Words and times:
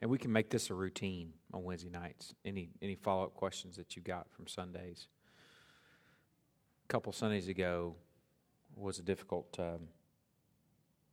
And 0.00 0.10
we 0.10 0.18
can 0.18 0.32
make 0.32 0.50
this 0.50 0.70
a 0.70 0.74
routine 0.74 1.32
on 1.52 1.64
Wednesday 1.64 1.90
nights. 1.90 2.34
Any 2.44 2.70
any 2.80 2.94
follow 2.94 3.24
up 3.24 3.34
questions 3.34 3.76
that 3.76 3.96
you 3.96 4.02
got 4.02 4.30
from 4.30 4.46
Sundays? 4.46 5.08
A 6.84 6.88
couple 6.88 7.12
Sundays 7.12 7.48
ago 7.48 7.96
was 8.76 8.98
a 8.98 9.02
difficult 9.02 9.56
um, 9.58 9.88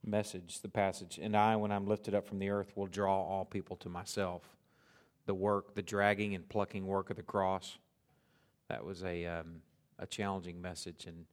message, 0.04 0.60
the 0.60 0.68
passage. 0.68 1.18
And 1.20 1.36
I, 1.36 1.56
when 1.56 1.72
I'm 1.72 1.86
lifted 1.86 2.14
up 2.14 2.28
from 2.28 2.38
the 2.38 2.48
earth, 2.48 2.72
will 2.76 2.86
draw 2.86 3.22
all 3.22 3.44
people 3.44 3.76
to 3.78 3.88
myself. 3.88 4.42
The 5.26 5.34
work, 5.34 5.74
the 5.74 5.82
dragging 5.82 6.36
and 6.36 6.48
plucking 6.48 6.86
work 6.86 7.10
of 7.10 7.16
the 7.16 7.22
cross. 7.22 7.78
That 8.68 8.84
was 8.84 9.02
a 9.02 9.26
um, 9.26 9.62
a 9.98 10.06
challenging 10.06 10.62
message, 10.62 11.06
and 11.06 11.24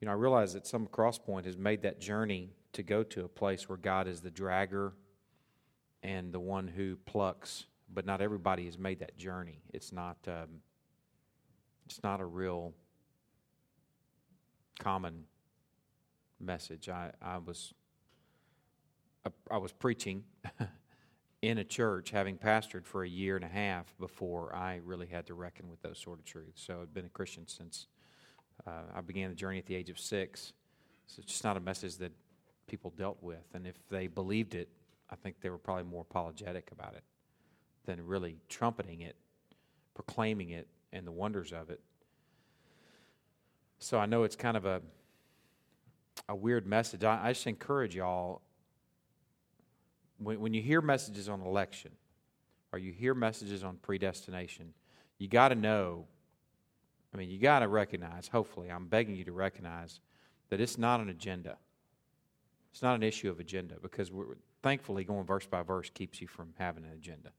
you 0.00 0.06
know 0.06 0.12
I 0.12 0.14
realize 0.14 0.54
that 0.54 0.66
some 0.66 0.86
Crosspoint 0.86 1.44
has 1.44 1.58
made 1.58 1.82
that 1.82 2.00
journey 2.00 2.54
to 2.72 2.82
go 2.82 3.02
to 3.02 3.24
a 3.24 3.28
place 3.28 3.68
where 3.68 3.76
God 3.76 4.08
is 4.08 4.22
the 4.22 4.30
dragger 4.30 4.92
and 6.02 6.32
the 6.32 6.40
one 6.40 6.68
who 6.68 6.96
plucks, 7.06 7.66
but 7.92 8.06
not 8.06 8.20
everybody 8.20 8.66
has 8.66 8.78
made 8.78 9.00
that 9.00 9.16
journey. 9.16 9.62
It's 9.72 9.92
not 9.92 10.16
um, 10.26 10.62
it's 11.86 12.02
not 12.02 12.20
a 12.20 12.24
real 12.24 12.72
common 14.78 15.24
message. 16.38 16.88
I, 16.88 17.10
I 17.20 17.38
was 17.38 17.74
I 19.50 19.58
was 19.58 19.72
preaching 19.72 20.24
in 21.42 21.58
a 21.58 21.64
church, 21.64 22.10
having 22.10 22.38
pastored 22.38 22.86
for 22.86 23.04
a 23.04 23.08
year 23.08 23.36
and 23.36 23.44
a 23.44 23.48
half 23.48 23.94
before 23.98 24.54
I 24.54 24.80
really 24.84 25.06
had 25.06 25.26
to 25.26 25.34
reckon 25.34 25.68
with 25.68 25.82
those 25.82 25.98
sort 25.98 26.18
of 26.18 26.24
truths. 26.24 26.62
So 26.62 26.80
I've 26.80 26.94
been 26.94 27.06
a 27.06 27.10
Christian 27.10 27.46
since 27.46 27.86
uh, 28.66 28.82
I 28.94 29.00
began 29.00 29.30
the 29.30 29.36
journey 29.36 29.58
at 29.58 29.66
the 29.66 29.74
age 29.74 29.90
of 29.90 29.98
six. 29.98 30.52
So 31.06 31.20
it's 31.20 31.32
just 31.32 31.44
not 31.44 31.56
a 31.56 31.60
message 31.60 31.96
that 31.96 32.12
people 32.66 32.92
dealt 32.96 33.18
with, 33.20 33.44
and 33.52 33.66
if 33.66 33.76
they 33.88 34.06
believed 34.06 34.54
it, 34.54 34.68
I 35.10 35.16
think 35.16 35.40
they 35.40 35.50
were 35.50 35.58
probably 35.58 35.84
more 35.84 36.02
apologetic 36.02 36.70
about 36.72 36.94
it 36.94 37.02
than 37.84 38.06
really 38.06 38.36
trumpeting 38.48 39.00
it, 39.00 39.16
proclaiming 39.94 40.50
it, 40.50 40.68
and 40.92 41.06
the 41.06 41.12
wonders 41.12 41.52
of 41.52 41.70
it. 41.70 41.80
So 43.78 43.98
I 43.98 44.06
know 44.06 44.24
it's 44.24 44.36
kind 44.36 44.56
of 44.56 44.66
a 44.66 44.82
a 46.28 46.34
weird 46.34 46.66
message. 46.66 47.04
I, 47.04 47.28
I 47.28 47.32
just 47.32 47.46
encourage 47.46 47.96
y'all 47.96 48.42
when, 50.18 50.40
when 50.40 50.54
you 50.54 50.62
hear 50.62 50.80
messages 50.80 51.28
on 51.28 51.40
election 51.40 51.92
or 52.72 52.78
you 52.78 52.92
hear 52.92 53.14
messages 53.14 53.64
on 53.64 53.76
predestination, 53.76 54.72
you 55.18 55.28
got 55.28 55.48
to 55.48 55.54
know. 55.54 56.06
I 57.12 57.16
mean, 57.16 57.30
you 57.30 57.38
got 57.38 57.60
to 57.60 57.68
recognize. 57.68 58.28
Hopefully, 58.28 58.70
I'm 58.70 58.86
begging 58.86 59.16
you 59.16 59.24
to 59.24 59.32
recognize 59.32 60.00
that 60.50 60.60
it's 60.60 60.78
not 60.78 61.00
an 61.00 61.08
agenda. 61.08 61.56
It's 62.72 62.82
not 62.82 62.94
an 62.94 63.02
issue 63.02 63.28
of 63.28 63.40
agenda 63.40 63.76
because 63.82 64.12
we're, 64.12 64.36
thankfully 64.62 65.04
going 65.04 65.24
verse 65.24 65.46
by 65.46 65.62
verse 65.62 65.90
keeps 65.90 66.20
you 66.20 66.26
from 66.26 66.54
having 66.58 66.84
an 66.84 66.92
agenda, 66.92 67.30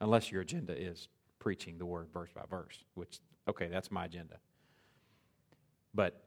unless 0.00 0.30
your 0.30 0.42
agenda 0.42 0.76
is 0.76 1.08
preaching 1.38 1.78
the 1.78 1.86
word 1.86 2.08
verse 2.12 2.30
by 2.34 2.42
verse, 2.48 2.84
which 2.94 3.20
okay, 3.48 3.68
that's 3.68 3.90
my 3.90 4.04
agenda. 4.04 4.38
But 5.94 6.22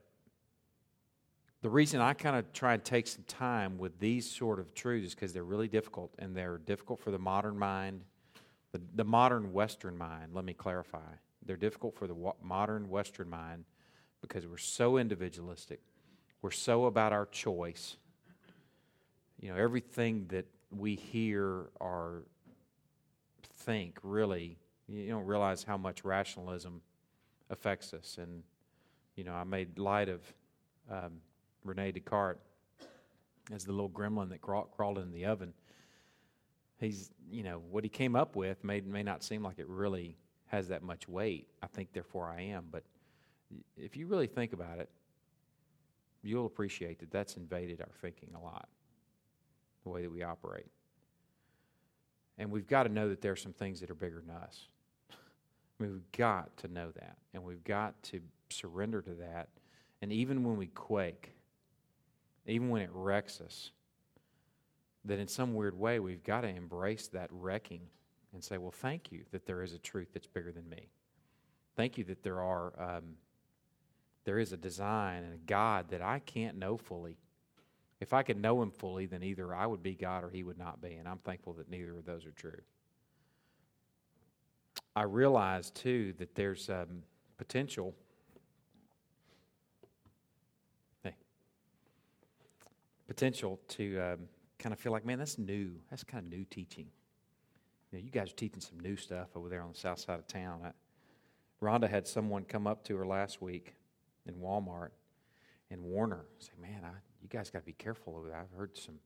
the 1.62 1.68
reason 1.68 2.00
I 2.00 2.14
kind 2.14 2.36
of 2.36 2.52
try 2.52 2.74
and 2.74 2.84
take 2.84 3.06
some 3.06 3.24
time 3.24 3.76
with 3.76 3.98
these 3.98 4.28
sort 4.28 4.58
of 4.58 4.74
truths 4.74 5.08
is 5.08 5.14
because 5.14 5.32
they're 5.32 5.44
really 5.44 5.68
difficult, 5.68 6.14
and 6.18 6.34
they're 6.34 6.58
difficult 6.58 7.00
for 7.00 7.10
the 7.10 7.18
modern 7.18 7.58
mind, 7.58 8.02
the, 8.72 8.80
the 8.94 9.04
modern 9.04 9.52
Western 9.52 9.96
mind. 9.96 10.32
Let 10.32 10.44
me 10.44 10.54
clarify. 10.54 11.12
They're 11.44 11.56
difficult 11.56 11.94
for 11.94 12.06
the 12.06 12.16
modern 12.42 12.88
Western 12.88 13.28
mind 13.28 13.64
because 14.22 14.46
we're 14.46 14.56
so 14.56 14.96
individualistic. 14.96 15.80
We're 16.42 16.50
so 16.50 16.86
about 16.86 17.12
our 17.12 17.26
choice. 17.26 17.96
You 19.40 19.50
know, 19.50 19.56
everything 19.56 20.26
that 20.28 20.46
we 20.70 20.94
hear 20.94 21.70
or 21.80 22.22
think 23.56 23.98
really, 24.02 24.58
you 24.86 25.08
don't 25.08 25.26
realize 25.26 25.64
how 25.64 25.76
much 25.76 26.04
rationalism 26.04 26.82
affects 27.48 27.92
us. 27.94 28.18
And, 28.20 28.42
you 29.16 29.24
know, 29.24 29.32
I 29.32 29.44
made 29.44 29.78
light 29.78 30.08
of. 30.08 30.20
Um, 30.90 31.20
Rene 31.64 31.92
Descartes 31.92 32.40
as 33.52 33.64
the 33.64 33.72
little 33.72 33.90
gremlin 33.90 34.30
that 34.30 34.40
craw- 34.40 34.64
crawled 34.64 34.98
in 34.98 35.12
the 35.12 35.26
oven. 35.26 35.52
He's, 36.78 37.10
you 37.30 37.42
know, 37.42 37.60
what 37.70 37.84
he 37.84 37.90
came 37.90 38.16
up 38.16 38.34
with 38.34 38.64
may, 38.64 38.80
may 38.80 39.02
not 39.02 39.22
seem 39.22 39.42
like 39.42 39.58
it 39.58 39.68
really 39.68 40.16
has 40.46 40.68
that 40.68 40.82
much 40.82 41.06
weight. 41.06 41.48
I 41.62 41.66
think, 41.66 41.92
therefore, 41.92 42.28
I 42.28 42.40
am. 42.42 42.64
But 42.70 42.84
if 43.76 43.96
you 43.96 44.06
really 44.06 44.26
think 44.26 44.52
about 44.52 44.78
it, 44.78 44.88
you'll 46.22 46.46
appreciate 46.46 46.98
that 47.00 47.10
that's 47.10 47.36
invaded 47.36 47.80
our 47.80 47.92
thinking 48.00 48.30
a 48.34 48.42
lot, 48.42 48.68
the 49.82 49.90
way 49.90 50.02
that 50.02 50.10
we 50.10 50.22
operate. 50.22 50.66
And 52.38 52.50
we've 52.50 52.66
got 52.66 52.84
to 52.84 52.88
know 52.88 53.08
that 53.08 53.20
there 53.20 53.32
are 53.32 53.36
some 53.36 53.52
things 53.52 53.80
that 53.80 53.90
are 53.90 53.94
bigger 53.94 54.22
than 54.26 54.34
us. 54.34 54.68
I 55.10 55.82
mean, 55.82 55.92
we've 55.92 56.12
got 56.12 56.56
to 56.58 56.68
know 56.68 56.90
that. 56.92 57.16
And 57.34 57.44
we've 57.44 57.64
got 57.64 58.02
to 58.04 58.20
surrender 58.48 59.02
to 59.02 59.14
that. 59.14 59.48
And 60.02 60.12
even 60.12 60.44
when 60.44 60.56
we 60.56 60.68
quake, 60.68 61.34
even 62.46 62.70
when 62.70 62.82
it 62.82 62.90
wrecks 62.92 63.40
us, 63.40 63.72
that 65.04 65.18
in 65.18 65.28
some 65.28 65.54
weird 65.54 65.78
way 65.78 65.98
we've 65.98 66.24
got 66.24 66.42
to 66.42 66.48
embrace 66.48 67.08
that 67.08 67.28
wrecking 67.30 67.82
and 68.32 68.42
say, 68.42 68.58
well, 68.58 68.70
thank 68.70 69.10
you 69.10 69.24
that 69.32 69.46
there 69.46 69.62
is 69.62 69.74
a 69.74 69.78
truth 69.78 70.08
that's 70.12 70.26
bigger 70.26 70.52
than 70.52 70.68
me. 70.68 70.88
Thank 71.76 71.98
you 71.98 72.04
that 72.04 72.22
there 72.22 72.40
are 72.40 72.72
um, 72.78 73.16
there 74.24 74.38
is 74.38 74.52
a 74.52 74.56
design 74.56 75.24
and 75.24 75.34
a 75.34 75.38
God 75.38 75.88
that 75.90 76.02
I 76.02 76.18
can't 76.20 76.58
know 76.58 76.76
fully. 76.76 77.16
If 78.00 78.12
I 78.12 78.22
could 78.22 78.40
know 78.40 78.62
Him 78.62 78.70
fully, 78.70 79.06
then 79.06 79.22
either 79.22 79.54
I 79.54 79.66
would 79.66 79.82
be 79.82 79.94
God 79.94 80.24
or 80.24 80.30
He 80.30 80.42
would 80.42 80.58
not 80.58 80.80
be, 80.80 80.94
and 80.94 81.06
I'm 81.06 81.18
thankful 81.18 81.52
that 81.54 81.70
neither 81.70 81.96
of 81.96 82.04
those 82.04 82.24
are 82.26 82.32
true. 82.32 82.60
I 84.96 85.02
realize 85.02 85.70
too 85.70 86.14
that 86.18 86.34
there's 86.34 86.68
um, 86.68 87.02
potential 87.38 87.94
potential 93.10 93.58
to 93.66 93.98
um, 93.98 94.18
kind 94.60 94.72
of 94.72 94.78
feel 94.78 94.92
like, 94.92 95.04
man, 95.04 95.18
that's 95.18 95.36
new. 95.36 95.72
That's 95.90 96.04
kind 96.04 96.24
of 96.24 96.30
new 96.30 96.44
teaching. 96.44 96.86
You, 97.90 97.98
know, 97.98 98.04
you 98.04 98.10
guys 98.12 98.30
are 98.30 98.36
teaching 98.36 98.60
some 98.60 98.78
new 98.78 98.94
stuff 98.96 99.30
over 99.34 99.48
there 99.48 99.62
on 99.62 99.72
the 99.72 99.78
south 99.78 99.98
side 99.98 100.20
of 100.20 100.28
town. 100.28 100.60
I, 100.64 100.70
Rhonda 101.60 101.90
had 101.90 102.06
someone 102.06 102.44
come 102.44 102.68
up 102.68 102.84
to 102.84 102.96
her 102.96 103.04
last 103.04 103.42
week 103.42 103.74
in 104.26 104.34
Walmart 104.34 104.90
and 105.72 105.82
warn 105.82 106.10
her, 106.12 106.24
say, 106.38 106.52
man, 106.62 106.82
I, 106.84 106.92
you 107.22 107.28
guys 107.28 107.50
got 107.50 107.60
to 107.60 107.64
be 107.64 107.72
careful 107.72 108.16
over 108.16 108.28
there. 108.28 108.36
I've 108.36 108.56
heard 108.56 108.76
some 108.76 108.96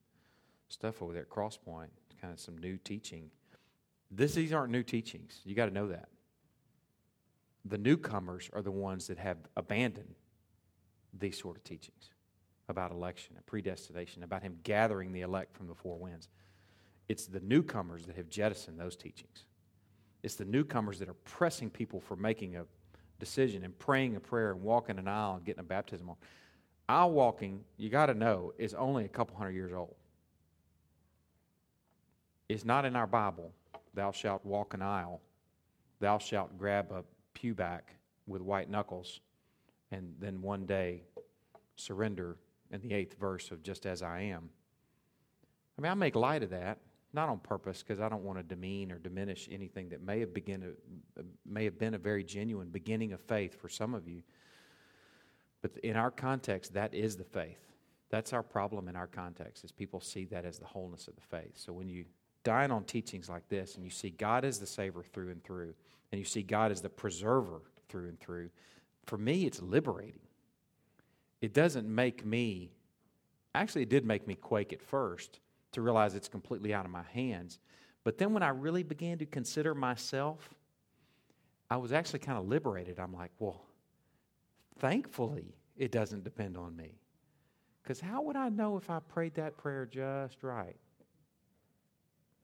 stuff 0.69 1.02
over 1.02 1.12
there 1.12 1.22
at 1.22 1.28
Crosspoint, 1.28 1.88
kind 2.20 2.32
of 2.32 2.41
some 2.41 2.58
new 2.58 2.76
teaching. 2.78 3.30
This, 4.10 4.34
these 4.34 4.52
aren't 4.52 4.72
new 4.72 4.82
teachings. 4.82 5.41
You 5.44 5.54
got 5.54 5.66
to 5.66 5.75
know 5.75 5.88
that. 5.88 6.08
The 7.64 7.78
newcomers 7.78 8.50
are 8.52 8.62
the 8.62 8.70
ones 8.70 9.06
that 9.06 9.19
have 9.19 9.38
abandoned 9.56 10.14
these 11.19 11.38
sort 11.38 11.56
of 11.56 11.64
teachings 11.64 12.10
about 12.69 12.91
election 12.92 13.34
and 13.36 13.44
predestination, 13.47 14.22
about 14.22 14.42
him 14.42 14.58
gathering 14.62 15.12
the 15.12 15.20
elect 15.22 15.56
from 15.56 15.66
the 15.66 15.75
four 15.75 15.96
winds. 15.96 16.28
It's 17.08 17.26
the 17.26 17.41
newcomers 17.41 18.06
that 18.06 18.16
have 18.16 18.28
jettisoned 18.28 18.78
those 18.78 18.96
teachings. 18.96 19.44
It's 20.22 20.36
the 20.36 20.44
newcomers 20.44 20.98
that 21.00 21.08
are 21.08 21.16
pressing 21.25 21.69
people 21.69 22.00
for 22.00 22.16
making 22.16 22.56
a 22.56 22.64
decision 23.19 23.64
and 23.64 23.78
praying 23.78 24.16
a 24.16 24.20
prayer 24.20 24.50
and 24.50 24.62
walking 24.62 24.98
an 24.98 25.06
aisle 25.06 25.36
and 25.36 25.44
getting 25.44 25.60
a 25.60 25.64
baptism 25.64 26.08
on. 26.08 26.16
Aisle 26.89 27.12
walking, 27.12 27.65
you 27.77 27.89
got 27.89 28.06
to 28.06 28.15
know, 28.15 28.53
is 28.59 28.75
only 28.75 29.05
a 29.05 29.09
couple 29.09 29.37
hundred 29.37 29.53
years 29.53 29.72
old. 29.72 29.95
It's 32.49 32.65
not 32.65 32.84
in 32.84 32.95
our 32.95 33.06
Bible, 33.06 33.53
thou 33.95 34.12
shalt 34.12 34.45
walk 34.45 34.75
an 34.75 34.83
aisle, 34.83 35.23
thou 35.99 36.19
shalt 36.19 36.59
grab 36.59 36.93
a 36.93 37.03
pew 37.33 37.55
back 37.55 37.94
with 38.27 38.43
white 38.43 38.69
knuckles, 38.69 39.21
and 39.91 40.15
then 40.21 40.43
one 40.43 40.67
day 40.67 41.03
surrender 41.77 42.37
in 42.71 42.81
the 42.81 42.93
eighth 42.93 43.19
verse 43.19 43.50
of 43.50 43.62
just 43.62 43.87
as 43.87 44.03
I 44.03 44.21
am. 44.21 44.50
I 45.78 45.83
mean, 45.83 45.91
I 45.91 45.94
make 45.94 46.15
light 46.15 46.43
of 46.43 46.50
that, 46.50 46.78
not 47.12 47.28
on 47.28 47.39
purpose, 47.39 47.83
because 47.83 48.00
I 48.00 48.08
don't 48.08 48.25
want 48.25 48.38
to 48.38 48.43
demean 48.43 48.93
or 48.93 48.99
diminish 48.99 49.49
anything 49.50 49.88
that 49.88 50.03
may 50.03 50.20
have 50.20 50.35
begin 50.35 50.75
may 51.47 51.64
have 51.64 51.79
been 51.79 51.94
a 51.94 51.99
very 51.99 52.25
genuine 52.25 52.69
beginning 52.69 53.12
of 53.12 53.20
faith 53.20 53.61
for 53.61 53.69
some 53.69 53.94
of 53.94 54.06
you. 54.06 54.23
But 55.64 55.78
in 55.78 55.96
our 55.96 56.11
context, 56.11 56.75
that 56.75 56.93
is 56.93 57.16
the 57.16 57.25
faith. 57.25 57.72
That's 58.11 58.34
our 58.34 58.43
problem 58.43 58.87
in 58.87 58.96
our 58.96 59.06
context, 59.06 59.64
is 59.64 59.72
people 59.72 59.99
see 59.99 60.26
that 60.26 60.44
as 60.44 60.58
the 60.58 60.66
wholeness 60.66 61.08
of 61.08 61.16
the 61.16 61.22
faith. 61.22 61.52
So 61.55 61.72
when 61.72 61.88
you 61.88 62.05
dine 62.43 62.70
on 62.70 62.84
teachings 62.84 63.31
like 63.31 63.49
this 63.49 63.76
and 63.76 63.82
you 63.82 63.90
see 63.90 64.11
God 64.11 64.44
as 64.44 64.61
the 64.61 64.66
Savior 64.66 65.02
through 65.02 65.31
and 65.31 65.43
through, 65.43 65.72
and 66.12 66.19
you 66.19 66.26
see 66.26 66.43
God 66.43 66.70
as 66.70 66.82
the 66.82 66.90
preserver 66.90 67.62
through 67.88 68.08
and 68.08 68.20
through, 68.20 68.50
for 69.06 69.16
me, 69.16 69.46
it's 69.46 69.62
liberating 69.62 70.20
it 71.40 71.55
doesn't 71.55 71.88
make 71.88 72.26
me, 72.26 72.70
actually, 73.55 73.84
it 73.84 73.88
did 73.88 74.05
make 74.05 74.26
me 74.26 74.34
quake 74.34 74.75
at 74.75 74.82
first 74.82 75.40
to 75.72 75.81
realize 75.81 76.14
it's 76.14 76.28
completely 76.28 76.75
out 76.75 76.84
of 76.84 76.90
my 76.90 77.05
hands. 77.14 77.58
But 78.05 78.19
then 78.19 78.34
when 78.34 78.43
I 78.43 78.50
really 78.50 78.82
began 78.82 79.17
to 79.17 79.25
consider 79.25 79.75
myself, 79.75 80.50
I 81.70 81.78
was 81.78 81.90
actually 81.90 82.19
kind 82.19 82.37
of 82.37 82.49
liberated. 82.49 83.00
I'm 83.00 83.14
like, 83.14 83.31
well, 83.38 83.62
thankfully, 84.79 85.55
it 85.76 85.93
doesn't 85.93 86.25
depend 86.25 86.56
on 86.56 86.76
me. 86.76 86.99
Because 87.82 88.00
how 88.00 88.23
would 88.23 88.37
I 88.37 88.49
know 88.49 88.76
if 88.76 88.88
I 88.88 89.00
prayed 89.00 89.35
that 89.35 89.56
prayer 89.59 89.87
just 89.87 90.43
right? 90.43 90.76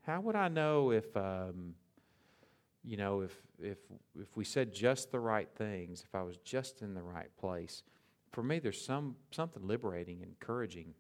How 0.03 0.21
would 0.21 0.37
I 0.37 0.49
know 0.49 0.91
if, 0.91 1.17
um, 1.17 1.75
you 2.85 2.97
know, 2.97 3.21
if, 3.23 3.37
if, 3.63 3.79
if 4.19 4.37
we 4.37 4.45
said 4.45 4.75
just 4.75 5.11
the 5.13 5.21
right 5.21 5.49
things, 5.57 6.03
if 6.07 6.15
I 6.15 6.23
was 6.23 6.37
just 6.39 6.83
in 6.83 6.95
the 6.95 7.03
right 7.03 7.35
place? 7.39 7.83
For 8.33 8.43
me, 8.43 8.59
there's 8.59 8.81
some, 8.81 9.17
something 9.31 9.67
liberating, 9.67 10.21
encouraging, 10.23 10.95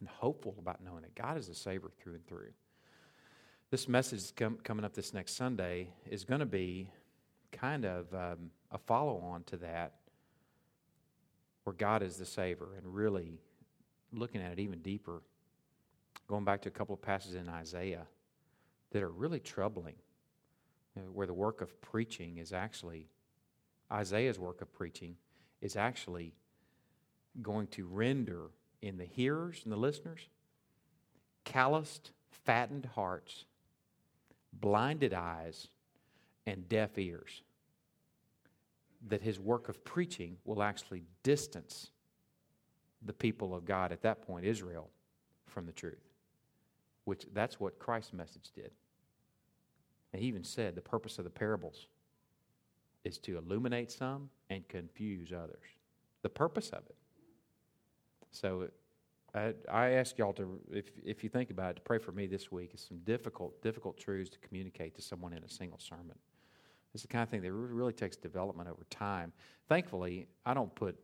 and 0.00 0.08
hopeful 0.08 0.54
about 0.58 0.82
knowing 0.84 1.02
that 1.02 1.14
God 1.14 1.36
is 1.36 1.48
a 1.48 1.54
Savior 1.54 1.90
through 1.98 2.14
and 2.14 2.26
through. 2.26 2.52
This 3.70 3.88
message 3.88 4.34
com- 4.34 4.58
coming 4.62 4.84
up 4.84 4.94
this 4.94 5.12
next 5.12 5.36
Sunday 5.36 5.90
is 6.08 6.24
going 6.24 6.40
to 6.40 6.46
be 6.46 6.90
kind 7.52 7.84
of 7.84 8.12
um, 8.14 8.50
a 8.70 8.78
follow 8.78 9.18
on 9.18 9.42
to 9.44 9.56
that, 9.58 9.94
where 11.68 11.74
God 11.74 12.02
is 12.02 12.16
the 12.16 12.24
Savior, 12.24 12.68
and 12.78 12.94
really 12.94 13.42
looking 14.10 14.40
at 14.40 14.52
it 14.52 14.58
even 14.58 14.78
deeper, 14.78 15.20
going 16.26 16.42
back 16.42 16.62
to 16.62 16.70
a 16.70 16.72
couple 16.72 16.94
of 16.94 17.02
passages 17.02 17.34
in 17.34 17.46
Isaiah 17.46 18.06
that 18.90 19.02
are 19.02 19.10
really 19.10 19.38
troubling, 19.38 19.96
you 20.96 21.02
know, 21.02 21.08
where 21.10 21.26
the 21.26 21.34
work 21.34 21.60
of 21.60 21.78
preaching 21.82 22.38
is 22.38 22.54
actually, 22.54 23.10
Isaiah's 23.92 24.38
work 24.38 24.62
of 24.62 24.72
preaching 24.72 25.16
is 25.60 25.76
actually 25.76 26.32
going 27.42 27.66
to 27.66 27.86
render 27.86 28.44
in 28.80 28.96
the 28.96 29.04
hearers 29.04 29.60
and 29.64 29.70
the 29.70 29.76
listeners 29.76 30.20
calloused, 31.44 32.12
fattened 32.30 32.86
hearts, 32.94 33.44
blinded 34.54 35.12
eyes, 35.12 35.68
and 36.46 36.66
deaf 36.66 36.96
ears. 36.96 37.42
That 39.06 39.22
his 39.22 39.38
work 39.38 39.68
of 39.68 39.84
preaching 39.84 40.36
will 40.44 40.62
actually 40.62 41.04
distance 41.22 41.90
the 43.04 43.12
people 43.12 43.54
of 43.54 43.64
God 43.64 43.92
at 43.92 44.02
that 44.02 44.22
point, 44.22 44.44
Israel, 44.44 44.90
from 45.46 45.66
the 45.66 45.72
truth. 45.72 46.02
Which 47.04 47.26
that's 47.32 47.60
what 47.60 47.78
Christ's 47.78 48.12
message 48.12 48.50
did. 48.54 48.72
And 50.12 50.20
he 50.20 50.28
even 50.28 50.44
said 50.44 50.74
the 50.74 50.80
purpose 50.80 51.18
of 51.18 51.24
the 51.24 51.30
parables 51.30 51.86
is 53.04 53.18
to 53.18 53.38
illuminate 53.38 53.90
some 53.92 54.30
and 54.50 54.66
confuse 54.68 55.32
others. 55.32 55.62
The 56.22 56.28
purpose 56.28 56.70
of 56.70 56.84
it. 56.86 56.96
So 58.32 58.68
I, 59.34 59.54
I 59.70 59.90
ask 59.90 60.18
y'all 60.18 60.32
to, 60.34 60.60
if, 60.70 60.90
if 61.04 61.22
you 61.22 61.30
think 61.30 61.50
about 61.50 61.70
it, 61.70 61.76
to 61.76 61.82
pray 61.82 61.98
for 61.98 62.12
me 62.12 62.26
this 62.26 62.50
week. 62.50 62.70
It's 62.72 62.86
some 62.86 62.98
difficult, 62.98 63.60
difficult 63.62 63.98
truths 63.98 64.30
to 64.30 64.38
communicate 64.38 64.94
to 64.96 65.02
someone 65.02 65.32
in 65.32 65.44
a 65.44 65.48
single 65.48 65.78
sermon. 65.78 66.16
It's 66.94 67.02
the 67.02 67.08
kind 67.08 67.22
of 67.22 67.28
thing 67.28 67.42
that 67.42 67.52
really 67.52 67.92
takes 67.92 68.16
development 68.16 68.68
over 68.68 68.86
time. 68.90 69.32
Thankfully, 69.68 70.26
I 70.44 70.54
don't 70.54 70.74
put 70.74 70.96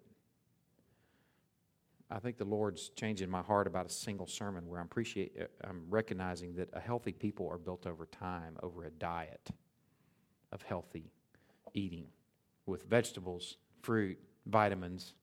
I 2.11 2.19
think 2.19 2.37
the 2.37 2.45
Lord's 2.45 2.91
changing 2.91 3.31
my 3.31 3.43
heart 3.43 3.67
about 3.67 3.87
a 3.87 3.91
single 3.91 4.27
sermon 4.27 4.69
where 4.69 4.79
I'm 4.79 4.87
appreciate 4.87 5.33
uh, 5.41 5.47
I'm 5.65 5.83
recognizing 5.89 6.55
that 6.57 6.69
a 6.73 6.81
healthy 6.81 7.13
people 7.13 7.49
are 7.49 7.59
built 7.59 7.87
over 7.87 8.07
time 8.07 8.57
over 8.63 8.85
a 8.85 8.91
diet 8.91 9.51
of 10.53 10.63
healthy 10.63 11.11
eating 11.73 12.07
with 12.67 12.85
vegetables, 12.85 13.57
fruit, 13.83 14.19
vitamins, 14.47 15.15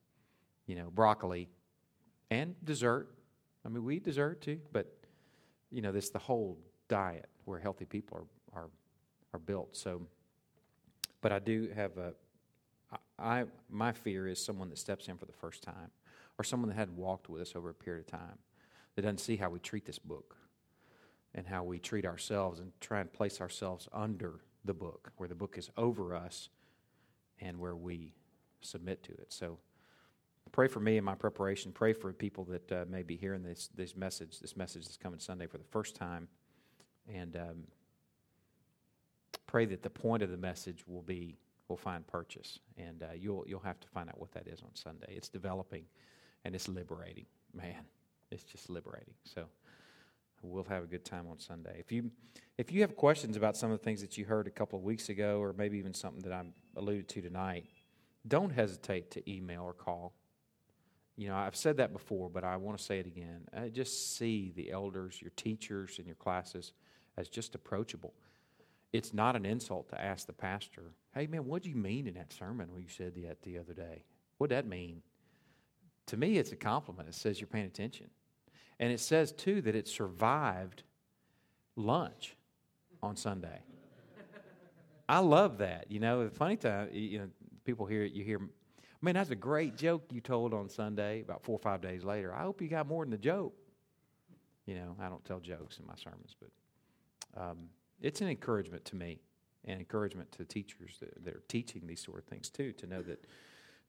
you 0.68 0.76
know, 0.76 0.90
broccoli, 0.92 1.50
and 2.30 2.56
dessert. 2.64 3.10
I 3.66 3.70
mean, 3.70 3.84
we 3.86 3.98
eat 3.98 4.04
dessert 4.04 4.42
too, 4.42 4.60
but 4.72 4.94
you 5.72 5.82
know, 5.82 5.92
this 5.92 6.10
the 6.10 6.20
whole 6.20 6.58
diet 6.88 7.30
where 7.46 7.60
healthy 7.60 7.86
people 7.86 8.28
are 8.54 8.62
are 8.64 8.70
are 9.34 9.40
built. 9.40 9.78
So, 9.78 10.02
but 11.22 11.32
I 11.32 11.40
do 11.40 11.70
have 11.76 11.98
a 11.98 12.14
I 13.18 13.46
my 13.70 13.92
fear 13.92 14.28
is 14.28 14.44
someone 14.44 14.70
that 14.70 14.78
steps 14.78 15.08
in 15.08 15.18
for 15.18 15.26
the 15.26 15.34
first 15.34 15.64
time 15.64 15.92
or 16.38 16.44
someone 16.44 16.70
that 16.70 16.76
hadn't 16.76 16.98
walked 16.98 17.30
with 17.30 17.42
us 17.42 17.54
over 17.56 17.70
a 17.70 17.74
period 17.74 18.02
of 18.02 18.08
time, 18.08 18.40
that 18.96 19.04
doesn't 19.04 19.20
see 19.20 19.38
how 19.38 19.50
we 19.50 19.60
treat 19.60 19.86
this 19.86 20.00
book 20.00 20.36
and 21.36 21.48
how 21.48 21.64
we 21.64 21.80
treat 21.80 22.06
ourselves 22.06 22.60
and 22.60 22.72
try 22.82 23.00
and 23.00 23.12
place 23.14 23.40
ourselves 23.40 23.88
under 23.94 24.42
the 24.66 24.74
book, 24.74 25.12
where 25.18 25.30
the 25.30 25.36
book 25.36 25.58
is 25.58 25.70
over 25.78 26.16
us 26.16 26.50
and 27.40 27.60
where 27.60 27.76
we 27.76 28.14
submit 28.62 29.04
to 29.04 29.12
it. 29.14 29.28
So 29.30 29.60
pray 30.52 30.68
for 30.68 30.80
me 30.80 30.98
in 30.98 31.04
my 31.04 31.16
preparation. 31.16 31.72
Pray 31.72 31.94
for 31.94 32.12
people 32.12 32.44
that 32.46 32.72
uh, 32.72 32.86
may 32.90 33.04
be 33.04 33.16
hearing 33.16 33.44
this, 33.44 33.70
this 33.76 33.96
message, 33.96 34.40
this 34.40 34.58
message 34.58 34.86
that's 34.86 34.98
coming 34.98 35.20
Sunday 35.20 35.48
for 35.48 35.58
the 35.58 35.64
first 35.64 35.96
time. 35.96 36.28
And 37.08 37.36
um, 37.36 37.64
pray 39.52 39.66
that 39.66 39.84
the 39.84 39.90
point 39.90 40.24
of 40.24 40.32
the 40.32 40.38
message 40.38 40.88
will 40.88 41.02
be 41.02 41.38
will 41.68 41.76
find 41.76 42.08
purchase, 42.08 42.60
and 42.78 43.04
uh, 43.04 43.08
you'll 43.14 43.44
you'll 43.46 43.60
have 43.60 43.80
to 43.82 43.88
find 43.90 44.08
out 44.10 44.18
what 44.18 44.32
that 44.32 44.48
is 44.48 44.62
on 44.62 44.74
Sunday. 44.74 45.08
It's 45.10 45.28
developing 45.30 45.84
and 46.46 46.56
it's 46.56 46.70
liberating. 46.70 47.26
Man, 47.54 47.86
it's 48.32 48.44
just 48.44 48.70
liberating. 48.70 49.14
So 49.26 49.46
we'll 50.42 50.64
have 50.64 50.84
a 50.84 50.88
good 50.88 51.04
time 51.04 51.28
on 51.30 51.38
Sunday. 51.38 51.76
If 51.80 51.92
you 51.92 52.12
if 52.58 52.72
you 52.72 52.80
have 52.82 52.96
questions 52.96 53.36
about 53.36 53.58
some 53.58 53.72
of 53.72 53.78
the 53.78 53.84
things 53.84 54.00
that 54.02 54.18
you 54.18 54.24
heard 54.24 54.48
a 54.48 54.52
couple 54.52 54.80
of 54.80 54.86
weeks 54.86 55.10
ago, 55.10 55.42
or 55.42 55.54
maybe 55.54 55.78
even 55.78 55.94
something 55.94 56.22
that 56.22 56.32
I 56.32 56.46
alluded 56.78 57.10
to 57.10 57.22
tonight, 57.22 57.66
don't 58.26 58.52
hesitate 58.52 59.12
to 59.12 59.30
email 59.30 59.64
or 59.64 59.74
call. 59.74 60.14
You 61.18 61.28
know, 61.28 61.36
I've 61.36 61.58
said 61.58 61.76
that 61.78 61.92
before, 61.92 62.30
but 62.30 62.46
I 62.46 62.56
want 62.56 62.78
to 62.78 62.84
say 62.84 63.00
it 63.00 63.06
again. 63.06 63.50
I 63.56 63.68
just 63.68 64.16
see 64.16 64.54
the 64.56 64.72
elders, 64.72 65.22
your 65.22 65.32
teachers, 65.36 65.98
and 65.98 66.08
your 66.08 66.16
classes 66.16 66.72
as 67.18 67.28
just 67.28 67.54
approachable. 67.54 68.14
It's 68.94 69.14
not 69.14 69.36
an 69.36 69.46
insult 69.46 69.90
to 69.90 70.02
ask 70.02 70.28
the 70.28 70.34
pastor, 70.34 70.94
"Hey, 71.14 71.28
man, 71.28 71.46
what 71.46 71.64
did 71.64 71.70
you 71.70 71.76
mean 71.76 72.08
in 72.08 72.14
that 72.16 72.34
sermon 72.34 72.72
when 72.74 72.82
you 72.82 72.90
said 72.90 73.16
that 73.16 73.42
the 73.44 73.58
other 73.58 73.74
day? 73.74 74.04
What 74.38 74.50
did 74.50 74.56
that 74.58 74.68
mean?" 74.68 75.04
To 76.08 76.18
me, 76.18 76.38
it's 76.38 76.52
a 76.52 76.58
compliment. 76.58 77.08
It 77.08 77.16
says 77.16 77.40
you're 77.40 77.48
paying 77.48 77.68
attention. 77.68 78.10
And 78.80 78.92
it 78.92 79.00
says, 79.00 79.32
too, 79.32 79.62
that 79.62 79.76
it 79.76 79.88
survived 79.88 80.84
lunch 81.76 82.36
on 83.02 83.16
Sunday. 83.16 83.62
I 85.08 85.20
love 85.20 85.60
that. 85.60 85.92
You 85.92 86.00
know, 86.00 86.24
the 86.24 86.32
funny 86.32 86.58
time, 86.58 86.90
you 86.92 87.20
know, 87.20 87.30
people 87.64 87.86
hear 87.86 88.04
it, 88.04 88.14
you 88.14 88.24
hear, 88.24 88.42
man, 89.02 89.14
that's 89.14 89.30
a 89.30 89.36
great 89.36 89.78
joke 89.78 90.04
you 90.12 90.20
told 90.20 90.54
on 90.54 90.68
Sunday 90.68 91.22
about 91.22 91.44
four 91.44 91.56
or 91.56 91.60
five 91.60 91.82
days 91.82 92.04
later. 92.04 92.34
I 92.34 92.42
hope 92.42 92.62
you 92.62 92.68
got 92.68 92.88
more 92.88 93.06
than 93.06 93.12
the 93.12 93.18
joke. 93.18 93.54
You 94.66 94.76
know, 94.76 94.96
I 95.00 95.10
don't 95.10 95.24
tell 95.24 95.40
jokes 95.40 95.80
in 95.80 95.86
my 95.86 95.96
sermons, 95.96 96.36
but 96.40 97.42
um, 97.42 97.70
it's 98.02 98.22
an 98.22 98.28
encouragement 98.28 98.86
to 98.86 98.96
me 98.96 99.22
and 99.66 99.80
encouragement 99.80 100.32
to 100.34 100.46
teachers 100.46 100.98
that, 101.00 101.24
that 101.24 101.36
are 101.36 101.44
teaching 101.48 101.86
these 101.86 102.04
sort 102.04 102.20
of 102.20 102.26
things, 102.26 102.50
too, 102.50 102.72
to 102.74 102.88
know 102.88 103.02
that, 103.04 103.26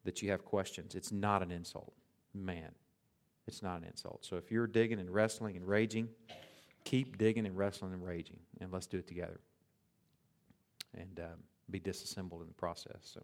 that 0.05 0.23
you 0.23 0.31
have 0.31 0.45
questions. 0.45 0.95
It's 0.95 1.13
not 1.13 1.43
an 1.43 1.51
insult 1.51 1.93
man. 2.35 2.73
It's 3.47 3.63
not 3.63 3.79
an 3.79 3.85
insult. 3.85 4.25
So 4.25 4.37
if 4.37 4.51
you're 4.51 4.67
digging 4.67 5.01
and 5.01 5.11
wrestling 5.11 5.57
and 5.57 5.67
raging, 5.67 6.09
keep 6.85 7.19
digging 7.19 7.47
and 7.47 7.57
wrestling 7.57 7.93
and 7.93 8.05
raging, 8.05 8.39
and 8.61 8.73
let's 8.73 8.87
do 8.87 8.99
it 8.99 9.07
together. 9.07 9.41
And 10.95 11.21
um, 11.21 11.39
be 11.71 11.81
disassembled 11.81 12.43
in 12.43 12.49
the 12.49 12.55
process. 12.55 12.99
So 13.03 13.23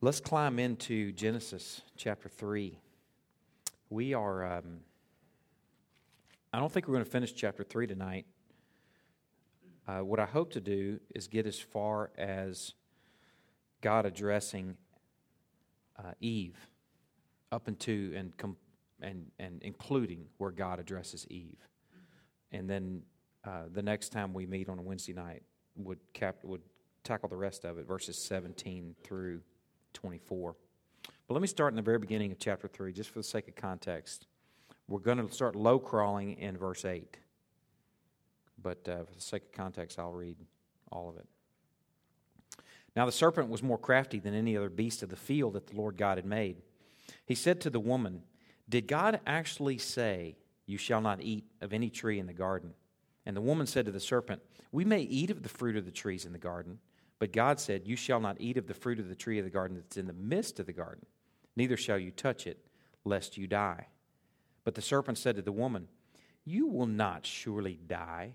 let's 0.00 0.20
climb 0.20 0.58
into 0.58 1.12
Genesis 1.12 1.80
chapter 1.96 2.28
3. 2.28 2.78
We 3.88 4.14
are, 4.14 4.58
um, 4.58 4.80
I 6.52 6.58
don't 6.58 6.70
think 6.70 6.86
we're 6.86 6.94
going 6.94 7.04
to 7.04 7.10
finish 7.10 7.32
chapter 7.32 7.64
3 7.64 7.86
tonight. 7.86 8.26
Uh, 9.86 9.98
what 9.98 10.20
I 10.20 10.26
hope 10.26 10.52
to 10.52 10.60
do 10.60 11.00
is 11.14 11.26
get 11.26 11.46
as 11.46 11.58
far 11.58 12.10
as 12.16 12.74
God 13.80 14.06
addressing 14.06 14.76
uh, 15.98 16.12
Eve 16.20 16.56
up 17.50 17.68
into 17.68 18.12
and, 18.16 18.36
com- 18.36 18.56
and, 19.00 19.30
and 19.38 19.60
including 19.62 20.26
where 20.38 20.50
God 20.50 20.78
addresses 20.78 21.26
Eve. 21.28 21.58
And 22.52 22.68
then 22.68 23.02
uh, 23.44 23.64
the 23.72 23.82
next 23.82 24.10
time 24.10 24.32
we 24.32 24.46
meet 24.46 24.68
on 24.68 24.78
a 24.78 24.82
Wednesday 24.82 25.12
night 25.12 25.42
would, 25.76 25.98
cap- 26.12 26.44
would 26.44 26.62
tackle 27.02 27.28
the 27.28 27.36
rest 27.36 27.64
of 27.64 27.78
it, 27.78 27.86
verses 27.86 28.24
17 28.26 28.94
through 29.02 29.40
24. 29.94 30.54
But 31.26 31.34
let 31.34 31.40
me 31.40 31.48
start 31.48 31.72
in 31.72 31.76
the 31.76 31.82
very 31.82 31.98
beginning 31.98 32.30
of 32.30 32.38
chapter 32.38 32.68
3, 32.68 32.92
just 32.92 33.10
for 33.10 33.18
the 33.18 33.24
sake 33.24 33.48
of 33.48 33.56
context. 33.56 34.26
We're 34.88 35.00
going 35.00 35.26
to 35.26 35.32
start 35.32 35.56
low 35.56 35.78
crawling 35.78 36.38
in 36.38 36.56
verse 36.56 36.84
8. 36.84 37.16
But 38.62 38.88
uh, 38.88 39.04
for 39.04 39.14
the 39.14 39.20
sake 39.20 39.44
of 39.44 39.52
context, 39.52 39.98
I'll 39.98 40.12
read 40.12 40.36
all 40.90 41.08
of 41.08 41.16
it. 41.16 41.26
Now 42.94 43.06
the 43.06 43.12
serpent 43.12 43.48
was 43.48 43.62
more 43.62 43.78
crafty 43.78 44.18
than 44.18 44.34
any 44.34 44.56
other 44.56 44.68
beast 44.68 45.02
of 45.02 45.08
the 45.08 45.16
field 45.16 45.54
that 45.54 45.66
the 45.66 45.76
Lord 45.76 45.96
God 45.96 46.18
had 46.18 46.26
made. 46.26 46.56
He 47.24 47.34
said 47.34 47.60
to 47.62 47.70
the 47.70 47.80
woman, 47.80 48.22
Did 48.68 48.86
God 48.86 49.20
actually 49.26 49.78
say, 49.78 50.36
You 50.66 50.78
shall 50.78 51.00
not 51.00 51.20
eat 51.22 51.44
of 51.60 51.72
any 51.72 51.90
tree 51.90 52.18
in 52.18 52.26
the 52.26 52.32
garden? 52.32 52.74
And 53.24 53.36
the 53.36 53.40
woman 53.40 53.66
said 53.66 53.86
to 53.86 53.92
the 53.92 54.00
serpent, 54.00 54.42
We 54.72 54.84
may 54.84 55.00
eat 55.00 55.30
of 55.30 55.42
the 55.42 55.48
fruit 55.48 55.76
of 55.76 55.84
the 55.84 55.90
trees 55.90 56.24
in 56.24 56.32
the 56.32 56.38
garden, 56.38 56.78
but 57.18 57.32
God 57.32 57.60
said, 57.60 57.86
You 57.86 57.96
shall 57.96 58.20
not 58.20 58.40
eat 58.40 58.56
of 58.56 58.66
the 58.66 58.74
fruit 58.74 58.98
of 58.98 59.08
the 59.08 59.14
tree 59.14 59.38
of 59.38 59.44
the 59.44 59.50
garden 59.50 59.76
that's 59.76 59.96
in 59.96 60.06
the 60.06 60.12
midst 60.12 60.60
of 60.60 60.66
the 60.66 60.72
garden, 60.72 61.06
neither 61.56 61.76
shall 61.76 61.98
you 61.98 62.10
touch 62.10 62.46
it, 62.46 62.58
lest 63.04 63.38
you 63.38 63.46
die. 63.46 63.86
But 64.64 64.74
the 64.74 64.82
serpent 64.82 65.18
said 65.18 65.36
to 65.36 65.42
the 65.42 65.52
woman, 65.52 65.88
You 66.44 66.66
will 66.66 66.86
not 66.86 67.26
surely 67.26 67.78
die. 67.86 68.34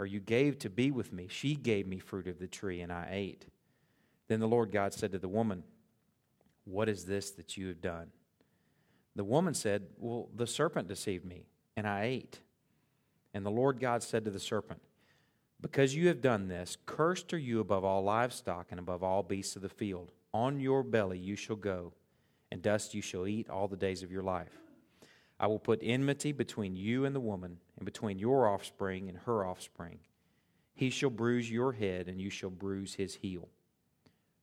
or 0.00 0.06
you 0.06 0.18
gave 0.18 0.58
to 0.60 0.70
be 0.70 0.90
with 0.90 1.12
me, 1.12 1.26
she 1.28 1.54
gave 1.54 1.86
me 1.86 1.98
fruit 1.98 2.26
of 2.26 2.38
the 2.38 2.46
tree, 2.46 2.80
and 2.80 2.90
I 2.90 3.08
ate. 3.10 3.44
Then 4.28 4.40
the 4.40 4.48
Lord 4.48 4.72
God 4.72 4.94
said 4.94 5.12
to 5.12 5.18
the 5.18 5.28
woman, 5.28 5.62
What 6.64 6.88
is 6.88 7.04
this 7.04 7.30
that 7.32 7.58
you 7.58 7.68
have 7.68 7.82
done? 7.82 8.06
The 9.14 9.24
woman 9.24 9.52
said, 9.52 9.88
Well, 9.98 10.30
the 10.34 10.46
serpent 10.46 10.88
deceived 10.88 11.26
me, 11.26 11.44
and 11.76 11.86
I 11.86 12.04
ate. 12.04 12.40
And 13.34 13.44
the 13.44 13.50
Lord 13.50 13.78
God 13.78 14.02
said 14.02 14.24
to 14.24 14.30
the 14.30 14.40
serpent, 14.40 14.80
because 15.60 15.94
you 15.94 16.08
have 16.08 16.22
done 16.22 16.48
this, 16.48 16.78
cursed 16.86 17.34
are 17.34 17.38
you 17.38 17.60
above 17.60 17.84
all 17.84 18.02
livestock 18.02 18.68
and 18.70 18.80
above 18.80 19.02
all 19.02 19.22
beasts 19.22 19.56
of 19.56 19.62
the 19.62 19.68
field. 19.68 20.12
On 20.32 20.58
your 20.58 20.82
belly 20.82 21.18
you 21.18 21.36
shall 21.36 21.56
go, 21.56 21.92
and 22.50 22.62
dust 22.62 22.94
you 22.94 23.02
shall 23.02 23.26
eat 23.26 23.50
all 23.50 23.68
the 23.68 23.76
days 23.76 24.02
of 24.02 24.10
your 24.10 24.22
life. 24.22 24.58
I 25.40 25.46
will 25.46 25.58
put 25.58 25.80
enmity 25.82 26.32
between 26.32 26.76
you 26.76 27.06
and 27.06 27.16
the 27.16 27.20
woman, 27.20 27.56
and 27.76 27.86
between 27.86 28.18
your 28.18 28.46
offspring 28.46 29.08
and 29.08 29.16
her 29.20 29.42
offspring. 29.44 30.00
He 30.74 30.90
shall 30.90 31.08
bruise 31.08 31.50
your 31.50 31.72
head, 31.72 32.08
and 32.08 32.20
you 32.20 32.28
shall 32.28 32.50
bruise 32.50 32.94
his 32.94 33.16
heel. 33.16 33.48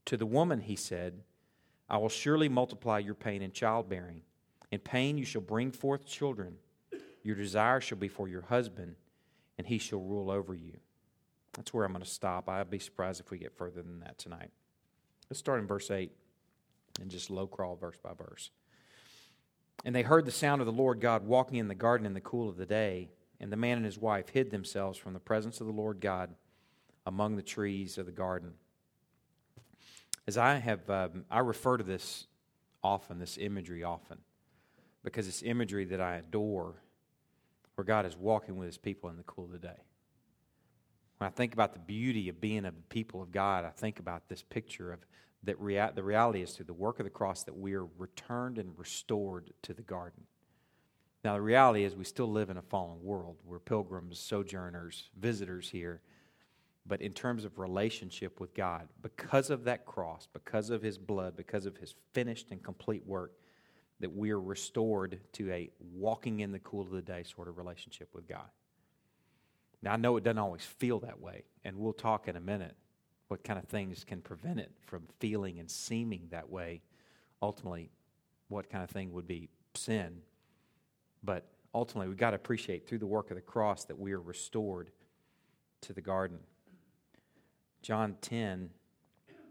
To 0.05 0.17
the 0.17 0.25
woman 0.25 0.61
he 0.61 0.75
said, 0.75 1.21
I 1.87 1.97
will 1.97 2.09
surely 2.09 2.49
multiply 2.49 2.97
your 2.97 3.13
pain 3.13 3.43
in 3.43 3.51
childbearing. 3.51 4.23
In 4.71 4.79
pain 4.79 5.19
you 5.19 5.23
shall 5.23 5.41
bring 5.41 5.71
forth 5.71 6.07
children. 6.07 6.55
Your 7.21 7.35
desire 7.35 7.79
shall 7.79 7.99
be 7.99 8.07
for 8.07 8.27
your 8.27 8.41
husband, 8.41 8.95
and 9.59 9.67
he 9.67 9.77
shall 9.77 9.99
rule 9.99 10.31
over 10.31 10.55
you. 10.55 10.77
That's 11.53 11.73
where 11.73 11.85
I'm 11.85 11.91
going 11.91 12.03
to 12.03 12.09
stop. 12.09 12.49
I'd 12.49 12.71
be 12.71 12.79
surprised 12.79 13.19
if 13.19 13.29
we 13.29 13.37
get 13.37 13.55
further 13.55 13.83
than 13.83 13.99
that 13.99 14.17
tonight. 14.17 14.49
Let's 15.29 15.39
start 15.39 15.59
in 15.59 15.67
verse 15.67 15.91
8 15.91 16.11
and 16.99 17.11
just 17.11 17.29
low 17.29 17.45
crawl 17.45 17.75
verse 17.75 17.97
by 18.01 18.13
verse. 18.17 18.49
And 19.85 19.95
they 19.95 20.01
heard 20.01 20.25
the 20.25 20.31
sound 20.31 20.61
of 20.61 20.65
the 20.67 20.73
Lord 20.73 20.99
God 20.99 21.25
walking 21.25 21.59
in 21.59 21.67
the 21.67 21.75
garden 21.75 22.05
in 22.05 22.13
the 22.13 22.21
cool 22.21 22.49
of 22.49 22.57
the 22.57 22.65
day, 22.65 23.09
and 23.39 23.51
the 23.51 23.57
man 23.57 23.77
and 23.77 23.85
his 23.85 23.97
wife 23.97 24.29
hid 24.29 24.51
themselves 24.51 24.97
from 24.97 25.13
the 25.13 25.19
presence 25.19 25.61
of 25.61 25.67
the 25.67 25.73
Lord 25.73 26.01
God 26.01 26.31
among 27.05 27.35
the 27.35 27.41
trees 27.41 27.97
of 27.97 28.05
the 28.05 28.11
garden. 28.11 28.53
As 30.27 30.37
I 30.37 30.55
have, 30.55 30.89
um, 30.89 31.25
I 31.31 31.39
refer 31.39 31.77
to 31.77 31.83
this 31.83 32.27
often, 32.83 33.19
this 33.19 33.37
imagery 33.37 33.83
often, 33.83 34.17
because 35.03 35.27
it's 35.27 35.41
imagery 35.41 35.85
that 35.85 36.01
I 36.01 36.15
adore, 36.15 36.75
where 37.75 37.85
God 37.85 38.05
is 38.05 38.17
walking 38.17 38.57
with 38.57 38.65
his 38.65 38.77
people 38.77 39.09
in 39.09 39.17
the 39.17 39.23
cool 39.23 39.45
of 39.45 39.51
the 39.51 39.59
day. 39.59 39.83
When 41.17 41.27
I 41.27 41.31
think 41.31 41.53
about 41.53 41.73
the 41.73 41.79
beauty 41.79 42.27
of 42.29 42.41
being 42.41 42.65
a 42.65 42.71
people 42.89 43.21
of 43.21 43.31
God, 43.31 43.63
I 43.63 43.69
think 43.69 43.99
about 43.99 44.27
this 44.27 44.43
picture 44.43 44.91
of 44.91 44.99
that 45.43 45.59
rea- 45.59 45.91
the 45.93 46.03
reality 46.03 46.41
is 46.41 46.51
through 46.51 46.65
the 46.65 46.73
work 46.73 46.99
of 46.99 47.05
the 47.05 47.09
cross 47.09 47.43
that 47.43 47.57
we 47.57 47.73
are 47.73 47.85
returned 47.97 48.57
and 48.57 48.77
restored 48.77 49.51
to 49.63 49.73
the 49.73 49.81
garden. 49.81 50.23
Now, 51.23 51.33
the 51.33 51.41
reality 51.41 51.83
is 51.83 51.95
we 51.95 52.03
still 52.03 52.31
live 52.31 52.49
in 52.49 52.57
a 52.57 52.61
fallen 52.61 53.03
world. 53.03 53.37
We're 53.43 53.59
pilgrims, 53.59 54.19
sojourners, 54.19 55.09
visitors 55.19 55.69
here. 55.69 56.01
But 56.85 57.01
in 57.01 57.11
terms 57.11 57.43
of 57.43 57.59
relationship 57.59 58.39
with 58.39 58.53
God, 58.53 58.87
because 59.01 59.49
of 59.49 59.65
that 59.65 59.85
cross, 59.85 60.27
because 60.31 60.69
of 60.69 60.81
his 60.81 60.97
blood, 60.97 61.35
because 61.35 61.65
of 61.65 61.75
his 61.77 61.95
finished 62.13 62.47
and 62.51 62.63
complete 62.63 63.05
work, 63.05 63.33
that 63.99 64.15
we 64.15 64.31
are 64.31 64.39
restored 64.39 65.19
to 65.33 65.51
a 65.51 65.69
walking 65.79 66.39
in 66.39 66.51
the 66.51 66.59
cool 66.59 66.81
of 66.81 66.91
the 66.91 67.01
day 67.01 67.23
sort 67.23 67.47
of 67.47 67.57
relationship 67.57 68.09
with 68.13 68.27
God. 68.27 68.47
Now, 69.81 69.93
I 69.93 69.97
know 69.97 70.17
it 70.17 70.23
doesn't 70.23 70.37
always 70.37 70.63
feel 70.63 70.99
that 71.01 71.19
way, 71.19 71.43
and 71.65 71.77
we'll 71.77 71.93
talk 71.93 72.27
in 72.27 72.35
a 72.35 72.41
minute 72.41 72.75
what 73.27 73.43
kind 73.43 73.59
of 73.59 73.65
things 73.65 74.03
can 74.03 74.21
prevent 74.21 74.59
it 74.59 74.71
from 74.85 75.03
feeling 75.19 75.59
and 75.59 75.69
seeming 75.69 76.27
that 76.31 76.49
way. 76.49 76.81
Ultimately, 77.41 77.89
what 78.47 78.69
kind 78.69 78.83
of 78.83 78.89
thing 78.89 79.11
would 79.13 79.27
be 79.27 79.49
sin. 79.75 80.21
But 81.23 81.45
ultimately, 81.73 82.07
we've 82.07 82.17
got 82.17 82.31
to 82.31 82.35
appreciate 82.35 82.87
through 82.87 82.99
the 82.99 83.07
work 83.07 83.29
of 83.29 83.35
the 83.35 83.41
cross 83.41 83.83
that 83.85 83.99
we 83.99 84.13
are 84.13 84.21
restored 84.21 84.91
to 85.81 85.93
the 85.93 86.01
garden. 86.01 86.39
John 87.81 88.15
10, 88.21 88.69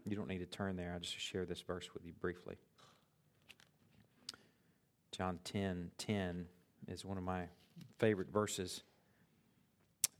you 0.06 0.16
don't 0.16 0.28
need 0.28 0.38
to 0.38 0.46
turn 0.46 0.76
there. 0.76 0.92
I'll 0.92 1.00
just 1.00 1.18
share 1.18 1.44
this 1.44 1.60
verse 1.60 1.92
with 1.92 2.04
you 2.04 2.12
briefly. 2.20 2.56
John 5.12 5.38
10 5.44 5.92
10 5.96 6.46
is 6.88 7.04
one 7.04 7.16
of 7.16 7.24
my 7.24 7.44
favorite 7.98 8.30
verses. 8.30 8.82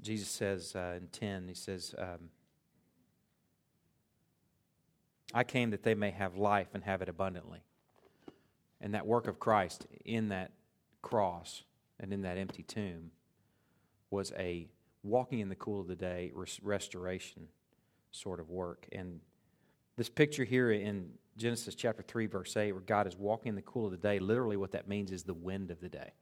Jesus 0.01 0.29
says 0.29 0.75
uh, 0.75 0.95
in 0.97 1.09
10, 1.09 1.49
he 1.49 1.55
says, 1.55 1.95
um, 1.99 2.31
I 5.35 5.45
came 5.45 5.71
that 5.71 5.83
they 5.83 5.95
may 5.95 6.11
have 6.11 6.37
life 6.37 6.69
and 6.75 6.85
have 6.85 7.03
it 7.03 7.09
abundantly. 7.09 7.61
And 8.81 8.95
that 8.95 9.07
work 9.07 9.27
of 9.27 9.39
Christ 9.39 9.87
in 10.05 10.29
that 10.29 10.53
cross 11.03 11.63
and 11.99 12.13
in 12.13 12.23
that 12.23 12.39
empty 12.39 12.63
tomb 12.63 13.11
was 14.11 14.33
a 14.39 14.69
walking 15.03 15.41
in 15.41 15.49
the 15.49 15.55
cool 15.57 15.81
of 15.81 15.89
the 15.89 15.97
day 15.97 16.33
restoration 16.63 17.49
sort 18.11 18.41
of 18.41 18.51
work. 18.51 18.87
And 18.93 19.21
this 19.97 20.09
picture 20.09 20.45
here 20.45 20.73
in 20.73 21.11
Genesis 21.37 21.75
chapter 21.75 22.03
3, 22.03 22.27
verse 22.27 22.57
8, 22.57 22.73
where 22.73 22.81
God 22.81 23.07
is 23.07 23.17
walking 23.17 23.51
in 23.51 23.57
the 23.57 23.63
cool 23.63 23.87
of 23.87 23.93
the 23.93 23.97
day, 23.97 24.19
literally 24.19 24.57
what 24.57 24.73
that 24.73 24.89
means 24.89 25.13
is 25.13 25.23
the 25.23 25.35
wind 25.35 25.71
of 25.71 25.81
the 25.81 25.89
day. 25.89 26.13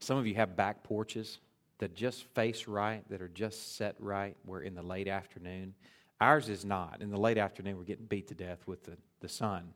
Some 0.00 0.18
of 0.18 0.26
you 0.26 0.34
have 0.34 0.56
back 0.56 0.82
porches 0.82 1.38
that 1.78 1.94
just 1.94 2.24
face 2.34 2.66
right, 2.66 3.08
that 3.10 3.20
are 3.20 3.28
just 3.28 3.76
set 3.76 3.96
right, 3.98 4.36
we're 4.44 4.62
in 4.62 4.74
the 4.74 4.82
late 4.82 5.08
afternoon. 5.08 5.74
Ours 6.20 6.48
is 6.48 6.64
not. 6.64 6.98
In 7.00 7.10
the 7.10 7.20
late 7.20 7.38
afternoon, 7.38 7.76
we're 7.76 7.84
getting 7.84 8.06
beat 8.06 8.28
to 8.28 8.34
death 8.34 8.66
with 8.66 8.84
the, 8.84 8.96
the 9.20 9.28
sun. 9.28 9.74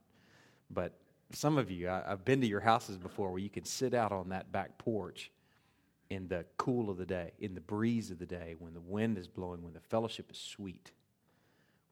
But 0.70 0.94
some 1.32 1.58
of 1.58 1.70
you, 1.70 1.88
I, 1.88 2.12
I've 2.12 2.24
been 2.24 2.40
to 2.40 2.46
your 2.46 2.60
houses 2.60 2.96
before 2.96 3.30
where 3.30 3.40
you 3.40 3.50
can 3.50 3.64
sit 3.64 3.94
out 3.94 4.12
on 4.12 4.30
that 4.30 4.50
back 4.50 4.78
porch 4.78 5.30
in 6.08 6.26
the 6.28 6.44
cool 6.56 6.90
of 6.90 6.96
the 6.96 7.06
day, 7.06 7.32
in 7.38 7.54
the 7.54 7.60
breeze 7.60 8.10
of 8.10 8.18
the 8.18 8.26
day, 8.26 8.56
when 8.58 8.74
the 8.74 8.80
wind 8.80 9.16
is 9.16 9.28
blowing, 9.28 9.62
when 9.62 9.74
the 9.74 9.80
fellowship 9.80 10.30
is 10.30 10.38
sweet, 10.38 10.90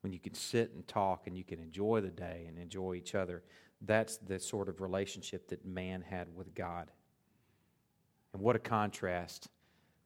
when 0.01 0.13
you 0.13 0.19
can 0.19 0.35
sit 0.35 0.73
and 0.75 0.87
talk 0.89 1.27
and 1.27 1.37
you 1.37 1.45
can 1.45 1.61
enjoy 1.61 2.01
the 2.01 2.09
day 2.09 2.47
and 2.49 2.59
enjoy 2.59 2.95
each 2.95 3.15
other. 3.15 3.43
That's 3.83 4.17
the 4.17 4.41
sort 4.41 4.69
of 4.69 4.81
relationship 4.81 5.49
that 5.49 5.65
man 5.65 6.03
had 6.03 6.35
with 6.35 6.55
God. 6.55 6.91
And 8.33 8.43
what 8.43 8.57
a 8.57 8.61
contrast 8.61 9.49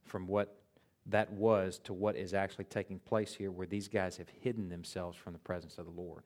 from 0.04 0.26
what 0.26 0.61
that 1.06 1.32
was 1.32 1.78
to 1.84 1.92
what 1.92 2.16
is 2.16 2.32
actually 2.32 2.64
taking 2.66 2.98
place 2.98 3.34
here, 3.34 3.50
where 3.50 3.66
these 3.66 3.88
guys 3.88 4.16
have 4.18 4.28
hidden 4.40 4.68
themselves 4.68 5.16
from 5.16 5.32
the 5.32 5.38
presence 5.38 5.78
of 5.78 5.84
the 5.84 5.90
Lord. 5.90 6.22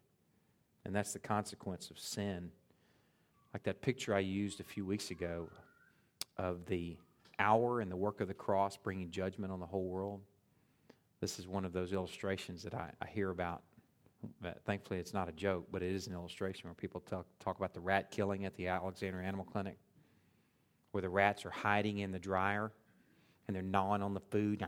And 0.84 0.94
that's 0.94 1.12
the 1.12 1.18
consequence 1.18 1.90
of 1.90 1.98
sin. 1.98 2.50
Like 3.54 3.62
that 3.64 3.80
picture 3.80 4.14
I 4.14 4.20
used 4.20 4.60
a 4.60 4.64
few 4.64 4.84
weeks 4.84 5.10
ago 5.10 5.48
of 6.36 6.66
the 6.66 6.96
hour 7.38 7.80
and 7.80 7.90
the 7.90 7.96
work 7.96 8.20
of 8.20 8.28
the 8.28 8.34
cross 8.34 8.76
bringing 8.76 9.10
judgment 9.10 9.52
on 9.52 9.60
the 9.60 9.66
whole 9.66 9.84
world. 9.84 10.20
This 11.20 11.38
is 11.38 11.48
one 11.48 11.64
of 11.64 11.72
those 11.72 11.92
illustrations 11.92 12.62
that 12.62 12.74
I, 12.74 12.90
I 13.00 13.06
hear 13.06 13.30
about. 13.30 13.62
Thankfully, 14.64 14.98
it's 14.98 15.14
not 15.14 15.28
a 15.28 15.32
joke, 15.32 15.66
but 15.72 15.82
it 15.82 15.92
is 15.92 16.06
an 16.06 16.12
illustration 16.12 16.68
where 16.68 16.74
people 16.74 17.00
talk, 17.00 17.26
talk 17.40 17.56
about 17.56 17.72
the 17.72 17.80
rat 17.80 18.10
killing 18.10 18.44
at 18.44 18.54
the 18.56 18.68
Alexander 18.68 19.22
Animal 19.22 19.44
Clinic, 19.44 19.78
where 20.90 21.02
the 21.02 21.08
rats 21.08 21.46
are 21.46 21.50
hiding 21.50 21.98
in 21.98 22.12
the 22.12 22.18
dryer 22.18 22.72
and 23.46 23.54
they're 23.54 23.62
gnawing 23.62 24.02
on 24.02 24.14
the 24.14 24.20
food. 24.20 24.64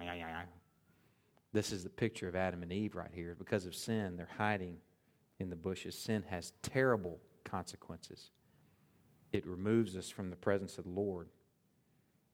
This 1.53 1.73
is 1.73 1.83
the 1.83 1.91
picture 1.91 2.29
of 2.29 2.37
Adam 2.37 2.63
and 2.63 2.73
Eve 2.73 2.95
right 2.95 3.11
here. 3.13 3.35
Because 3.39 3.67
of 3.67 3.75
sin, 3.75 4.17
they're 4.17 4.29
hiding 4.39 4.77
in 5.39 5.51
the 5.51 5.57
bushes. 5.57 5.97
Sin 5.97 6.25
has 6.29 6.53
terrible 6.63 7.19
consequences. 7.45 8.31
It 9.33 9.47
removes 9.47 9.97
us 9.97 10.09
from 10.09 10.31
the 10.31 10.37
presence 10.37 10.79
of 10.79 10.85
the 10.85 10.91
Lord. 10.91 11.29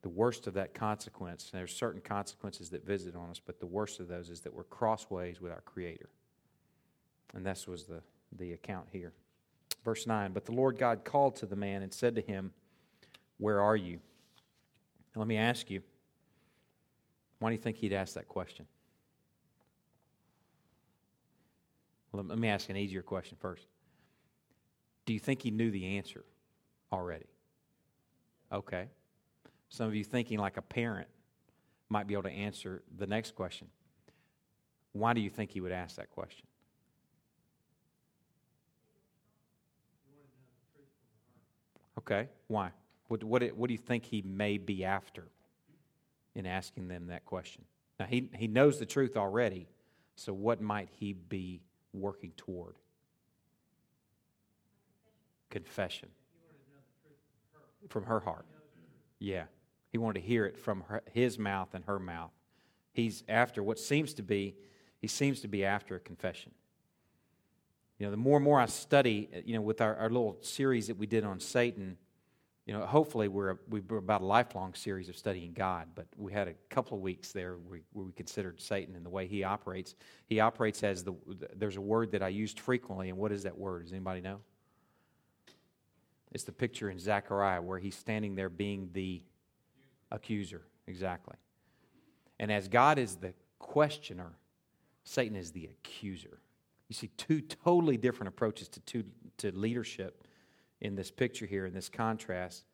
The 0.02 0.08
worst 0.08 0.46
of 0.46 0.54
that 0.54 0.74
consequence, 0.74 1.50
and 1.50 1.58
there's 1.58 1.74
certain 1.74 2.00
consequences 2.00 2.68
that 2.70 2.84
visit 2.86 3.16
on 3.16 3.30
us, 3.30 3.40
but 3.44 3.58
the 3.58 3.66
worst 3.66 4.00
of 4.00 4.08
those 4.08 4.28
is 4.28 4.40
that 4.40 4.52
we're 4.52 4.64
crossways 4.64 5.40
with 5.40 5.50
our 5.50 5.62
Creator. 5.62 6.10
And 7.34 7.44
this 7.44 7.66
was 7.66 7.84
the, 7.84 8.02
the 8.36 8.52
account 8.52 8.88
here. 8.92 9.12
Verse 9.84 10.06
9 10.06 10.32
But 10.32 10.44
the 10.44 10.52
Lord 10.52 10.78
God 10.78 11.04
called 11.04 11.36
to 11.36 11.46
the 11.46 11.56
man 11.56 11.82
and 11.82 11.92
said 11.92 12.14
to 12.16 12.20
him, 12.20 12.52
Where 13.38 13.60
are 13.60 13.76
you? 13.76 13.98
Now, 15.14 15.20
let 15.20 15.28
me 15.28 15.36
ask 15.36 15.70
you, 15.70 15.82
why 17.38 17.50
do 17.50 17.54
you 17.54 17.60
think 17.60 17.76
he'd 17.76 17.92
ask 17.92 18.14
that 18.14 18.28
question? 18.28 18.66
Let 22.12 22.38
me 22.38 22.48
ask 22.48 22.68
an 22.68 22.76
easier 22.76 23.02
question 23.02 23.36
first. 23.40 23.66
Do 25.04 25.12
you 25.12 25.18
think 25.18 25.42
he 25.42 25.50
knew 25.50 25.70
the 25.70 25.98
answer 25.98 26.24
already? 26.92 27.26
Okay. 28.52 28.86
Some 29.68 29.88
of 29.88 29.94
you 29.94 30.04
thinking 30.04 30.38
like 30.38 30.56
a 30.56 30.62
parent 30.62 31.08
might 31.88 32.06
be 32.06 32.14
able 32.14 32.22
to 32.24 32.30
answer 32.30 32.82
the 32.96 33.06
next 33.06 33.34
question. 33.34 33.68
Why 34.92 35.12
do 35.12 35.20
you 35.20 35.28
think 35.28 35.50
he 35.50 35.60
would 35.60 35.72
ask 35.72 35.96
that 35.96 36.10
question? 36.10 36.46
Okay, 41.98 42.28
why? 42.48 42.70
What, 43.08 43.24
what, 43.24 43.42
what 43.56 43.68
do 43.68 43.72
you 43.72 43.78
think 43.78 44.04
he 44.04 44.22
may 44.22 44.58
be 44.58 44.84
after? 44.84 45.24
In 46.34 46.46
asking 46.46 46.88
them 46.88 47.06
that 47.08 47.24
question? 47.24 47.64
Now, 47.98 48.06
he, 48.06 48.28
he 48.34 48.48
knows 48.48 48.78
the 48.78 48.86
truth 48.86 49.16
already, 49.16 49.68
so 50.16 50.32
what 50.32 50.60
might 50.60 50.88
he 50.90 51.12
be 51.12 51.60
working 51.92 52.32
toward? 52.36 52.74
Confession. 55.50 56.08
From 57.88 58.04
her 58.04 58.20
heart. 58.20 58.46
Yeah. 59.18 59.44
He 59.90 59.98
wanted 59.98 60.20
to 60.20 60.26
hear 60.26 60.44
it 60.44 60.58
from 60.58 60.82
her, 60.88 61.02
his 61.12 61.38
mouth 61.38 61.74
and 61.74 61.84
her 61.84 61.98
mouth. 61.98 62.32
He's 62.92 63.22
after 63.28 63.62
what 63.62 63.78
seems 63.78 64.14
to 64.14 64.22
be, 64.22 64.56
he 65.00 65.06
seems 65.06 65.40
to 65.40 65.48
be 65.48 65.64
after 65.64 65.96
a 65.96 66.00
confession. 66.00 66.52
You 67.98 68.06
know, 68.06 68.10
the 68.10 68.16
more 68.16 68.36
and 68.36 68.44
more 68.44 68.58
I 68.58 68.66
study, 68.66 69.28
you 69.44 69.54
know, 69.54 69.60
with 69.60 69.80
our, 69.80 69.94
our 69.96 70.10
little 70.10 70.38
series 70.40 70.88
that 70.88 70.96
we 70.96 71.06
did 71.06 71.24
on 71.24 71.38
Satan, 71.38 71.96
you 72.66 72.72
know, 72.72 72.86
hopefully 72.86 73.28
we're, 73.28 73.58
we're 73.68 73.98
about 73.98 74.22
a 74.22 74.24
lifelong 74.24 74.72
series 74.72 75.10
of 75.10 75.16
studying 75.16 75.52
God, 75.52 75.88
but 75.94 76.06
we 76.16 76.32
had 76.32 76.48
a 76.48 76.54
couple 76.70 76.96
of 76.96 77.02
weeks 77.02 77.30
there 77.30 77.56
where 77.56 77.80
we, 77.92 78.12
considered 78.12 78.60
Satan 78.60 78.96
and 78.96 79.04
the 79.04 79.10
way 79.10 79.26
he 79.26 79.44
operates. 79.44 79.94
He 80.26 80.40
operates 80.40 80.82
as 80.82 81.04
the, 81.04 81.14
there's 81.56 81.76
a 81.76 81.80
word 81.80 82.10
that 82.12 82.22
I 82.22 82.28
used 82.28 82.58
frequently, 82.58 83.10
and 83.10 83.18
what 83.18 83.32
is 83.32 83.42
that 83.42 83.56
word? 83.56 83.82
Does 83.82 83.92
anybody 83.92 84.22
know? 84.22 84.40
It's 86.32 86.44
the 86.44 86.52
picture 86.52 86.90
in 86.90 86.98
Zechariah 86.98 87.60
where 87.60 87.78
he's 87.78 87.96
standing 87.96 88.34
there 88.34 88.48
being 88.48 88.88
the 88.94 89.22
accuser, 90.10 90.62
exactly. 90.86 91.36
And 92.40 92.50
as 92.50 92.66
God 92.66 92.98
is 92.98 93.16
the 93.16 93.34
questioner, 93.58 94.32
Satan 95.04 95.36
is 95.36 95.52
the 95.52 95.66
accuser. 95.66 96.40
You 96.88 96.94
see 96.94 97.08
two 97.18 97.42
totally 97.42 97.98
different 97.98 98.28
approaches 98.28 98.68
to, 98.68 98.80
to, 98.80 99.04
to 99.38 99.52
leadership 99.52 100.26
in 100.84 100.94
this 100.94 101.10
picture 101.10 101.46
here, 101.46 101.64
in 101.64 101.72
this 101.72 101.88
contrast. 101.88 102.64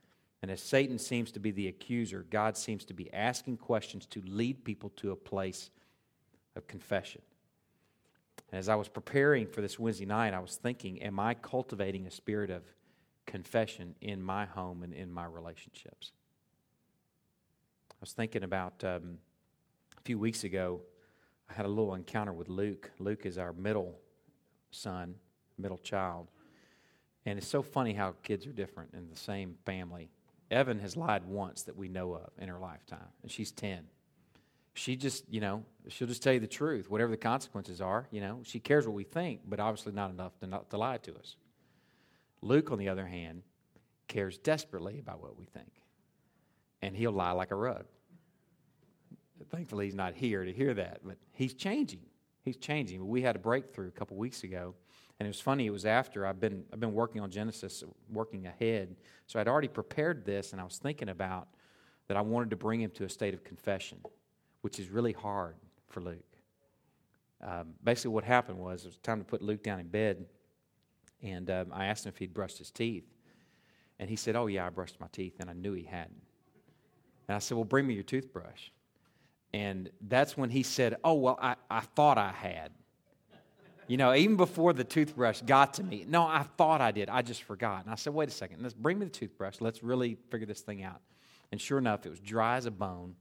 And 0.43 0.51
as 0.51 0.61
Satan 0.61 0.99
seems 0.99 1.31
to 1.33 1.41
be 1.41 1.53
the 1.53 1.69
accuser, 1.69 2.27
God 2.29 2.57
seems 2.57 2.85
to 2.87 2.95
be 2.95 3.13
asking 3.13 3.59
questions 3.59 4.05
to 4.07 4.21
lead 4.27 4.65
people 4.65 4.91
to 4.97 5.13
a 5.13 5.17
place 5.17 5.71
of 6.57 6.67
confession. 6.67 7.23
And 8.51 8.59
as 8.59 8.69
I 8.69 8.75
was 8.75 8.89
preparing 8.89 9.47
for 9.47 9.61
this 9.61 9.79
Wednesday 9.79 10.07
night, 10.07 10.35
I 10.35 10.41
was 10.41 10.57
thinking, 10.57 11.01
am 11.03 11.21
I 11.21 11.35
cultivating 11.35 12.07
a 12.07 12.11
spirit 12.11 12.51
of 12.51 12.63
confession 13.27 13.95
in 14.01 14.21
my 14.21 14.45
home 14.45 14.83
and 14.83 14.93
in 14.93 15.13
my 15.13 15.27
relationships? 15.27 16.11
I 17.93 17.97
was 18.01 18.13
thinking 18.13 18.43
about 18.43 18.83
um, 18.83 19.19
a 19.97 20.01
few 20.03 20.19
weeks 20.19 20.43
ago, 20.43 20.81
I 21.49 21.53
had 21.53 21.67
a 21.67 21.69
little 21.69 21.95
encounter 21.95 22.33
with 22.33 22.49
Luke. 22.49 22.91
Luke 22.99 23.25
is 23.25 23.39
our 23.39 23.53
middle 23.53 23.95
son, 24.73 25.15
middle 25.59 25.79
child. 25.79 26.27
And 27.31 27.39
it's 27.39 27.47
so 27.47 27.63
funny 27.63 27.93
how 27.93 28.17
kids 28.25 28.45
are 28.49 28.53
different 28.53 28.93
in 28.93 29.09
the 29.09 29.17
same 29.17 29.55
family. 29.65 30.11
Evan 30.51 30.81
has 30.81 30.97
lied 30.97 31.25
once 31.25 31.63
that 31.63 31.77
we 31.77 31.89
know 31.89 32.15
of 32.15 32.29
in 32.39 32.49
her 32.49 32.59
lifetime, 32.59 33.07
and 33.23 33.31
she's 33.31 33.53
10. 33.53 33.85
She 34.75 34.97
just, 34.97 35.33
you 35.33 35.41
know, 35.41 35.63
she'll 35.87 36.09
just 36.09 36.25
tell 36.25 36.33
you 36.33 36.41
the 36.41 36.49
truth, 36.49 36.91
whatever 36.91 37.13
the 37.13 37.17
consequences 37.17 37.81
are. 37.81 38.09
You 38.11 38.21
know, 38.21 38.41
she 38.43 38.59
cares 38.59 38.85
what 38.85 38.97
we 38.97 39.05
think, 39.05 39.43
but 39.47 39.61
obviously 39.61 39.93
not 39.93 40.11
enough 40.11 40.37
to, 40.41 40.49
not, 40.49 40.71
to 40.71 40.77
lie 40.77 40.97
to 40.97 41.15
us. 41.19 41.37
Luke, 42.43 42.73
on 42.73 42.79
the 42.79 42.89
other 42.89 43.07
hand, 43.07 43.43
cares 44.09 44.37
desperately 44.37 44.99
about 44.99 45.23
what 45.23 45.39
we 45.39 45.45
think, 45.45 45.71
and 46.83 46.97
he'll 46.97 47.13
lie 47.13 47.31
like 47.31 47.53
a 47.53 47.57
rug. 47.57 47.85
Thankfully, 49.51 49.85
he's 49.85 49.95
not 49.95 50.15
here 50.15 50.45
to 50.45 50.53
hear 50.53 50.75
that, 50.75 50.99
but 51.05 51.17
he's 51.31 51.55
changing. 51.55 52.03
He's 52.43 52.57
changing. 52.57 53.07
We 53.07 53.23
had 53.23 53.37
a 53.37 53.39
breakthrough 53.39 53.87
a 53.87 53.93
couple 53.93 54.17
weeks 54.17 54.43
ago 54.43 54.75
and 55.21 55.27
it 55.27 55.29
was 55.29 55.41
funny, 55.41 55.67
it 55.67 55.71
was 55.71 55.85
after 55.85 56.27
I've 56.27 56.41
been, 56.41 56.65
I've 56.73 56.81
been 56.81 56.95
working 56.95 57.21
on 57.21 57.31
Genesis, 57.31 57.85
working 58.11 58.47
ahead. 58.47 58.97
So 59.27 59.39
I'd 59.39 59.49
already 59.49 59.69
prepared 59.69 60.25
this, 60.25 60.53
and 60.53 60.61
I 60.61 60.65
was 60.65 60.79
thinking 60.79 61.11
about 61.11 61.47
that 62.09 62.17
I 62.17 62.23
wanted 62.23 62.49
to 62.51 62.57
bring 62.57 62.81
him 62.81 62.91
to 62.93 63.05
a 63.05 63.09
state 63.09 63.35
of 63.35 63.45
confession, 63.45 63.99
which 64.63 64.81
is 64.81 64.89
really 64.89 65.13
hard 65.13 65.57
for 65.89 66.01
Luke. 66.01 66.25
Um, 67.43 67.75
basically, 67.85 68.13
what 68.13 68.25
happened 68.25 68.59
was 68.59 68.85
it 68.85 68.89
was 68.89 68.97
time 68.97 69.19
to 69.19 69.25
put 69.25 69.43
Luke 69.43 69.63
down 69.63 69.79
in 69.79 69.89
bed, 69.89 70.25
and 71.23 71.51
um, 71.51 71.67
I 71.71 71.85
asked 71.85 72.07
him 72.07 72.13
if 72.15 72.19
he'd 72.19 72.33
brushed 72.33 72.57
his 72.57 72.71
teeth. 72.71 73.05
And 73.99 74.09
he 74.09 74.17
said, 74.17 74.37
Oh, 74.37 74.47
yeah, 74.47 74.67
I 74.67 74.71
brushed 74.71 74.99
my 75.01 75.09
teeth, 75.13 75.35
and 75.41 75.51
I 75.51 75.53
knew 75.53 75.75
he 75.75 75.85
hadn't. 75.85 76.23
And 77.29 77.37
I 77.37 77.41
said, 77.41 77.57
Well, 77.57 77.65
bring 77.65 77.87
me 77.87 77.93
your 77.93 78.05
toothbrush. 78.05 78.71
And 79.53 79.91
that's 80.01 80.39
when 80.39 80.49
he 80.49 80.63
said, 80.63 80.97
Oh, 81.05 81.15
well, 81.15 81.39
I, 81.43 81.57
I 81.71 81.81
thought 81.81 82.17
I 82.17 82.33
had. 82.33 82.73
You 83.91 83.97
know, 83.97 84.15
even 84.15 84.37
before 84.37 84.73
the 84.73 84.85
toothbrush 84.85 85.43
got 85.43 85.75
to 85.75 85.83
me, 85.83 86.05
no, 86.07 86.23
I 86.23 86.45
thought 86.57 86.81
I 86.81 86.93
did. 86.93 87.09
I 87.09 87.23
just 87.23 87.43
forgot. 87.43 87.83
And 87.83 87.93
I 87.93 87.97
said, 87.97 88.15
wait 88.15 88.29
a 88.29 88.31
second, 88.31 88.63
let's 88.63 88.73
bring 88.73 89.01
me 89.01 89.07
the 89.07 89.11
toothbrush. 89.11 89.57
Let's 89.59 89.83
really 89.83 90.17
figure 90.31 90.47
this 90.47 90.61
thing 90.61 90.85
out. 90.85 91.01
And 91.51 91.61
sure 91.61 91.77
enough, 91.77 92.07
it 92.07 92.09
was 92.09 92.21
dry 92.21 92.57
as 92.57 92.67
a 92.67 92.71
bone. 92.71 93.17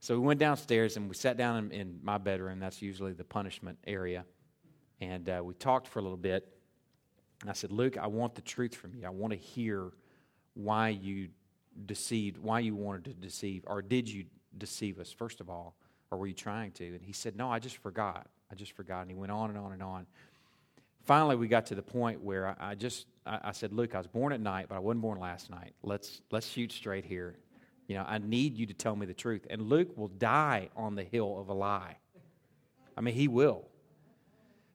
So 0.00 0.18
we 0.18 0.24
went 0.24 0.40
downstairs 0.40 0.96
and 0.96 1.06
we 1.06 1.14
sat 1.14 1.36
down 1.36 1.58
in, 1.58 1.72
in 1.72 2.00
my 2.02 2.16
bedroom. 2.16 2.60
That's 2.60 2.80
usually 2.80 3.12
the 3.12 3.24
punishment 3.24 3.76
area. 3.86 4.24
And 5.02 5.28
uh, 5.28 5.42
we 5.44 5.52
talked 5.52 5.86
for 5.86 5.98
a 5.98 6.02
little 6.02 6.16
bit. 6.16 6.48
And 7.42 7.50
I 7.50 7.52
said, 7.52 7.70
Luke, 7.70 7.98
I 7.98 8.06
want 8.06 8.36
the 8.36 8.40
truth 8.40 8.74
from 8.74 8.94
you. 8.94 9.04
I 9.04 9.10
want 9.10 9.34
to 9.34 9.38
hear 9.38 9.90
why 10.54 10.88
you 10.88 11.28
deceived, 11.84 12.38
why 12.38 12.60
you 12.60 12.74
wanted 12.74 13.04
to 13.04 13.12
deceive, 13.12 13.64
or 13.66 13.82
did 13.82 14.08
you 14.08 14.24
deceive 14.56 14.98
us, 14.98 15.12
first 15.12 15.42
of 15.42 15.50
all, 15.50 15.76
or 16.10 16.16
were 16.16 16.26
you 16.26 16.32
trying 16.32 16.72
to? 16.72 16.86
And 16.86 17.04
he 17.04 17.12
said, 17.12 17.36
No, 17.36 17.52
I 17.52 17.58
just 17.58 17.76
forgot. 17.76 18.28
I 18.50 18.54
just 18.54 18.72
forgot. 18.72 19.02
And 19.02 19.10
he 19.10 19.16
went 19.16 19.32
on 19.32 19.50
and 19.50 19.58
on 19.58 19.72
and 19.72 19.82
on. 19.82 20.06
Finally, 21.04 21.36
we 21.36 21.48
got 21.48 21.66
to 21.66 21.74
the 21.74 21.82
point 21.82 22.22
where 22.22 22.48
I, 22.48 22.70
I 22.70 22.74
just 22.74 23.06
I, 23.24 23.40
I, 23.44 23.52
said, 23.52 23.72
Luke, 23.72 23.94
I 23.94 23.98
was 23.98 24.06
born 24.06 24.32
at 24.32 24.40
night, 24.40 24.66
but 24.68 24.76
I 24.76 24.78
wasn't 24.78 25.02
born 25.02 25.18
last 25.18 25.50
night. 25.50 25.72
Let's 25.82 26.20
let's 26.30 26.46
shoot 26.46 26.72
straight 26.72 27.04
here. 27.04 27.36
You 27.86 27.96
know, 27.96 28.04
I 28.06 28.18
need 28.18 28.56
you 28.58 28.66
to 28.66 28.74
tell 28.74 28.94
me 28.94 29.06
the 29.06 29.14
truth. 29.14 29.46
And 29.48 29.62
Luke 29.62 29.96
will 29.96 30.08
die 30.08 30.68
on 30.76 30.94
the 30.94 31.04
hill 31.04 31.38
of 31.40 31.48
a 31.48 31.54
lie. 31.54 31.96
I 32.96 33.00
mean, 33.00 33.14
he 33.14 33.28
will. 33.28 33.64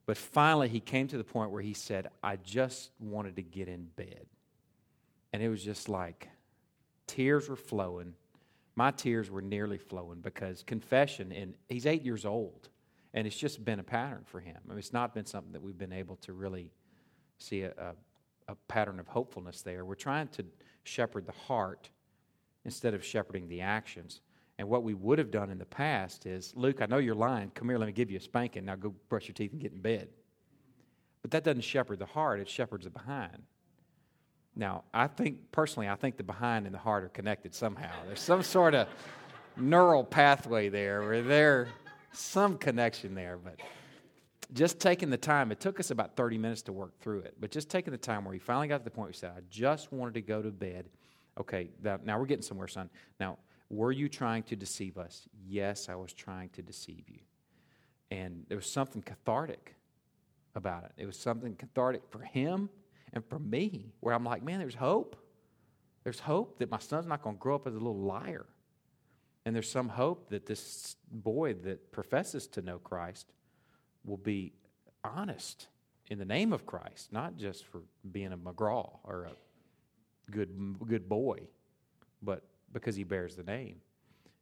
But 0.06 0.16
finally, 0.16 0.68
he 0.68 0.80
came 0.80 1.08
to 1.08 1.16
the 1.16 1.24
point 1.24 1.50
where 1.50 1.62
he 1.62 1.74
said, 1.74 2.08
I 2.22 2.36
just 2.36 2.90
wanted 2.98 3.36
to 3.36 3.42
get 3.42 3.68
in 3.68 3.84
bed. 3.96 4.26
And 5.32 5.42
it 5.42 5.48
was 5.48 5.64
just 5.64 5.88
like 5.88 6.28
tears 7.06 7.48
were 7.48 7.56
flowing. 7.56 8.14
My 8.76 8.90
tears 8.90 9.30
were 9.30 9.42
nearly 9.42 9.78
flowing 9.78 10.20
because 10.20 10.62
confession, 10.62 11.32
and 11.32 11.54
he's 11.68 11.86
eight 11.86 12.02
years 12.02 12.24
old. 12.24 12.68
And 13.14 13.26
it's 13.26 13.36
just 13.36 13.64
been 13.64 13.78
a 13.78 13.84
pattern 13.84 14.24
for 14.26 14.40
him. 14.40 14.56
I 14.66 14.70
mean, 14.70 14.78
it's 14.78 14.92
not 14.92 15.14
been 15.14 15.24
something 15.24 15.52
that 15.52 15.62
we've 15.62 15.78
been 15.78 15.92
able 15.92 16.16
to 16.16 16.32
really 16.32 16.72
see 17.38 17.62
a, 17.62 17.70
a, 17.70 17.94
a 18.52 18.54
pattern 18.68 18.98
of 19.00 19.06
hopefulness 19.06 19.62
there. 19.62 19.84
We're 19.84 19.94
trying 19.94 20.28
to 20.28 20.44
shepherd 20.82 21.24
the 21.24 21.32
heart 21.32 21.88
instead 22.64 22.92
of 22.92 23.04
shepherding 23.04 23.48
the 23.48 23.60
actions. 23.60 24.20
And 24.58 24.68
what 24.68 24.82
we 24.82 24.94
would 24.94 25.18
have 25.18 25.30
done 25.30 25.50
in 25.50 25.58
the 25.58 25.64
past 25.64 26.26
is, 26.26 26.52
Luke, 26.56 26.82
I 26.82 26.86
know 26.86 26.98
you're 26.98 27.14
lying. 27.14 27.50
Come 27.54 27.68
here, 27.68 27.78
let 27.78 27.86
me 27.86 27.92
give 27.92 28.10
you 28.10 28.18
a 28.18 28.20
spanking. 28.20 28.64
Now 28.64 28.74
go 28.74 28.94
brush 29.08 29.28
your 29.28 29.34
teeth 29.34 29.52
and 29.52 29.60
get 29.60 29.72
in 29.72 29.80
bed. 29.80 30.08
But 31.22 31.30
that 31.30 31.44
doesn't 31.44 31.62
shepherd 31.62 32.00
the 32.00 32.06
heart, 32.06 32.40
it 32.40 32.48
shepherds 32.48 32.84
the 32.84 32.90
behind. 32.90 33.42
Now, 34.56 34.84
I 34.92 35.06
think, 35.06 35.50
personally, 35.52 35.88
I 35.88 35.96
think 35.96 36.16
the 36.16 36.22
behind 36.22 36.66
and 36.66 36.74
the 36.74 36.78
heart 36.78 37.02
are 37.02 37.08
connected 37.08 37.54
somehow. 37.54 37.92
There's 38.06 38.20
some 38.20 38.42
sort 38.42 38.74
of 38.74 38.88
neural 39.56 40.04
pathway 40.04 40.68
there 40.68 41.00
where 41.02 41.22
they're 41.22 41.68
some 42.16 42.58
connection 42.58 43.14
there, 43.14 43.36
but 43.36 43.60
just 44.52 44.78
taking 44.78 45.10
the 45.10 45.16
time, 45.16 45.50
it 45.52 45.60
took 45.60 45.80
us 45.80 45.90
about 45.90 46.16
30 46.16 46.38
minutes 46.38 46.62
to 46.62 46.72
work 46.72 46.98
through 47.00 47.20
it, 47.20 47.34
but 47.40 47.50
just 47.50 47.70
taking 47.70 47.92
the 47.92 47.98
time 47.98 48.24
where 48.24 48.34
he 48.34 48.38
finally 48.38 48.68
got 48.68 48.78
to 48.78 48.84
the 48.84 48.90
point 48.90 49.06
where 49.06 49.12
he 49.12 49.18
said, 49.18 49.32
I 49.36 49.40
just 49.50 49.92
wanted 49.92 50.14
to 50.14 50.20
go 50.20 50.42
to 50.42 50.50
bed. 50.50 50.88
Okay, 51.40 51.70
that, 51.82 52.04
now 52.04 52.18
we're 52.18 52.26
getting 52.26 52.42
somewhere, 52.42 52.68
son. 52.68 52.90
Now, 53.18 53.38
were 53.70 53.92
you 53.92 54.08
trying 54.08 54.42
to 54.44 54.56
deceive 54.56 54.98
us? 54.98 55.26
Yes, 55.46 55.88
I 55.88 55.94
was 55.94 56.12
trying 56.12 56.50
to 56.50 56.62
deceive 56.62 57.04
you. 57.08 57.20
And 58.10 58.44
there 58.48 58.58
was 58.58 58.70
something 58.70 59.02
cathartic 59.02 59.74
about 60.54 60.84
it. 60.84 60.92
It 60.96 61.06
was 61.06 61.16
something 61.16 61.56
cathartic 61.56 62.02
for 62.10 62.20
him 62.20 62.68
and 63.12 63.24
for 63.24 63.38
me, 63.38 63.92
where 64.00 64.14
I'm 64.14 64.24
like, 64.24 64.42
man, 64.42 64.58
there's 64.58 64.74
hope. 64.74 65.16
There's 66.04 66.20
hope 66.20 66.58
that 66.58 66.70
my 66.70 66.78
son's 66.78 67.06
not 67.06 67.22
going 67.22 67.36
to 67.36 67.40
grow 67.40 67.54
up 67.54 67.66
as 67.66 67.74
a 67.74 67.78
little 67.78 67.98
liar. 67.98 68.46
And 69.44 69.54
there's 69.54 69.70
some 69.70 69.88
hope 69.88 70.30
that 70.30 70.46
this 70.46 70.96
boy 71.10 71.54
that 71.54 71.92
professes 71.92 72.46
to 72.48 72.62
know 72.62 72.78
Christ 72.78 73.32
will 74.04 74.16
be 74.16 74.52
honest 75.04 75.68
in 76.08 76.18
the 76.18 76.24
name 76.24 76.52
of 76.52 76.66
Christ, 76.66 77.12
not 77.12 77.36
just 77.36 77.66
for 77.66 77.82
being 78.10 78.32
a 78.32 78.38
McGraw 78.38 78.98
or 79.04 79.24
a 79.24 80.30
good, 80.30 80.76
good 80.86 81.08
boy, 81.08 81.40
but 82.22 82.42
because 82.72 82.96
he 82.96 83.04
bears 83.04 83.36
the 83.36 83.42
name. 83.42 83.76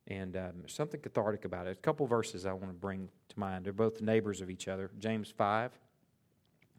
And 0.09 0.37
um, 0.37 0.53
there's 0.59 0.75
something 0.75 1.01
cathartic 1.01 1.45
about 1.45 1.67
it. 1.67 1.71
A 1.71 1.81
couple 1.81 2.07
verses 2.07 2.45
I 2.47 2.53
want 2.53 2.69
to 2.69 2.73
bring 2.73 3.09
to 3.29 3.39
mind. 3.39 3.65
They're 3.65 3.73
both 3.73 4.01
neighbors 4.01 4.41
of 4.41 4.51
each 4.51 4.67
other. 4.67 4.91
James 4.99 5.31
5. 5.31 5.73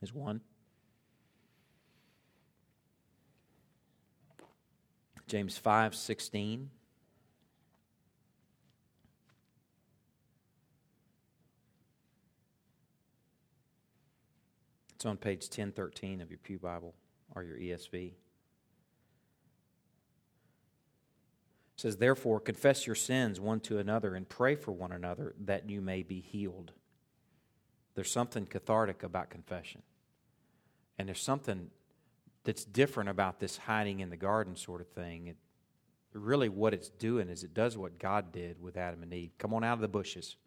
is 0.01 0.13
one. 0.13 0.41
James 5.27 5.57
5 5.57 5.95
16. 5.95 6.69
It's 15.03 15.09
on 15.09 15.17
page 15.17 15.41
1013 15.41 16.21
of 16.21 16.31
your 16.31 16.37
Pew 16.37 16.57
Bible 16.57 16.93
or 17.35 17.43
your 17.43 17.57
ESV. 17.57 17.93
It 18.05 18.15
says, 21.75 21.97
Therefore, 21.97 22.39
confess 22.39 22.87
your 22.87 22.95
sins 22.95 23.37
one 23.37 23.59
to 23.61 23.79
another 23.79 24.15
and 24.15 24.29
pray 24.29 24.55
for 24.55 24.71
one 24.71 24.93
another 24.93 25.35
that 25.43 25.69
you 25.69 25.81
may 25.81 26.03
be 26.03 26.21
healed. 26.21 26.71
There's 27.95 28.09
something 28.09 28.45
cathartic 28.45 29.03
about 29.03 29.29
confession. 29.29 29.81
And 30.97 31.09
there's 31.09 31.19
something 31.19 31.69
that's 32.45 32.63
different 32.63 33.09
about 33.09 33.41
this 33.41 33.57
hiding 33.57 33.99
in 33.99 34.09
the 34.09 34.15
garden 34.15 34.55
sort 34.55 34.79
of 34.79 34.87
thing. 34.87 35.27
It, 35.27 35.35
really, 36.13 36.47
what 36.47 36.73
it's 36.73 36.87
doing 36.87 37.27
is 37.27 37.43
it 37.43 37.53
does 37.53 37.77
what 37.77 37.99
God 37.99 38.31
did 38.31 38.61
with 38.61 38.77
Adam 38.77 39.03
and 39.03 39.13
Eve. 39.13 39.31
Come 39.37 39.53
on 39.53 39.65
out 39.65 39.73
of 39.73 39.81
the 39.81 39.89
bushes. 39.89 40.37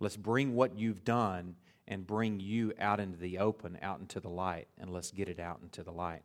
Let's 0.00 0.16
bring 0.16 0.56
what 0.56 0.76
you've 0.76 1.04
done 1.04 1.54
and 1.88 2.06
bring 2.06 2.38
you 2.38 2.72
out 2.78 3.00
into 3.00 3.16
the 3.16 3.38
open, 3.38 3.78
out 3.82 3.98
into 3.98 4.20
the 4.20 4.28
light, 4.28 4.68
and 4.78 4.92
let's 4.92 5.10
get 5.10 5.28
it 5.28 5.40
out 5.40 5.58
into 5.62 5.82
the 5.82 5.90
light. 5.90 6.22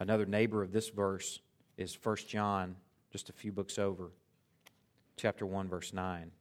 Another 0.00 0.26
neighbor 0.26 0.62
of 0.62 0.72
this 0.72 0.90
verse 0.90 1.40
is 1.76 1.96
1 2.02 2.16
John, 2.28 2.76
just 3.10 3.30
a 3.30 3.32
few 3.32 3.52
books 3.52 3.78
over, 3.78 4.10
chapter 5.16 5.46
1, 5.46 5.68
verse 5.68 5.92
9, 5.92 6.32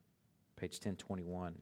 page 0.56 0.74
1021. 0.74 1.54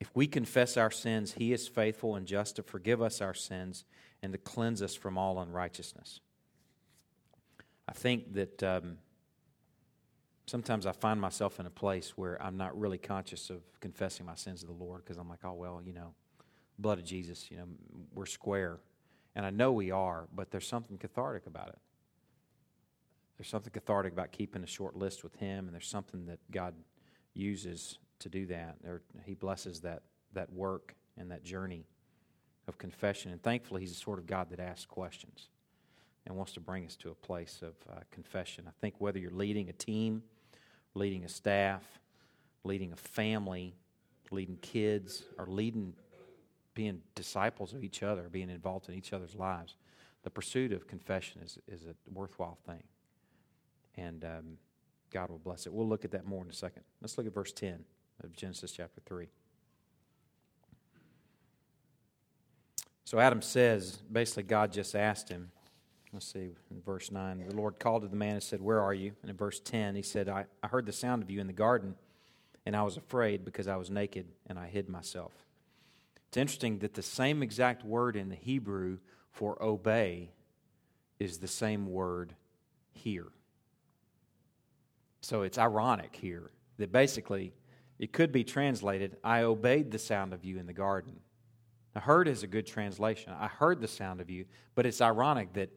If 0.00 0.10
we 0.14 0.26
confess 0.28 0.76
our 0.76 0.90
sins, 0.90 1.32
he 1.32 1.52
is 1.52 1.66
faithful 1.68 2.14
and 2.14 2.26
just 2.26 2.56
to 2.56 2.62
forgive 2.62 3.02
us 3.02 3.20
our 3.20 3.34
sins 3.34 3.84
and 4.22 4.32
to 4.32 4.38
cleanse 4.38 4.80
us 4.80 4.94
from 4.94 5.18
all 5.18 5.40
unrighteousness. 5.40 6.20
I 7.88 7.92
think 7.92 8.34
that 8.34 8.62
um, 8.62 8.98
sometimes 10.46 10.86
I 10.86 10.92
find 10.92 11.20
myself 11.20 11.60
in 11.60 11.66
a 11.66 11.70
place 11.70 12.16
where 12.16 12.40
I'm 12.42 12.56
not 12.56 12.78
really 12.78 12.98
conscious 12.98 13.50
of 13.50 13.62
confessing 13.80 14.26
my 14.26 14.34
sins 14.34 14.60
to 14.60 14.66
the 14.66 14.72
Lord 14.72 15.04
because 15.04 15.18
I'm 15.18 15.28
like, 15.28 15.44
oh, 15.44 15.54
well, 15.54 15.80
you 15.84 15.92
know, 15.92 16.14
blood 16.78 16.98
of 16.98 17.04
Jesus, 17.04 17.50
you 17.50 17.56
know, 17.56 17.64
we're 18.14 18.26
square. 18.26 18.80
And 19.34 19.46
I 19.46 19.50
know 19.50 19.72
we 19.72 19.90
are, 19.90 20.28
but 20.34 20.50
there's 20.50 20.66
something 20.66 20.98
cathartic 20.98 21.46
about 21.46 21.68
it. 21.68 21.78
There's 23.38 23.48
something 23.48 23.72
cathartic 23.72 24.12
about 24.12 24.30
keeping 24.32 24.62
a 24.62 24.66
short 24.66 24.96
list 24.96 25.24
with 25.24 25.34
Him, 25.36 25.66
and 25.66 25.74
there's 25.74 25.88
something 25.88 26.26
that 26.26 26.38
God 26.50 26.74
uses 27.34 27.98
to 28.18 28.28
do 28.28 28.46
that. 28.46 28.76
Or 28.86 29.02
he 29.24 29.34
blesses 29.34 29.80
that, 29.80 30.02
that 30.34 30.52
work 30.52 30.94
and 31.16 31.30
that 31.30 31.42
journey 31.42 31.86
of 32.68 32.78
confession. 32.78 33.32
And 33.32 33.42
thankfully, 33.42 33.80
He's 33.80 33.92
the 33.92 33.98
sort 33.98 34.18
of 34.18 34.26
God 34.26 34.50
that 34.50 34.60
asks 34.60 34.84
questions 34.84 35.48
and 36.26 36.36
wants 36.36 36.52
to 36.52 36.60
bring 36.60 36.86
us 36.86 36.96
to 36.96 37.10
a 37.10 37.14
place 37.14 37.62
of 37.62 37.74
uh, 37.90 38.00
confession. 38.10 38.64
I 38.68 38.72
think 38.80 38.94
whether 38.98 39.18
you're 39.18 39.30
leading 39.30 39.68
a 39.68 39.72
team, 39.72 40.22
leading 40.94 41.24
a 41.24 41.28
staff, 41.28 41.82
leading 42.64 42.92
a 42.92 42.96
family, 42.96 43.74
leading 44.30 44.56
kids, 44.58 45.24
or 45.38 45.46
leading, 45.46 45.94
being 46.74 47.00
disciples 47.14 47.72
of 47.72 47.82
each 47.82 48.02
other, 48.02 48.28
being 48.30 48.50
involved 48.50 48.88
in 48.88 48.94
each 48.94 49.12
other's 49.12 49.34
lives, 49.34 49.76
the 50.22 50.30
pursuit 50.30 50.72
of 50.72 50.86
confession 50.86 51.42
is, 51.42 51.58
is 51.66 51.86
a 51.86 51.94
worthwhile 52.12 52.58
thing. 52.66 52.82
And 53.96 54.24
um, 54.24 54.58
God 55.10 55.30
will 55.30 55.38
bless 55.38 55.66
it. 55.66 55.72
We'll 55.72 55.88
look 55.88 56.04
at 56.04 56.12
that 56.12 56.26
more 56.26 56.42
in 56.44 56.50
a 56.50 56.54
second. 56.54 56.82
Let's 57.00 57.18
look 57.18 57.26
at 57.26 57.34
verse 57.34 57.52
10 57.52 57.84
of 58.22 58.32
Genesis 58.32 58.72
chapter 58.72 59.00
3. 59.04 59.26
So 63.04 63.18
Adam 63.18 63.42
says, 63.42 63.98
basically, 64.10 64.44
God 64.44 64.72
just 64.72 64.94
asked 64.94 65.28
him, 65.28 65.50
Let's 66.12 66.30
see, 66.30 66.50
in 66.70 66.82
verse 66.84 67.10
9, 67.10 67.42
the 67.48 67.56
Lord 67.56 67.78
called 67.78 68.02
to 68.02 68.08
the 68.08 68.16
man 68.16 68.34
and 68.34 68.42
said, 68.42 68.60
Where 68.60 68.82
are 68.82 68.92
you? 68.92 69.12
And 69.22 69.30
in 69.30 69.36
verse 69.36 69.60
10, 69.60 69.94
he 69.94 70.02
said, 70.02 70.28
I, 70.28 70.44
I 70.62 70.68
heard 70.68 70.84
the 70.84 70.92
sound 70.92 71.22
of 71.22 71.30
you 71.30 71.40
in 71.40 71.46
the 71.46 71.54
garden, 71.54 71.94
and 72.66 72.76
I 72.76 72.82
was 72.82 72.98
afraid 72.98 73.46
because 73.46 73.66
I 73.66 73.76
was 73.76 73.90
naked 73.90 74.26
and 74.46 74.58
I 74.58 74.66
hid 74.66 74.90
myself. 74.90 75.32
It's 76.28 76.36
interesting 76.36 76.80
that 76.80 76.94
the 76.94 77.02
same 77.02 77.42
exact 77.42 77.84
word 77.84 78.16
in 78.16 78.28
the 78.28 78.36
Hebrew 78.36 78.98
for 79.30 79.62
obey 79.62 80.30
is 81.18 81.38
the 81.38 81.48
same 81.48 81.86
word 81.86 82.34
here. 82.90 83.28
So 85.22 85.42
it's 85.42 85.58
ironic 85.58 86.14
here 86.14 86.50
that 86.76 86.92
basically 86.92 87.54
it 87.98 88.12
could 88.12 88.32
be 88.32 88.44
translated, 88.44 89.16
I 89.22 89.42
obeyed 89.42 89.90
the 89.90 89.98
sound 89.98 90.34
of 90.34 90.44
you 90.44 90.58
in 90.58 90.66
the 90.66 90.72
garden. 90.72 91.20
Now, 91.94 92.00
heard 92.00 92.28
is 92.28 92.42
a 92.42 92.46
good 92.46 92.66
translation. 92.66 93.32
I 93.38 93.46
heard 93.46 93.80
the 93.80 93.88
sound 93.88 94.20
of 94.20 94.28
you, 94.28 94.46
but 94.74 94.86
it's 94.86 95.00
ironic 95.00 95.52
that 95.54 95.70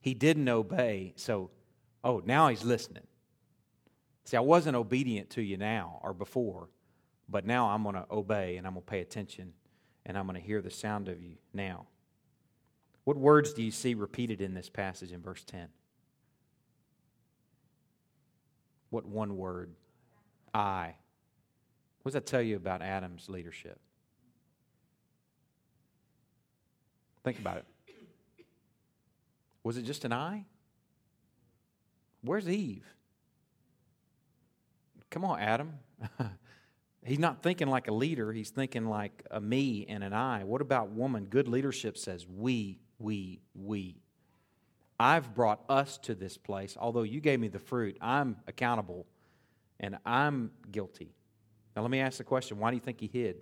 he 0.00 0.14
didn't 0.14 0.48
obey. 0.48 1.12
So, 1.16 1.50
oh, 2.04 2.22
now 2.24 2.48
he's 2.48 2.64
listening. 2.64 3.06
See, 4.24 4.36
I 4.36 4.40
wasn't 4.40 4.76
obedient 4.76 5.30
to 5.30 5.42
you 5.42 5.56
now 5.56 6.00
or 6.02 6.12
before, 6.12 6.68
but 7.28 7.46
now 7.46 7.68
I'm 7.68 7.82
going 7.82 7.94
to 7.94 8.06
obey 8.10 8.56
and 8.56 8.66
I'm 8.66 8.74
going 8.74 8.84
to 8.84 8.90
pay 8.90 9.00
attention 9.00 9.52
and 10.04 10.16
I'm 10.16 10.26
going 10.26 10.40
to 10.40 10.46
hear 10.46 10.60
the 10.60 10.70
sound 10.70 11.08
of 11.08 11.22
you 11.22 11.36
now. 11.52 11.86
What 13.04 13.16
words 13.16 13.54
do 13.54 13.62
you 13.62 13.70
see 13.70 13.94
repeated 13.94 14.40
in 14.40 14.52
this 14.52 14.68
passage 14.68 15.12
in 15.12 15.22
verse 15.22 15.42
10? 15.44 15.68
What 18.90 19.06
one 19.06 19.36
word? 19.36 19.70
I. 20.52 20.94
What 22.02 22.10
does 22.10 22.14
that 22.14 22.26
tell 22.26 22.42
you 22.42 22.56
about 22.56 22.82
Adam's 22.82 23.28
leadership? 23.28 23.78
Think 27.24 27.38
about 27.38 27.58
it. 27.58 27.64
Was 29.68 29.76
it 29.76 29.82
just 29.82 30.06
an 30.06 30.14
eye? 30.14 30.46
Where's 32.22 32.48
Eve? 32.48 32.86
Come 35.10 35.26
on, 35.26 35.38
Adam. 35.40 35.74
he's 37.04 37.18
not 37.18 37.42
thinking 37.42 37.68
like 37.68 37.86
a 37.86 37.92
leader, 37.92 38.32
he's 38.32 38.48
thinking 38.48 38.86
like 38.86 39.26
a 39.30 39.42
me 39.42 39.84
and 39.86 40.02
an 40.02 40.14
I. 40.14 40.44
What 40.44 40.62
about 40.62 40.92
woman? 40.92 41.26
Good 41.26 41.48
leadership 41.48 41.98
says 41.98 42.26
we, 42.26 42.78
we, 42.98 43.42
we. 43.54 44.00
I've 44.98 45.34
brought 45.34 45.60
us 45.68 45.98
to 45.98 46.14
this 46.14 46.38
place. 46.38 46.74
Although 46.80 47.02
you 47.02 47.20
gave 47.20 47.38
me 47.38 47.48
the 47.48 47.58
fruit, 47.58 47.98
I'm 48.00 48.38
accountable 48.46 49.04
and 49.78 49.98
I'm 50.06 50.50
guilty. 50.72 51.14
Now, 51.76 51.82
let 51.82 51.90
me 51.90 52.00
ask 52.00 52.16
the 52.16 52.24
question 52.24 52.58
why 52.58 52.70
do 52.70 52.76
you 52.76 52.82
think 52.82 53.00
he 53.00 53.10
hid? 53.12 53.36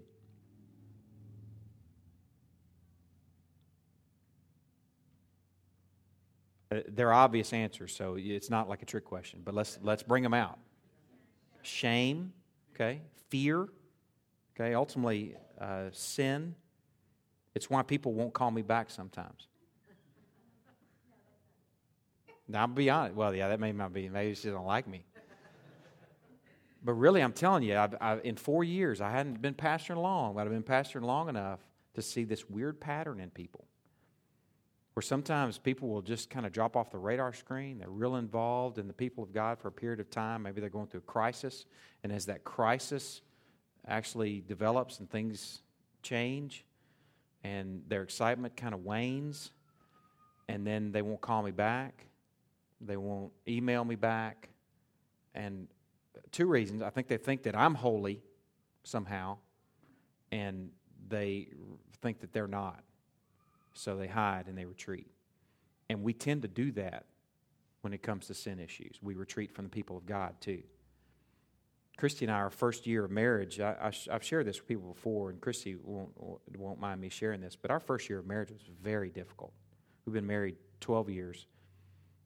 Uh, 6.70 6.80
they're 6.88 7.12
obvious 7.12 7.52
answers, 7.52 7.94
so 7.94 8.16
it's 8.18 8.50
not 8.50 8.68
like 8.68 8.82
a 8.82 8.86
trick 8.86 9.04
question, 9.04 9.40
but 9.44 9.54
let's, 9.54 9.78
let's 9.82 10.02
bring 10.02 10.22
them 10.22 10.34
out. 10.34 10.58
Shame, 11.62 12.32
okay? 12.74 13.00
Fear, 13.28 13.68
okay? 14.54 14.74
Ultimately, 14.74 15.36
uh, 15.60 15.90
sin. 15.92 16.54
It's 17.54 17.70
why 17.70 17.82
people 17.82 18.14
won't 18.14 18.34
call 18.34 18.50
me 18.50 18.62
back 18.62 18.90
sometimes. 18.90 19.48
Now, 22.48 22.62
I'll 22.62 22.68
be 22.68 22.90
honest. 22.90 23.14
Well, 23.14 23.34
yeah, 23.34 23.48
that 23.48 23.60
may 23.60 23.72
not 23.72 23.92
be. 23.92 24.08
Maybe 24.08 24.34
she 24.34 24.50
don't 24.50 24.66
like 24.66 24.86
me. 24.86 25.04
But 26.84 26.92
really, 26.92 27.20
I'm 27.20 27.32
telling 27.32 27.64
you, 27.64 27.76
I've, 27.76 27.96
I've, 28.00 28.24
in 28.24 28.36
four 28.36 28.62
years, 28.62 29.00
I 29.00 29.10
hadn't 29.10 29.42
been 29.42 29.54
pastoring 29.54 30.00
long, 30.00 30.34
but 30.34 30.42
I've 30.42 30.52
been 30.52 30.62
pastoring 30.62 31.02
long 31.02 31.28
enough 31.28 31.58
to 31.94 32.02
see 32.02 32.22
this 32.22 32.48
weird 32.48 32.80
pattern 32.80 33.18
in 33.18 33.30
people 33.30 33.66
where 34.96 35.02
sometimes 35.02 35.58
people 35.58 35.90
will 35.90 36.00
just 36.00 36.30
kind 36.30 36.46
of 36.46 36.52
drop 36.52 36.74
off 36.74 36.90
the 36.90 36.96
radar 36.96 37.30
screen. 37.34 37.78
They're 37.78 37.90
real 37.90 38.16
involved 38.16 38.78
in 38.78 38.86
the 38.86 38.94
people 38.94 39.22
of 39.22 39.30
God 39.30 39.58
for 39.58 39.68
a 39.68 39.72
period 39.72 40.00
of 40.00 40.08
time. 40.08 40.44
Maybe 40.44 40.62
they're 40.62 40.70
going 40.70 40.86
through 40.86 41.00
a 41.00 41.12
crisis. 41.12 41.66
And 42.02 42.10
as 42.10 42.24
that 42.26 42.44
crisis 42.44 43.20
actually 43.86 44.42
develops 44.48 44.98
and 44.98 45.10
things 45.10 45.60
change 46.02 46.64
and 47.44 47.82
their 47.88 48.02
excitement 48.02 48.56
kind 48.56 48.72
of 48.72 48.86
wanes, 48.86 49.50
and 50.48 50.66
then 50.66 50.92
they 50.92 51.02
won't 51.02 51.20
call 51.20 51.42
me 51.42 51.50
back, 51.50 52.06
they 52.80 52.96
won't 52.96 53.32
email 53.46 53.84
me 53.84 53.96
back. 53.96 54.48
And 55.34 55.68
two 56.32 56.46
reasons. 56.46 56.80
I 56.80 56.88
think 56.88 57.06
they 57.08 57.18
think 57.18 57.42
that 57.42 57.54
I'm 57.54 57.74
holy 57.74 58.22
somehow, 58.82 59.36
and 60.32 60.70
they 61.06 61.48
think 62.00 62.20
that 62.20 62.32
they're 62.32 62.48
not. 62.48 62.82
So 63.76 63.96
they 63.96 64.06
hide 64.06 64.46
and 64.48 64.56
they 64.56 64.64
retreat. 64.64 65.06
And 65.88 66.02
we 66.02 66.12
tend 66.12 66.42
to 66.42 66.48
do 66.48 66.72
that 66.72 67.04
when 67.82 67.92
it 67.92 68.02
comes 68.02 68.26
to 68.26 68.34
sin 68.34 68.58
issues. 68.58 68.98
We 69.02 69.14
retreat 69.14 69.52
from 69.52 69.66
the 69.66 69.70
people 69.70 69.96
of 69.96 70.06
God 70.06 70.34
too. 70.40 70.62
Christy 71.96 72.26
and 72.26 72.32
I, 72.32 72.38
our 72.38 72.50
first 72.50 72.86
year 72.86 73.04
of 73.04 73.10
marriage, 73.10 73.58
I, 73.60 73.90
have 74.10 74.22
shared 74.22 74.46
this 74.46 74.58
with 74.58 74.68
people 74.68 74.92
before, 74.92 75.30
and 75.30 75.40
Christy 75.40 75.76
won't, 75.82 76.10
won't 76.58 76.78
mind 76.78 77.00
me 77.00 77.08
sharing 77.08 77.40
this, 77.40 77.56
but 77.56 77.70
our 77.70 77.80
first 77.80 78.10
year 78.10 78.18
of 78.18 78.26
marriage 78.26 78.50
was 78.50 78.60
very 78.82 79.08
difficult. 79.08 79.52
We've 80.04 80.12
been 80.12 80.26
married 80.26 80.56
12 80.80 81.08
years, 81.08 81.46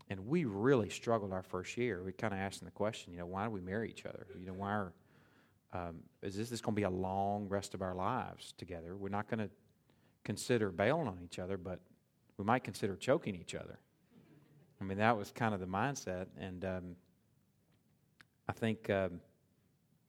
and 0.08 0.26
we 0.26 0.44
really 0.44 0.88
struggled 0.88 1.32
our 1.32 1.44
first 1.44 1.76
year. 1.76 2.02
We 2.02 2.12
kind 2.12 2.34
of 2.34 2.40
asked 2.40 2.64
the 2.64 2.70
question, 2.72 3.12
you 3.12 3.20
know, 3.20 3.26
why 3.26 3.44
do 3.44 3.50
we 3.50 3.60
marry 3.60 3.90
each 3.90 4.06
other? 4.06 4.26
You 4.36 4.46
know, 4.46 4.54
why 4.54 4.70
are, 4.70 4.92
um, 5.72 6.00
is 6.20 6.34
this, 6.34 6.50
this 6.50 6.60
going 6.60 6.74
to 6.74 6.80
be 6.80 6.84
a 6.84 6.90
long 6.90 7.48
rest 7.48 7.74
of 7.74 7.82
our 7.82 7.94
lives 7.94 8.54
together? 8.58 8.96
We're 8.96 9.08
not 9.08 9.28
going 9.28 9.38
to 9.38 9.50
consider 10.24 10.70
bailing 10.70 11.08
on 11.08 11.18
each 11.22 11.38
other, 11.38 11.56
but 11.56 11.80
we 12.36 12.44
might 12.44 12.64
consider 12.64 12.96
choking 12.96 13.34
each 13.34 13.54
other. 13.54 13.78
I 14.80 14.84
mean, 14.84 14.98
that 14.98 15.16
was 15.16 15.30
kind 15.32 15.54
of 15.54 15.60
the 15.60 15.66
mindset. 15.66 16.26
And 16.38 16.64
um, 16.64 16.96
I 18.48 18.52
think 18.52 18.88
um, 18.90 19.20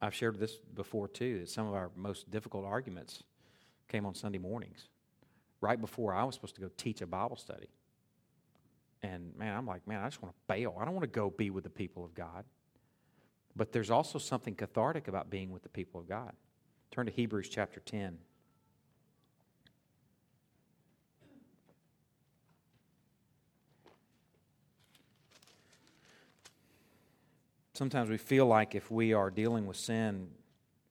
I've 0.02 0.16
shared 0.16 0.40
this 0.40 0.58
before 0.74 1.08
too 1.08 1.40
that 1.40 1.50
some 1.50 1.68
of 1.68 1.74
our 1.74 1.92
most 1.96 2.32
difficult 2.32 2.66
arguments 2.66 3.24
came 3.88 4.06
on 4.06 4.16
Sunday 4.16 4.38
mornings, 4.38 4.88
right 5.60 5.80
before 5.80 6.14
I 6.14 6.24
was 6.24 6.36
supposed 6.36 6.56
to 6.56 6.62
go 6.62 6.70
teach 6.78 7.02
a 7.02 7.08
Bible 7.08 7.36
study. 7.36 7.68
And 9.04 9.36
man, 9.36 9.58
I'm 9.58 9.66
like, 9.66 9.88
man, 9.88 10.02
I 10.02 10.08
just 10.08 10.22
want 10.22 10.34
to 10.34 10.54
bail. 10.54 10.78
I 10.80 10.86
don't 10.86 10.94
want 10.94 11.04
to 11.04 11.08
go 11.20 11.30
be 11.30 11.50
with 11.50 11.64
the 11.64 11.70
people 11.70 12.06
of 12.06 12.14
God. 12.14 12.46
But 13.56 13.72
there's 13.74 13.92
also 13.92 14.18
something 14.18 14.56
cathartic 14.56 15.08
about 15.08 15.30
being 15.30 15.52
with 15.52 15.64
the 15.64 15.70
people 15.70 16.00
of 16.00 16.08
God. 16.08 16.34
Turn 16.92 17.06
to 17.06 17.12
Hebrews 17.12 17.50
chapter 17.50 17.80
10. 17.82 18.18
Sometimes 27.82 28.12
we 28.12 28.18
feel 28.18 28.46
like 28.46 28.76
if 28.76 28.92
we 28.92 29.12
are 29.12 29.32
dealing 29.32 29.66
with 29.66 29.76
sin, 29.76 30.28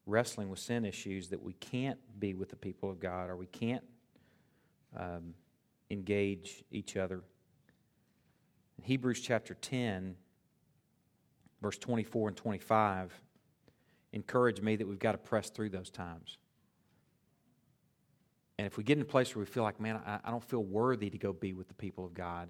wrestling 0.06 0.50
with 0.50 0.58
sin 0.58 0.84
issues, 0.84 1.28
that 1.28 1.40
we 1.40 1.52
can't 1.52 2.00
be 2.18 2.34
with 2.34 2.48
the 2.48 2.56
people 2.56 2.90
of 2.90 2.98
God 2.98 3.30
or 3.30 3.36
we 3.36 3.46
can't 3.46 3.84
um, 4.96 5.34
engage 5.88 6.64
each 6.72 6.96
other. 6.96 7.22
In 8.76 8.82
Hebrews 8.82 9.20
chapter 9.20 9.54
10, 9.54 10.16
verse 11.62 11.78
24 11.78 12.30
and 12.30 12.36
25 12.36 13.14
encourage 14.12 14.60
me 14.60 14.74
that 14.74 14.88
we've 14.88 14.98
got 14.98 15.12
to 15.12 15.18
press 15.18 15.48
through 15.48 15.68
those 15.68 15.90
times. 15.90 16.38
And 18.58 18.66
if 18.66 18.76
we 18.76 18.82
get 18.82 18.98
in 18.98 19.02
a 19.02 19.04
place 19.04 19.36
where 19.36 19.44
we 19.44 19.46
feel 19.46 19.62
like, 19.62 19.78
man, 19.78 20.00
I, 20.04 20.18
I 20.24 20.30
don't 20.32 20.42
feel 20.42 20.64
worthy 20.64 21.08
to 21.08 21.18
go 21.18 21.32
be 21.32 21.52
with 21.52 21.68
the 21.68 21.74
people 21.74 22.04
of 22.04 22.14
God, 22.14 22.48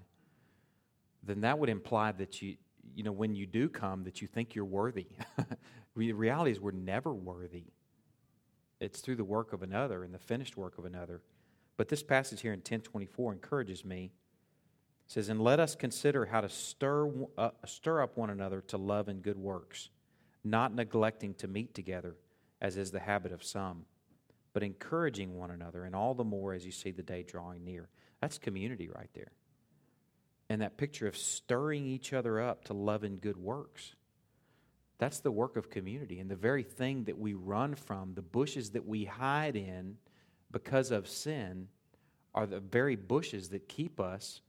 then 1.21 1.41
that 1.41 1.59
would 1.59 1.69
imply 1.69 2.11
that 2.13 2.41
you, 2.41 2.55
you 2.95 3.03
know, 3.03 3.11
when 3.11 3.35
you 3.35 3.45
do 3.45 3.69
come, 3.69 4.03
that 4.03 4.21
you 4.21 4.27
think 4.27 4.55
you're 4.55 4.65
worthy. 4.65 5.07
the 5.95 6.13
reality 6.13 6.51
is, 6.51 6.59
we're 6.59 6.71
never 6.71 7.13
worthy. 7.13 7.65
It's 8.79 8.99
through 8.99 9.17
the 9.17 9.23
work 9.23 9.53
of 9.53 9.63
another 9.63 10.03
and 10.03 10.13
the 10.13 10.19
finished 10.19 10.57
work 10.57 10.77
of 10.77 10.85
another. 10.85 11.21
But 11.77 11.87
this 11.87 12.03
passage 12.03 12.41
here 12.41 12.53
in 12.53 12.59
1024 12.59 13.33
encourages 13.33 13.85
me 13.85 14.11
says, 15.07 15.29
And 15.29 15.41
let 15.41 15.59
us 15.59 15.75
consider 15.75 16.25
how 16.25 16.41
to 16.41 16.49
stir, 16.49 17.11
uh, 17.37 17.51
stir 17.65 18.01
up 18.01 18.17
one 18.17 18.29
another 18.29 18.61
to 18.67 18.77
love 18.77 19.07
and 19.07 19.21
good 19.21 19.37
works, 19.37 19.89
not 20.43 20.73
neglecting 20.73 21.33
to 21.35 21.47
meet 21.47 21.73
together, 21.73 22.15
as 22.61 22.77
is 22.77 22.91
the 22.91 22.99
habit 22.99 23.31
of 23.31 23.43
some, 23.43 23.85
but 24.53 24.63
encouraging 24.63 25.37
one 25.37 25.51
another, 25.51 25.83
and 25.83 25.95
all 25.95 26.13
the 26.13 26.23
more 26.23 26.53
as 26.53 26.65
you 26.65 26.71
see 26.71 26.91
the 26.91 27.03
day 27.03 27.23
drawing 27.23 27.63
near. 27.63 27.89
That's 28.21 28.37
community 28.37 28.89
right 28.89 29.09
there. 29.13 29.31
And 30.51 30.61
that 30.61 30.75
picture 30.75 31.07
of 31.07 31.15
stirring 31.15 31.85
each 31.85 32.11
other 32.11 32.41
up 32.41 32.65
to 32.65 32.73
love 32.73 33.05
and 33.05 33.21
good 33.21 33.37
works. 33.37 33.95
That's 34.97 35.21
the 35.21 35.31
work 35.31 35.55
of 35.55 35.69
community. 35.69 36.19
And 36.19 36.29
the 36.29 36.35
very 36.35 36.63
thing 36.63 37.05
that 37.05 37.17
we 37.17 37.35
run 37.35 37.73
from, 37.73 38.15
the 38.15 38.21
bushes 38.21 38.71
that 38.71 38.85
we 38.85 39.05
hide 39.05 39.55
in 39.55 39.95
because 40.51 40.91
of 40.91 41.07
sin, 41.07 41.69
are 42.35 42.45
the 42.45 42.59
very 42.59 42.97
bushes 42.97 43.47
that 43.51 43.69
keep 43.69 44.01
us 44.01 44.41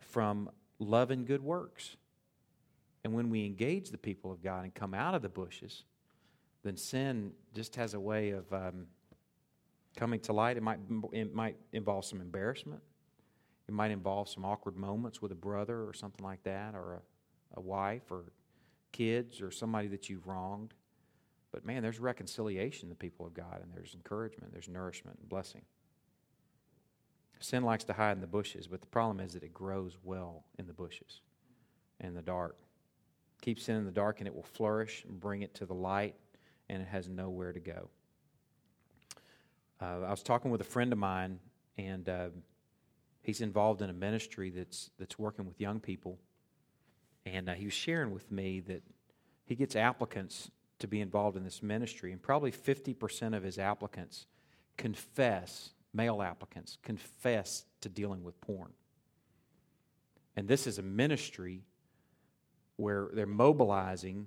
from 0.00 0.50
love 0.80 1.12
and 1.12 1.24
good 1.24 1.40
works. 1.40 1.96
And 3.04 3.14
when 3.14 3.30
we 3.30 3.46
engage 3.46 3.90
the 3.90 3.96
people 3.96 4.32
of 4.32 4.42
God 4.42 4.64
and 4.64 4.74
come 4.74 4.92
out 4.92 5.14
of 5.14 5.22
the 5.22 5.28
bushes, 5.28 5.84
then 6.64 6.76
sin 6.76 7.30
just 7.54 7.76
has 7.76 7.94
a 7.94 8.00
way 8.00 8.30
of 8.30 8.52
um, 8.52 8.88
coming 9.96 10.18
to 10.18 10.32
light. 10.32 10.56
It 10.56 10.64
might, 10.64 10.80
it 11.12 11.32
might 11.32 11.58
involve 11.72 12.06
some 12.06 12.20
embarrassment. 12.20 12.82
It 13.68 13.74
might 13.74 13.90
involve 13.90 14.28
some 14.28 14.44
awkward 14.44 14.76
moments 14.76 15.22
with 15.22 15.32
a 15.32 15.36
brother 15.36 15.84
or 15.84 15.92
something 15.94 16.24
like 16.24 16.42
that, 16.44 16.74
or 16.74 16.94
a, 16.94 17.58
a 17.58 17.60
wife 17.60 18.10
or 18.10 18.24
kids 18.92 19.40
or 19.40 19.50
somebody 19.50 19.88
that 19.88 20.08
you've 20.08 20.26
wronged. 20.26 20.74
But 21.50 21.64
man, 21.64 21.82
there's 21.82 21.98
reconciliation 21.98 22.88
the 22.88 22.94
people 22.94 23.26
of 23.26 23.34
God, 23.34 23.60
and 23.62 23.72
there's 23.74 23.94
encouragement, 23.94 24.52
there's 24.52 24.68
nourishment 24.68 25.18
and 25.20 25.28
blessing. 25.28 25.62
Sin 27.40 27.64
likes 27.64 27.84
to 27.84 27.92
hide 27.92 28.12
in 28.12 28.20
the 28.20 28.26
bushes, 28.26 28.66
but 28.66 28.80
the 28.80 28.86
problem 28.86 29.20
is 29.20 29.34
that 29.34 29.42
it 29.42 29.52
grows 29.52 29.98
well 30.02 30.44
in 30.58 30.66
the 30.66 30.72
bushes 30.72 31.20
in 32.00 32.14
the 32.14 32.22
dark. 32.22 32.56
Keep 33.40 33.58
sin 33.58 33.76
in 33.76 33.84
the 33.84 33.90
dark, 33.90 34.20
and 34.20 34.26
it 34.26 34.34
will 34.34 34.42
flourish 34.42 35.04
and 35.08 35.20
bring 35.20 35.42
it 35.42 35.54
to 35.54 35.66
the 35.66 35.74
light, 35.74 36.14
and 36.68 36.80
it 36.80 36.88
has 36.88 37.08
nowhere 37.08 37.52
to 37.52 37.60
go. 37.60 37.88
Uh, 39.80 40.00
I 40.06 40.10
was 40.10 40.22
talking 40.22 40.50
with 40.50 40.60
a 40.60 40.64
friend 40.64 40.92
of 40.92 40.98
mine, 40.98 41.38
and 41.76 42.08
uh, 42.08 42.28
he's 43.24 43.40
involved 43.40 43.82
in 43.82 43.90
a 43.90 43.94
ministry 43.94 44.50
that's 44.50 44.90
that's 44.98 45.18
working 45.18 45.46
with 45.46 45.60
young 45.60 45.80
people, 45.80 46.18
and 47.26 47.48
uh, 47.48 47.54
he 47.54 47.64
was 47.64 47.74
sharing 47.74 48.12
with 48.12 48.30
me 48.30 48.60
that 48.60 48.82
he 49.44 49.56
gets 49.56 49.74
applicants 49.74 50.50
to 50.78 50.86
be 50.86 51.00
involved 51.00 51.36
in 51.36 51.42
this 51.42 51.62
ministry, 51.62 52.12
and 52.12 52.22
probably 52.22 52.52
fifty 52.52 52.94
percent 52.94 53.34
of 53.34 53.42
his 53.42 53.58
applicants 53.58 54.26
confess 54.76 55.70
male 55.92 56.20
applicants 56.22 56.78
confess 56.82 57.64
to 57.80 57.88
dealing 57.88 58.22
with 58.22 58.40
porn. 58.40 58.72
And 60.36 60.48
this 60.48 60.66
is 60.66 60.78
a 60.78 60.82
ministry 60.82 61.62
where 62.76 63.08
they're 63.12 63.26
mobilizing 63.26 64.26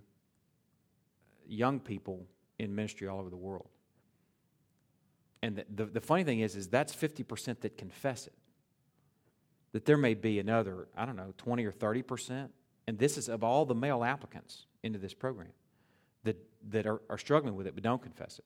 young 1.45 1.79
people 1.79 2.25
in 2.57 2.73
ministry 2.73 3.07
all 3.07 3.19
over 3.19 3.29
the 3.29 3.35
world. 3.35 3.69
And 5.41 5.57
the, 5.57 5.65
the, 5.75 5.85
the, 5.85 6.01
funny 6.01 6.23
thing 6.23 6.39
is, 6.39 6.55
is 6.55 6.67
that's 6.67 6.95
50% 6.95 7.59
that 7.59 7.77
confess 7.77 8.27
it. 8.27 8.33
That 9.77 9.85
there 9.85 9.97
may 9.97 10.15
be 10.15 10.39
another, 10.39 10.87
I 10.97 11.05
don't 11.05 11.15
know, 11.15 11.35
20 11.37 11.63
or 11.63 11.71
30%. 11.71 12.49
And 12.87 12.97
this 12.97 13.15
is 13.15 13.29
of 13.29 13.43
all 13.43 13.63
the 13.63 13.75
male 13.75 14.03
applicants 14.03 14.65
into 14.81 14.97
this 14.97 15.13
program 15.13 15.51
that, 16.23 16.37
that 16.69 16.87
are, 16.87 16.99
are 17.11 17.19
struggling 17.19 17.55
with 17.55 17.67
it 17.67 17.75
but 17.75 17.83
don't 17.83 18.01
confess 18.01 18.39
it 18.39 18.45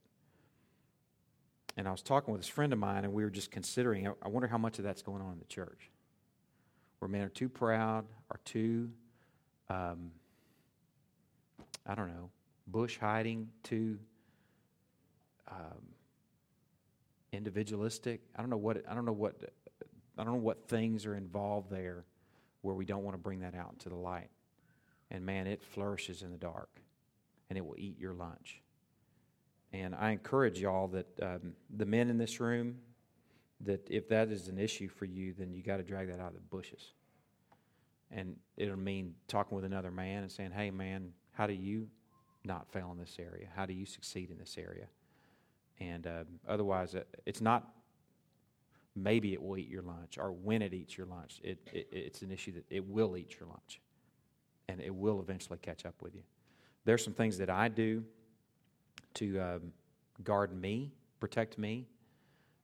and 1.77 1.87
I 1.87 1.91
was 1.91 2.01
talking 2.01 2.31
with 2.31 2.41
this 2.41 2.49
friend 2.49 2.73
of 2.73 2.79
mine, 2.79 3.03
and 3.05 3.13
we 3.13 3.23
were 3.23 3.29
just 3.29 3.51
considering 3.51 4.07
I 4.21 4.27
wonder 4.27 4.47
how 4.47 4.57
much 4.57 4.77
of 4.77 4.83
that's 4.83 5.01
going 5.01 5.21
on 5.21 5.33
in 5.33 5.39
the 5.39 5.45
church. 5.45 5.89
Where 6.99 7.09
men 7.09 7.21
are 7.21 7.29
too 7.29 7.49
proud, 7.49 8.05
are 8.29 8.39
too, 8.45 8.91
um, 9.69 10.11
I 11.85 11.95
don't 11.95 12.09
know, 12.09 12.29
bush 12.67 12.97
hiding, 12.99 13.49
too 13.63 13.97
um, 15.49 15.81
individualistic. 17.31 18.21
I 18.35 18.41
don't 18.41 18.49
know 18.49 18.57
what 18.57 18.83
I 18.87 18.93
don't 18.93 19.05
know 19.05 19.11
what 19.13 19.39
I 20.21 20.23
don't 20.23 20.33
know 20.33 20.41
what 20.41 20.67
things 20.67 21.07
are 21.07 21.15
involved 21.15 21.71
there 21.71 22.05
where 22.61 22.75
we 22.75 22.85
don't 22.85 23.03
want 23.03 23.15
to 23.15 23.21
bring 23.21 23.39
that 23.39 23.55
out 23.55 23.71
into 23.73 23.89
the 23.89 23.95
light. 23.95 24.29
And 25.09 25.25
man, 25.25 25.47
it 25.47 25.63
flourishes 25.63 26.21
in 26.21 26.29
the 26.29 26.37
dark, 26.37 26.69
and 27.49 27.57
it 27.57 27.65
will 27.65 27.75
eat 27.75 27.99
your 27.99 28.13
lunch. 28.13 28.61
And 29.73 29.95
I 29.95 30.11
encourage 30.11 30.59
y'all 30.59 30.87
that 30.89 31.07
um, 31.23 31.53
the 31.75 31.87
men 31.87 32.07
in 32.07 32.19
this 32.19 32.39
room, 32.39 32.77
that 33.61 33.87
if 33.89 34.09
that 34.09 34.29
is 34.29 34.47
an 34.47 34.59
issue 34.59 34.89
for 34.89 35.05
you, 35.05 35.33
then 35.35 35.55
you 35.55 35.63
got 35.63 35.77
to 35.77 35.83
drag 35.83 36.09
that 36.09 36.19
out 36.19 36.27
of 36.27 36.35
the 36.35 36.41
bushes. 36.41 36.93
And 38.11 38.35
it'll 38.57 38.77
mean 38.77 39.15
talking 39.27 39.55
with 39.55 39.65
another 39.65 39.89
man 39.89 40.21
and 40.21 40.31
saying, 40.31 40.51
hey, 40.51 40.69
man, 40.69 41.13
how 41.31 41.47
do 41.47 41.53
you 41.53 41.87
not 42.43 42.71
fail 42.71 42.91
in 42.91 42.99
this 42.99 43.17
area? 43.17 43.47
How 43.55 43.65
do 43.65 43.73
you 43.73 43.87
succeed 43.87 44.29
in 44.29 44.37
this 44.37 44.55
area? 44.59 44.85
And 45.79 46.05
uh, 46.05 46.25
otherwise, 46.47 46.95
it's 47.25 47.41
not 47.41 47.71
maybe 48.95 49.33
it 49.33 49.41
will 49.41 49.57
eat 49.57 49.69
your 49.69 49.81
lunch 49.81 50.17
or 50.17 50.31
when 50.31 50.61
it 50.61 50.73
eats 50.73 50.97
your 50.97 51.07
lunch. 51.07 51.39
It, 51.43 51.59
it, 51.71 51.87
it's 51.91 52.21
an 52.21 52.31
issue 52.31 52.53
that 52.53 52.65
it 52.69 52.85
will 52.85 53.15
eat 53.17 53.35
your 53.39 53.47
lunch 53.47 53.79
and 54.67 54.81
it 54.81 54.93
will 54.93 55.19
eventually 55.19 55.59
catch 55.61 55.85
up 55.85 55.95
with 56.01 56.15
you. 56.15 56.23
There's 56.85 57.03
some 57.03 57.13
things 57.13 57.37
that 57.37 57.49
I 57.49 57.67
do 57.67 58.03
to 59.15 59.39
um, 59.39 59.73
guard 60.23 60.53
me, 60.59 60.91
protect 61.19 61.57
me. 61.57 61.87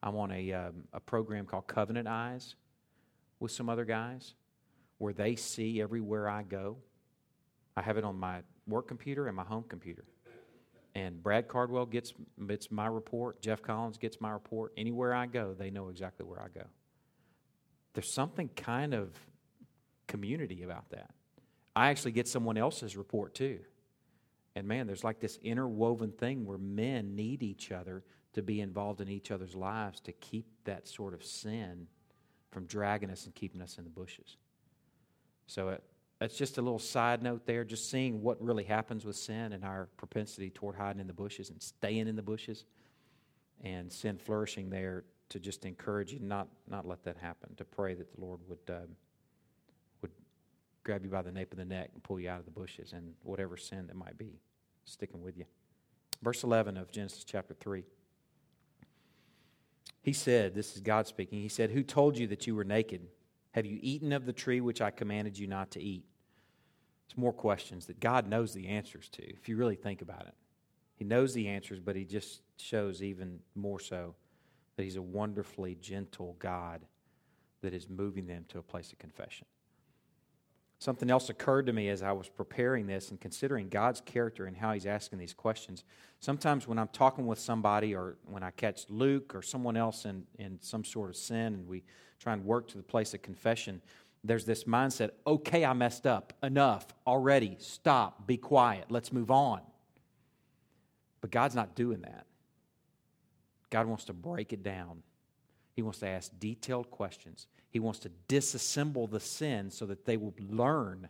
I'm 0.01 0.15
on 0.15 0.31
a, 0.31 0.53
um, 0.53 0.83
a 0.93 0.99
program 0.99 1.45
called 1.45 1.67
Covenant 1.67 2.07
Eyes 2.07 2.55
with 3.39 3.51
some 3.51 3.69
other 3.69 3.85
guys 3.85 4.33
where 4.97 5.13
they 5.13 5.35
see 5.35 5.81
everywhere 5.81 6.29
I 6.29 6.43
go. 6.43 6.77
I 7.75 7.81
have 7.81 7.97
it 7.97 8.03
on 8.03 8.17
my 8.17 8.41
work 8.67 8.87
computer 8.87 9.27
and 9.27 9.35
my 9.35 9.43
home 9.43 9.65
computer. 9.67 10.05
And 10.97 11.21
Brad 11.21 11.47
Cardwell 11.47 11.86
gets, 11.86 12.12
gets 12.47 12.71
my 12.71 12.88
report. 12.88 13.39
Jeff 13.39 13.62
Collins 13.62 13.99
gets 13.99 14.19
my 14.19 14.31
report. 14.31 14.73
Anywhere 14.77 15.13
I 15.13 15.27
go, 15.27 15.53
they 15.53 15.69
know 15.69 15.89
exactly 15.89 16.25
where 16.25 16.41
I 16.41 16.47
go. 16.47 16.65
There's 17.93 18.12
something 18.15 18.49
kind 18.55 18.95
of 18.95 19.12
community 20.07 20.63
about 20.63 20.89
that. 20.89 21.12
I 21.75 21.91
actually 21.91 22.13
get 22.13 22.27
someone 22.27 22.57
else's 22.57 22.97
report 22.97 23.36
too. 23.36 23.60
And 24.55 24.67
man, 24.67 24.88
there's 24.88 25.03
like 25.03 25.19
this 25.19 25.38
interwoven 25.43 26.13
thing 26.13 26.47
where 26.47 26.57
men 26.57 27.15
need 27.15 27.43
each 27.43 27.71
other 27.71 28.03
to 28.33 28.41
be 28.41 28.60
involved 28.60 28.99
in 28.99 29.07
each 29.07 29.29
other's 29.29 29.53
lives 29.53 29.99
to 29.99 30.12
keep 30.13 30.47
that 30.63 30.88
sort 30.88 31.13
of 31.13 31.23
sin 31.23 31.86
from 32.49 32.65
dragging 32.65 33.12
us 33.12 33.25
and 33.25 33.36
keeping 33.36 33.62
us 33.62 33.77
in 33.77 33.83
the 33.83 33.91
bushes. 33.91 34.38
So, 35.45 35.69
uh, 35.69 35.77
that's 36.19 36.36
just 36.36 36.58
a 36.58 36.62
little 36.62 36.80
side 36.80 37.21
note 37.21 37.45
there, 37.45 37.63
just 37.63 37.91
seeing 37.91 38.21
what 38.21 38.41
really 38.41 38.63
happens 38.63 39.06
with 39.06 39.15
sin 39.15 39.53
and 39.53 39.63
our 39.63 39.88
propensity 39.97 40.49
toward 40.49 40.75
hiding 40.75 40.99
in 40.99 41.08
the 41.08 41.13
bushes 41.13 41.49
and 41.49 41.62
staying 41.62 42.08
in 42.08 42.15
the 42.15 42.23
bushes 42.23 42.65
and 43.63 43.91
sin 43.91 44.17
flourishing 44.17 44.69
there 44.69 45.03
to 45.30 45.39
just 45.39 45.65
encourage 45.65 46.13
you 46.13 46.19
not 46.19 46.47
not 46.69 46.88
let 46.88 47.03
that 47.03 47.17
happen 47.17 47.53
to 47.56 47.65
pray 47.65 47.93
that 47.93 48.13
the 48.15 48.21
lord 48.21 48.39
would 48.47 48.60
um, 48.69 48.89
would 50.01 50.12
grab 50.84 51.03
you 51.03 51.10
by 51.10 51.21
the 51.21 51.32
nape 51.32 51.51
of 51.51 51.58
the 51.58 51.65
neck 51.65 51.89
and 51.93 52.03
pull 52.03 52.19
you 52.19 52.30
out 52.30 52.39
of 52.39 52.45
the 52.45 52.51
bushes 52.51 52.93
and 52.93 53.13
whatever 53.23 53.58
sin 53.58 53.88
that 53.88 53.95
might 53.95 54.17
be 54.17 54.39
sticking 54.86 55.21
with 55.21 55.38
you. 55.38 55.45
Verse 56.21 56.43
11 56.43 56.77
of 56.77 56.91
genesis 56.91 57.23
chapter 57.23 57.53
3 57.53 57.84
he 60.01 60.13
said 60.13 60.56
this 60.56 60.75
is 60.75 60.82
god 60.82 61.06
speaking 61.06 61.41
he 61.41 61.49
said 61.49 61.69
who 61.69 61.84
told 61.84 62.17
you 62.17 62.25
that 62.27 62.47
you 62.47 62.56
were 62.56 62.63
naked 62.63 63.08
have 63.57 63.65
you 63.65 63.77
eaten 63.81 64.13
of 64.13 64.25
the 64.25 64.33
tree 64.33 64.61
which 64.61 64.81
i 64.81 64.89
commanded 64.89 65.37
you 65.37 65.47
not 65.47 65.71
to 65.71 65.81
eat 65.81 66.05
it's 67.05 67.17
more 67.17 67.33
questions 67.33 67.85
that 67.85 67.99
god 67.99 68.27
knows 68.27 68.53
the 68.53 68.67
answers 68.67 69.09
to 69.09 69.23
if 69.23 69.49
you 69.49 69.57
really 69.57 69.75
think 69.75 70.01
about 70.01 70.25
it 70.25 70.35
he 70.95 71.03
knows 71.03 71.33
the 71.33 71.47
answers 71.47 71.79
but 71.79 71.95
he 71.95 72.05
just 72.05 72.41
shows 72.57 73.03
even 73.03 73.39
more 73.55 73.79
so 73.79 74.15
that 74.77 74.83
He's 74.83 74.95
a 74.95 75.01
wonderfully 75.01 75.75
gentle 75.81 76.35
God 76.39 76.85
that 77.61 77.73
is 77.73 77.89
moving 77.89 78.27
them 78.27 78.45
to 78.49 78.59
a 78.59 78.63
place 78.63 78.93
of 78.93 78.99
confession. 78.99 79.47
Something 80.79 81.09
else 81.09 81.29
occurred 81.29 81.65
to 81.65 81.73
me 81.73 81.89
as 81.89 82.03
I 82.03 82.11
was 82.11 82.29
preparing 82.29 82.85
this 82.85 83.09
and 83.09 83.19
considering 83.19 83.67
God's 83.67 83.99
character 84.01 84.45
and 84.45 84.55
how 84.55 84.73
He's 84.73 84.85
asking 84.85 85.17
these 85.17 85.33
questions. 85.33 85.83
Sometimes 86.19 86.67
when 86.67 86.77
I'm 86.77 86.89
talking 86.89 87.25
with 87.25 87.39
somebody 87.39 87.95
or 87.95 88.17
when 88.25 88.43
I 88.43 88.51
catch 88.51 88.85
Luke 88.89 89.33
or 89.33 89.41
someone 89.41 89.75
else 89.75 90.05
in, 90.05 90.23
in 90.37 90.59
some 90.61 90.83
sort 90.83 91.09
of 91.09 91.15
sin 91.15 91.55
and 91.55 91.67
we 91.67 91.83
try 92.19 92.33
and 92.33 92.45
work 92.45 92.67
to 92.69 92.77
the 92.77 92.83
place 92.83 93.13
of 93.15 93.23
confession, 93.23 93.81
there's 94.23 94.45
this 94.45 94.65
mindset 94.65 95.11
okay, 95.25 95.65
I 95.65 95.73
messed 95.73 96.05
up. 96.05 96.33
Enough. 96.43 96.85
Already. 97.07 97.55
Stop. 97.59 98.27
Be 98.27 98.37
quiet. 98.37 98.85
Let's 98.89 99.11
move 99.11 99.31
on. 99.31 99.61
But 101.21 101.31
God's 101.31 101.55
not 101.55 101.75
doing 101.75 102.01
that. 102.01 102.25
God 103.71 103.87
wants 103.87 104.05
to 104.05 104.13
break 104.13 104.53
it 104.53 104.63
down. 104.63 105.01
He 105.75 105.81
wants 105.81 105.99
to 105.99 106.07
ask 106.07 106.31
detailed 106.39 106.89
questions. 106.91 107.47
He 107.69 107.80
wants 107.80 107.99
to 107.99 108.12
disassemble 108.27 109.10
the 109.10 109.19
sin 109.19 109.69
so 109.71 109.86
that 109.86 110.06
they 110.06 110.17
will 110.17 110.34
learn 110.49 111.10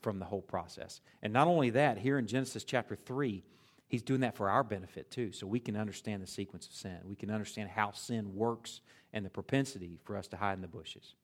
from 0.00 0.18
the 0.18 0.24
whole 0.24 0.42
process. 0.42 1.00
And 1.22 1.32
not 1.32 1.46
only 1.46 1.70
that, 1.70 1.98
here 1.98 2.18
in 2.18 2.26
Genesis 2.26 2.64
chapter 2.64 2.96
3, 2.96 3.42
he's 3.88 4.02
doing 4.02 4.20
that 4.20 4.36
for 4.36 4.48
our 4.48 4.64
benefit 4.64 5.10
too, 5.10 5.32
so 5.32 5.46
we 5.46 5.60
can 5.60 5.76
understand 5.76 6.22
the 6.22 6.26
sequence 6.26 6.66
of 6.66 6.72
sin. 6.72 6.98
We 7.04 7.16
can 7.16 7.30
understand 7.30 7.70
how 7.70 7.92
sin 7.92 8.34
works 8.34 8.80
and 9.12 9.26
the 9.26 9.30
propensity 9.30 9.98
for 10.04 10.16
us 10.16 10.28
to 10.28 10.36
hide 10.36 10.54
in 10.54 10.62
the 10.62 10.68
bushes, 10.68 11.14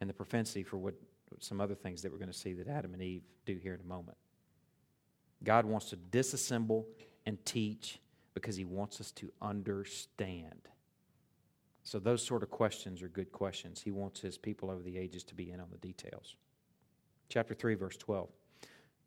and 0.00 0.10
the 0.10 0.14
propensity 0.14 0.64
for 0.64 0.76
what 0.76 0.94
some 1.40 1.60
other 1.60 1.74
things 1.74 2.02
that 2.02 2.12
we're 2.12 2.18
going 2.18 2.30
to 2.30 2.36
see 2.36 2.52
that 2.52 2.68
Adam 2.68 2.92
and 2.92 3.02
Eve 3.02 3.22
do 3.46 3.56
here 3.56 3.74
in 3.74 3.80
a 3.80 3.88
moment. 3.88 4.18
God 5.42 5.64
wants 5.64 5.90
to 5.90 5.96
disassemble 5.96 6.84
and 7.26 7.42
teach 7.44 7.98
because 8.34 8.56
he 8.56 8.64
wants 8.64 9.00
us 9.00 9.10
to 9.12 9.32
understand. 9.40 10.68
So, 11.84 11.98
those 11.98 12.24
sort 12.24 12.42
of 12.42 12.50
questions 12.50 13.02
are 13.02 13.08
good 13.08 13.30
questions. 13.30 13.82
He 13.82 13.90
wants 13.90 14.20
his 14.20 14.38
people 14.38 14.70
over 14.70 14.82
the 14.82 14.96
ages 14.96 15.22
to 15.24 15.34
be 15.34 15.50
in 15.50 15.60
on 15.60 15.68
the 15.70 15.78
details. 15.78 16.34
Chapter 17.28 17.54
3, 17.54 17.74
verse 17.74 17.96
12. 17.96 18.28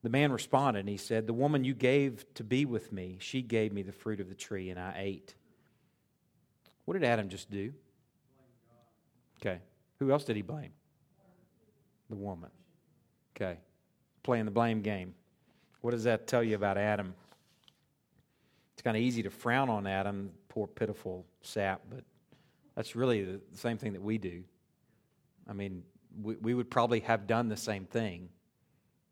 The 0.03 0.09
man 0.09 0.31
responded 0.31 0.81
and 0.81 0.89
he 0.89 0.97
said, 0.97 1.25
The 1.25 1.33
woman 1.33 1.63
you 1.63 1.73
gave 1.73 2.25
to 2.35 2.43
be 2.43 2.65
with 2.65 2.91
me, 2.91 3.17
she 3.19 3.41
gave 3.41 3.73
me 3.73 3.81
the 3.81 3.91
fruit 3.91 4.19
of 4.19 4.29
the 4.29 4.35
tree 4.35 4.69
and 4.69 4.79
I 4.79 4.93
ate. 4.97 5.33
What 6.85 6.93
did 6.93 7.03
Adam 7.03 7.29
just 7.29 7.49
do? 7.49 7.73
Okay. 9.41 9.59
Who 9.99 10.11
else 10.11 10.23
did 10.23 10.35
he 10.35 10.41
blame? 10.41 10.71
The 12.09 12.15
woman. 12.15 12.51
Okay. 13.35 13.57
Playing 14.23 14.45
the 14.45 14.51
blame 14.51 14.81
game. 14.81 15.13
What 15.81 15.91
does 15.91 16.03
that 16.03 16.27
tell 16.27 16.43
you 16.43 16.55
about 16.55 16.77
Adam? 16.77 17.13
It's 18.73 18.81
kind 18.81 18.95
of 18.95 19.01
easy 19.01 19.23
to 19.23 19.29
frown 19.29 19.69
on 19.69 19.87
Adam, 19.87 20.29
poor 20.49 20.67
pitiful 20.67 21.25
sap, 21.41 21.81
but 21.89 22.03
that's 22.77 22.95
really 22.95 23.23
the, 23.23 23.41
same 23.53 23.79
thing 23.79 23.93
that 23.93 24.03
we 24.03 24.19
do. 24.19 24.43
I 25.49 25.53
mean, 25.53 25.81
we, 26.21 26.35
we 26.35 26.53
would 26.53 26.69
probably 26.69 26.99
have 27.01 27.25
done 27.25 27.49
the 27.49 27.57
same 27.57 27.85
thing. 27.85 28.29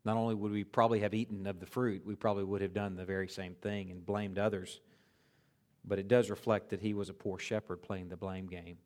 Not 0.04 0.16
only 0.16 0.36
would 0.36 0.52
we 0.52 0.62
probably 0.62 1.00
have 1.00 1.14
eaten 1.14 1.48
of 1.48 1.58
the 1.58 1.66
fruit, 1.66 2.06
we 2.06 2.14
probably 2.14 2.44
would 2.44 2.62
have 2.62 2.72
done 2.72 2.94
the 2.94 3.04
very 3.04 3.26
same 3.26 3.54
thing 3.54 3.90
and 3.90 4.06
blamed 4.06 4.38
others. 4.38 4.80
But 5.84 5.98
it 5.98 6.06
does 6.06 6.30
reflect 6.30 6.70
that 6.70 6.80
he 6.80 6.94
was 6.94 7.08
a 7.08 7.12
poor 7.12 7.40
shepherd 7.40 7.82
playing 7.82 8.08
the 8.08 8.16
blame 8.16 8.46
game. 8.46 8.78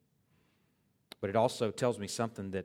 But 1.20 1.28
it 1.28 1.36
also 1.36 1.70
tells 1.70 1.98
me 1.98 2.08
something 2.08 2.52
that 2.52 2.64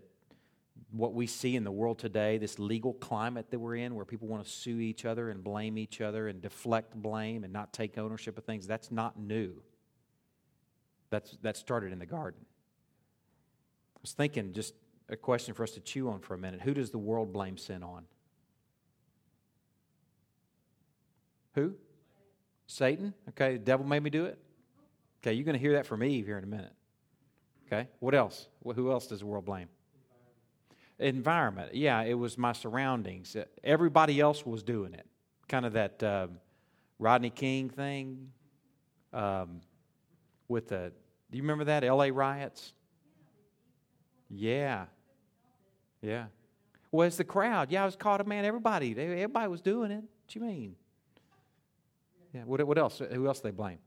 what 0.92 1.14
we 1.14 1.28
see 1.28 1.58
in 1.58 1.66
the 1.66 1.72
world 1.72 2.00
today, 2.00 2.38
this 2.38 2.60
legal 2.60 2.94
climate 2.94 3.52
that 3.52 3.60
we're 3.60 3.76
in, 3.76 3.94
where 3.94 4.06
people 4.06 4.30
want 4.30 4.46
to 4.46 4.50
sue 4.50 4.80
each 4.80 5.04
other 5.04 5.32
and 5.32 5.44
blame 5.44 5.78
each 5.78 6.00
other 6.00 6.30
and 6.30 6.42
deflect 6.42 6.96
blame 6.96 7.44
and 7.44 7.52
not 7.52 7.74
take 7.74 7.98
ownership 7.98 8.38
of 8.38 8.46
things, 8.46 8.66
that's 8.66 8.90
not 8.90 9.20
new. 9.20 9.62
That's, 11.10 11.38
that 11.42 11.58
started 11.58 11.92
in 11.94 12.00
the 12.00 12.06
garden. 12.06 12.42
I 13.96 14.00
was 14.02 14.14
thinking, 14.14 14.54
just 14.54 14.74
a 15.10 15.16
question 15.16 15.54
for 15.54 15.64
us 15.64 15.72
to 15.72 15.80
chew 15.80 16.10
on 16.10 16.20
for 16.20 16.34
a 16.34 16.38
minute. 16.38 16.62
Who 16.62 16.74
does 16.74 16.92
the 16.92 16.98
world 16.98 17.32
blame 17.32 17.58
sin 17.58 17.84
on? 17.84 18.06
Who? 21.54 21.76
Satan? 22.68 23.14
Okay, 23.30 23.54
the 23.54 23.60
devil 23.60 23.86
made 23.86 24.04
me 24.04 24.10
do 24.10 24.26
it? 24.26 24.38
Okay, 25.22 25.34
you're 25.34 25.46
going 25.46 25.54
to 25.54 25.60
hear 25.60 25.74
that 25.74 25.86
from 25.86 26.04
Eve 26.04 26.26
here 26.26 26.38
in 26.38 26.44
a 26.44 26.48
minute. 26.48 26.74
Okay, 27.68 27.88
what 28.00 28.14
else? 28.14 28.48
Who 28.64 28.92
else 28.92 29.08
does 29.08 29.20
the 29.20 29.26
world 29.26 29.46
blame? 29.46 29.70
environment. 31.00 31.74
Yeah, 31.76 32.02
it 32.04 32.14
was 32.14 32.38
my 32.38 32.54
surroundings. 32.54 33.36
Everybody 33.64 34.20
else 34.20 34.46
was 34.46 34.64
doing 34.64 34.94
it. 34.94 35.06
Kind 35.48 35.66
of 35.66 35.74
that 35.74 36.02
um, 36.04 36.40
Rodney 37.00 37.30
King 37.30 37.70
thing 37.70 38.32
um, 39.14 39.62
with 40.48 40.70
the. 40.70 40.92
Do 41.32 41.38
you 41.38 41.44
remember 41.44 41.66
that 41.66 41.84
L.A. 41.84 42.12
riots? 42.12 42.74
Yeah, 44.30 44.86
yeah. 46.02 46.26
Well, 46.92 47.10
the 47.10 47.24
crowd. 47.24 47.72
Yeah, 47.72 47.84
I 47.84 47.86
was 47.86 47.96
caught. 47.96 48.22
Up, 48.22 48.28
man, 48.28 48.46
everybody, 48.46 48.92
everybody 48.98 49.48
was 49.48 49.62
doing 49.62 49.92
it. 49.92 50.04
What 50.04 50.36
you 50.36 50.42
mean? 50.42 50.76
Yeah. 52.34 52.44
What, 52.46 52.66
what 52.66 52.78
else? 52.78 53.02
Who 53.12 53.28
else 53.28 53.40
they 53.40 53.52
blame? 53.52 53.80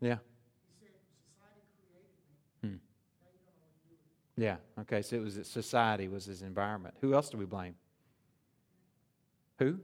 Yeah. 0.00 0.16
Hmm. 2.62 2.74
Yeah. 4.36 4.56
Okay. 4.80 5.02
So 5.02 5.16
it 5.16 5.22
was 5.22 5.38
society 5.44 6.08
was 6.08 6.24
his 6.24 6.42
environment. 6.42 6.94
Who 7.00 7.14
else 7.14 7.30
do 7.30 7.38
we 7.38 7.44
blame? 7.44 7.74
Who? 9.60 9.78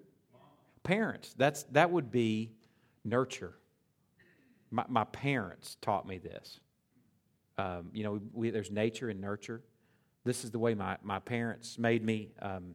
Parents. 0.89 1.35
That's 1.37 1.65
that 1.65 1.91
would 1.91 2.11
be 2.11 2.53
nurture. 3.05 3.53
My, 4.71 4.87
my 4.89 5.05
parents 5.05 5.77
taught 5.83 6.09
me 6.09 6.17
this. 6.17 6.61
Um, 7.59 7.91
you 7.93 8.05
know, 8.05 8.21
we, 8.33 8.49
there's 8.49 8.71
nature 8.71 9.11
and 9.11 9.21
nurture. 9.21 9.61
This 10.25 10.45
is 10.45 10.51
the 10.51 10.59
way 10.59 10.73
my, 10.73 10.97
my 11.03 11.19
parents 11.19 11.79
made 11.79 12.03
me. 12.03 12.31
Um, 12.41 12.75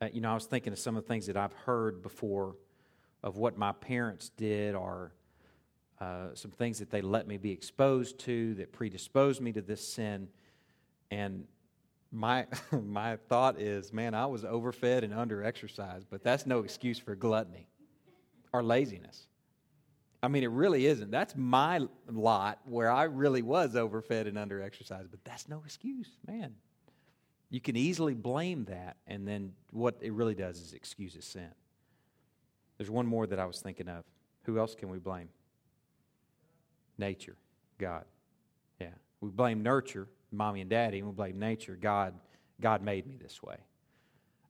uh, 0.00 0.10
you 0.12 0.20
know, 0.20 0.30
I 0.30 0.34
was 0.34 0.46
thinking 0.46 0.72
of 0.72 0.78
some 0.78 0.96
of 0.96 1.02
the 1.02 1.08
things 1.08 1.26
that 1.26 1.36
I've 1.36 1.54
heard 1.54 2.02
before 2.02 2.54
of 3.24 3.36
what 3.36 3.58
my 3.58 3.72
parents 3.72 4.28
did 4.36 4.76
or 4.76 5.14
uh, 6.00 6.28
some 6.34 6.52
things 6.52 6.78
that 6.78 6.88
they 6.88 7.00
let 7.00 7.26
me 7.26 7.36
be 7.36 7.50
exposed 7.50 8.20
to 8.20 8.54
that 8.54 8.70
predisposed 8.70 9.40
me 9.40 9.52
to 9.54 9.60
this 9.60 9.84
sin. 9.84 10.28
And 11.10 11.48
my, 12.10 12.46
my 12.72 13.16
thought 13.28 13.60
is, 13.60 13.92
man, 13.92 14.14
I 14.14 14.26
was 14.26 14.44
overfed 14.44 15.04
and 15.04 15.12
underexercised, 15.12 16.06
but 16.10 16.22
that's 16.22 16.46
no 16.46 16.60
excuse 16.60 16.98
for 16.98 17.14
gluttony 17.14 17.68
or 18.52 18.62
laziness. 18.62 19.26
I 20.22 20.28
mean, 20.28 20.42
it 20.42 20.50
really 20.50 20.86
isn't. 20.86 21.10
That's 21.10 21.36
my 21.36 21.86
lot 22.10 22.58
where 22.64 22.90
I 22.90 23.04
really 23.04 23.42
was 23.42 23.76
overfed 23.76 24.26
and 24.26 24.36
underexercised, 24.36 25.10
but 25.10 25.22
that's 25.24 25.48
no 25.48 25.62
excuse, 25.64 26.08
man. 26.26 26.54
You 27.50 27.60
can 27.60 27.76
easily 27.76 28.14
blame 28.14 28.64
that, 28.64 28.96
and 29.06 29.26
then 29.26 29.52
what 29.70 29.96
it 30.00 30.12
really 30.12 30.34
does 30.34 30.60
is 30.60 30.72
excuses 30.74 31.24
sin. 31.24 31.50
There's 32.76 32.90
one 32.90 33.06
more 33.06 33.26
that 33.26 33.38
I 33.38 33.46
was 33.46 33.60
thinking 33.60 33.88
of. 33.88 34.04
Who 34.44 34.58
else 34.58 34.74
can 34.74 34.90
we 34.90 34.98
blame? 34.98 35.28
Nature, 36.98 37.36
God. 37.78 38.04
Yeah. 38.80 38.88
We 39.20 39.30
blame 39.30 39.62
nurture, 39.62 40.08
mommy 40.30 40.60
and 40.60 40.70
daddy, 40.70 40.98
and 40.98 41.06
we 41.06 41.12
blame 41.12 41.38
nature, 41.38 41.76
God. 41.80 42.14
God 42.60 42.82
made 42.82 43.06
me 43.06 43.16
this 43.16 43.42
way. 43.42 43.56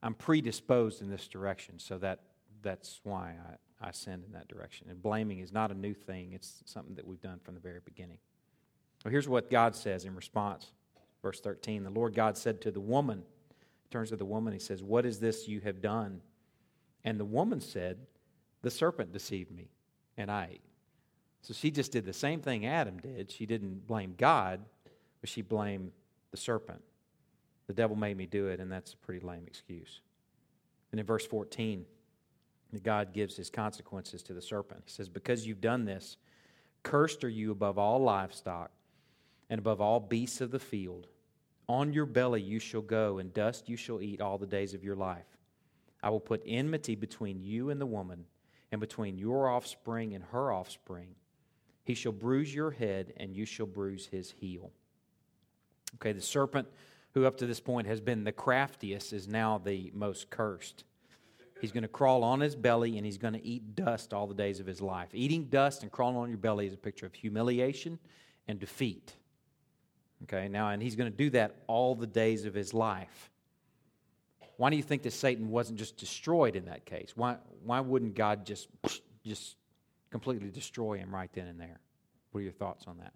I'm 0.01 0.13
predisposed 0.13 1.01
in 1.01 1.09
this 1.09 1.27
direction, 1.27 1.79
so 1.79 1.97
that 1.99 2.21
that's 2.61 2.99
why 3.03 3.35
I, 3.81 3.87
I 3.87 3.91
send 3.91 4.23
in 4.25 4.31
that 4.33 4.47
direction. 4.47 4.87
And 4.89 5.01
blaming 5.01 5.39
is 5.39 5.51
not 5.51 5.71
a 5.71 5.75
new 5.75 5.93
thing, 5.93 6.33
it's 6.33 6.63
something 6.65 6.95
that 6.95 7.05
we've 7.05 7.21
done 7.21 7.39
from 7.43 7.55
the 7.55 7.61
very 7.61 7.79
beginning. 7.83 8.17
Well, 9.03 9.11
here's 9.11 9.29
what 9.29 9.49
God 9.49 9.75
says 9.75 10.05
in 10.05 10.15
response. 10.15 10.67
Verse 11.21 11.39
13 11.39 11.83
The 11.83 11.89
Lord 11.89 12.15
God 12.15 12.37
said 12.37 12.61
to 12.61 12.71
the 12.71 12.79
woman, 12.79 13.23
turns 13.89 14.09
to 14.09 14.15
the 14.15 14.25
woman, 14.25 14.53
he 14.53 14.59
says, 14.59 14.83
What 14.83 15.05
is 15.05 15.19
this 15.19 15.47
you 15.47 15.59
have 15.61 15.81
done? 15.81 16.21
And 17.03 17.19
the 17.19 17.25
woman 17.25 17.61
said, 17.61 17.97
The 18.61 18.71
serpent 18.71 19.13
deceived 19.13 19.51
me, 19.51 19.69
and 20.17 20.29
I 20.31 20.49
ate. 20.53 20.61
So 21.41 21.53
she 21.53 21.71
just 21.71 21.91
did 21.91 22.05
the 22.05 22.13
same 22.13 22.41
thing 22.41 22.65
Adam 22.65 22.97
did. 22.97 23.31
She 23.31 23.45
didn't 23.45 23.87
blame 23.87 24.15
God, 24.17 24.61
but 25.21 25.29
she 25.29 25.41
blamed 25.41 25.91
the 26.31 26.37
serpent. 26.37 26.81
The 27.67 27.73
devil 27.73 27.95
made 27.95 28.17
me 28.17 28.25
do 28.25 28.47
it, 28.47 28.59
and 28.59 28.71
that's 28.71 28.93
a 28.93 28.97
pretty 28.97 29.25
lame 29.25 29.43
excuse. 29.45 30.01
And 30.91 30.99
in 30.99 31.05
verse 31.05 31.25
14, 31.25 31.85
God 32.83 33.13
gives 33.13 33.35
his 33.35 33.49
consequences 33.49 34.23
to 34.23 34.33
the 34.33 34.41
serpent. 34.41 34.83
He 34.85 34.91
says, 34.91 35.09
Because 35.09 35.45
you've 35.45 35.61
done 35.61 35.85
this, 35.85 36.17
cursed 36.83 37.23
are 37.23 37.29
you 37.29 37.51
above 37.51 37.77
all 37.77 37.99
livestock 37.99 38.71
and 39.49 39.59
above 39.59 39.81
all 39.81 39.99
beasts 39.99 40.41
of 40.41 40.51
the 40.51 40.59
field. 40.59 41.07
On 41.67 41.93
your 41.93 42.05
belly 42.05 42.41
you 42.41 42.59
shall 42.59 42.81
go, 42.81 43.19
and 43.19 43.33
dust 43.33 43.69
you 43.69 43.75
shall 43.75 44.01
eat 44.01 44.21
all 44.21 44.37
the 44.37 44.47
days 44.47 44.73
of 44.73 44.83
your 44.83 44.95
life. 44.95 45.37
I 46.01 46.09
will 46.09 46.19
put 46.19 46.41
enmity 46.45 46.95
between 46.95 47.41
you 47.41 47.69
and 47.69 47.79
the 47.79 47.85
woman, 47.85 48.25
and 48.71 48.79
between 48.79 49.17
your 49.17 49.49
offspring 49.49 50.13
and 50.13 50.23
her 50.25 50.51
offspring. 50.51 51.15
He 51.83 51.95
shall 51.95 52.11
bruise 52.11 52.53
your 52.53 52.71
head, 52.71 53.13
and 53.17 53.35
you 53.35 53.45
shall 53.45 53.65
bruise 53.65 54.07
his 54.07 54.31
heel. 54.31 54.71
Okay, 55.95 56.11
the 56.11 56.21
serpent, 56.21 56.67
who 57.13 57.25
up 57.25 57.37
to 57.37 57.47
this 57.47 57.59
point 57.59 57.87
has 57.87 57.99
been 57.99 58.23
the 58.23 58.31
craftiest, 58.31 59.13
is 59.13 59.27
now 59.27 59.57
the 59.57 59.91
most 59.93 60.29
cursed. 60.29 60.83
He's 61.61 61.71
going 61.71 61.83
to 61.83 61.89
crawl 61.89 62.23
on 62.23 62.39
his 62.39 62.55
belly 62.55 62.97
and 62.97 63.05
he's 63.05 63.17
going 63.17 63.33
to 63.33 63.45
eat 63.45 63.75
dust 63.75 64.13
all 64.13 64.27
the 64.27 64.33
days 64.33 64.59
of 64.59 64.65
his 64.65 64.81
life. 64.81 65.09
Eating 65.13 65.45
dust 65.45 65.83
and 65.83 65.91
crawling 65.91 66.15
on 66.15 66.29
your 66.29 66.37
belly 66.37 66.67
is 66.67 66.73
a 66.73 66.77
picture 66.77 67.05
of 67.05 67.13
humiliation 67.13 67.99
and 68.47 68.59
defeat. 68.59 69.13
Okay, 70.23 70.47
now, 70.47 70.69
and 70.69 70.81
he's 70.81 70.95
going 70.95 71.11
to 71.11 71.17
do 71.17 71.29
that 71.31 71.55
all 71.67 71.95
the 71.95 72.07
days 72.07 72.45
of 72.45 72.53
his 72.53 72.73
life. 72.73 73.29
Why 74.57 74.69
do 74.69 74.75
you 74.75 74.83
think 74.83 75.03
that 75.03 75.13
Satan 75.13 75.49
wasn't 75.49 75.79
just 75.79 75.97
destroyed 75.97 76.55
in 76.55 76.65
that 76.65 76.85
case? 76.85 77.13
Why, 77.15 77.37
why 77.63 77.79
wouldn't 77.79 78.15
God 78.15 78.45
just, 78.45 78.67
just 79.25 79.55
completely 80.09 80.49
destroy 80.49 80.97
him 80.97 81.13
right 81.13 81.31
then 81.33 81.47
and 81.47 81.59
there? 81.59 81.79
What 82.31 82.39
are 82.39 82.43
your 82.43 82.51
thoughts 82.51 82.85
on 82.87 82.97
that? 82.97 83.13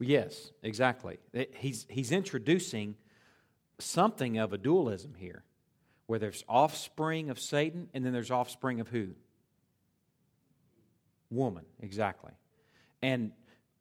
Yes, 0.00 0.50
exactly. 0.62 1.18
He's, 1.54 1.86
he's 1.90 2.10
introducing 2.10 2.96
something 3.78 4.38
of 4.38 4.52
a 4.52 4.58
dualism 4.58 5.14
here, 5.14 5.44
where 6.06 6.18
there's 6.18 6.42
offspring 6.48 7.30
of 7.30 7.38
Satan 7.38 7.88
and 7.94 8.04
then 8.04 8.12
there's 8.12 8.30
offspring 8.30 8.80
of 8.80 8.88
who? 8.88 9.10
Woman, 11.30 11.64
exactly. 11.80 12.32
And 13.02 13.32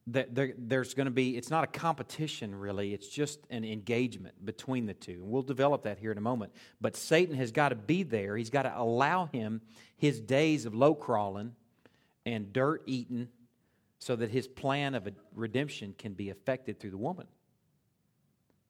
there, 0.05 0.53
there's 0.57 0.93
going 0.93 1.05
to 1.05 1.11
be, 1.11 1.38
it's 1.38 1.49
not 1.49 1.63
a 1.63 1.67
competition 1.67 2.53
really, 2.53 2.93
it's 2.93 3.07
just 3.07 3.39
an 3.49 3.63
engagement 3.63 4.43
between 4.43 4.86
the 4.86 4.93
two. 4.93 5.13
And 5.24 5.30
we'll 5.30 5.41
develop 5.41 5.84
that 5.84 5.99
here 5.99 6.11
in 6.11 6.17
a 6.17 6.22
moment. 6.22 6.51
But 6.82 6.95
Satan 6.95 7.36
has 7.36 7.51
got 7.51 7.70
to 7.70 7.76
be 7.76 8.03
there. 8.03 8.36
He's 8.36 8.49
got 8.49 8.63
to 8.63 8.74
allow 8.78 9.26
him 9.28 9.61
his 9.97 10.20
days 10.20 10.65
of 10.65 10.76
low 10.76 10.95
crawling 10.95 11.55
and 12.26 12.51
dirt 12.51 12.84
eating 12.86 13.30
so 14.00 14.16
that 14.16 14.32
his 14.32 14.47
plan 14.47 14.95
of 14.95 15.08
redemption 15.36 15.93
can 15.97 16.14
be 16.14 16.30
effected 16.30 16.80
through 16.80 16.91
the 16.91 16.97
woman. 16.97 17.28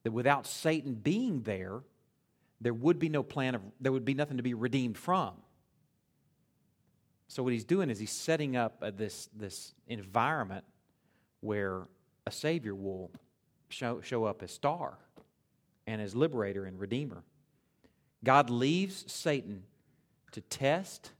That 0.04 0.12
without 0.12 0.48
Satan 0.48 0.96
being 0.96 1.44
there, 1.44 1.82
there 2.60 2.74
would 2.74 3.00
be 3.00 3.10
no 3.10 3.24
plan 3.24 3.56
of, 3.56 3.62
there 3.80 3.92
would 3.92 4.06
be 4.06 4.16
nothing 4.16 4.38
to 4.38 4.44
be 4.44 4.56
redeemed 4.56 4.98
from. 4.98 5.34
So 7.28 7.44
what 7.44 7.54
he's 7.54 7.64
doing 7.64 7.92
is 7.92 8.00
he's 8.00 8.12
setting 8.12 8.56
up 8.56 8.84
this, 8.98 9.30
this 9.36 9.76
environment 9.88 10.66
where 11.42 11.84
a 12.26 12.32
Savior 12.32 12.74
will 12.74 13.12
show, 13.70 14.02
show 14.02 14.26
up 14.26 14.42
as 14.42 14.52
star 14.52 14.98
and 15.86 16.02
as 16.02 16.16
liberator 16.16 16.66
and 16.66 16.80
redeemer. 16.80 17.24
God 18.24 18.50
leaves 18.50 19.06
Satan 19.12 19.64
to 20.32 20.42
test, 20.42 21.12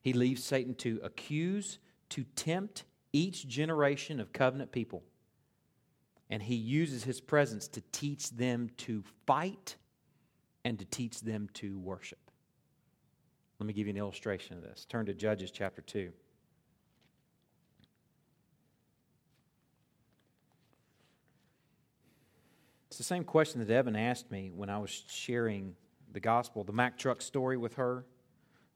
he 0.00 0.12
leaves 0.14 0.42
Satan 0.42 0.74
to 0.76 0.98
accuse, 1.02 1.78
to 2.10 2.24
tempt 2.36 2.84
each 3.14 3.46
generation 3.46 4.18
of 4.20 4.32
covenant 4.32 4.72
people. 4.72 5.02
And 6.28 6.42
he 6.42 6.56
uses 6.56 7.04
his 7.04 7.20
presence 7.20 7.68
to 7.68 7.82
teach 7.92 8.30
them 8.30 8.70
to 8.78 9.04
fight 9.24 9.76
and 10.64 10.78
to 10.80 10.84
teach 10.84 11.20
them 11.20 11.48
to 11.54 11.78
worship. 11.78 12.18
Let 13.60 13.68
me 13.68 13.72
give 13.72 13.86
you 13.86 13.92
an 13.92 13.96
illustration 13.98 14.56
of 14.56 14.62
this. 14.62 14.84
Turn 14.88 15.06
to 15.06 15.14
Judges 15.14 15.52
chapter 15.52 15.80
2. 15.80 16.10
It's 22.88 22.98
the 22.98 23.04
same 23.04 23.24
question 23.24 23.60
that 23.60 23.72
Evan 23.72 23.96
asked 23.96 24.30
me 24.30 24.50
when 24.54 24.68
I 24.68 24.78
was 24.78 25.04
sharing 25.08 25.76
the 26.12 26.20
gospel, 26.20 26.64
the 26.64 26.72
Mack 26.72 26.98
truck 26.98 27.22
story 27.22 27.56
with 27.56 27.74
her. 27.74 28.04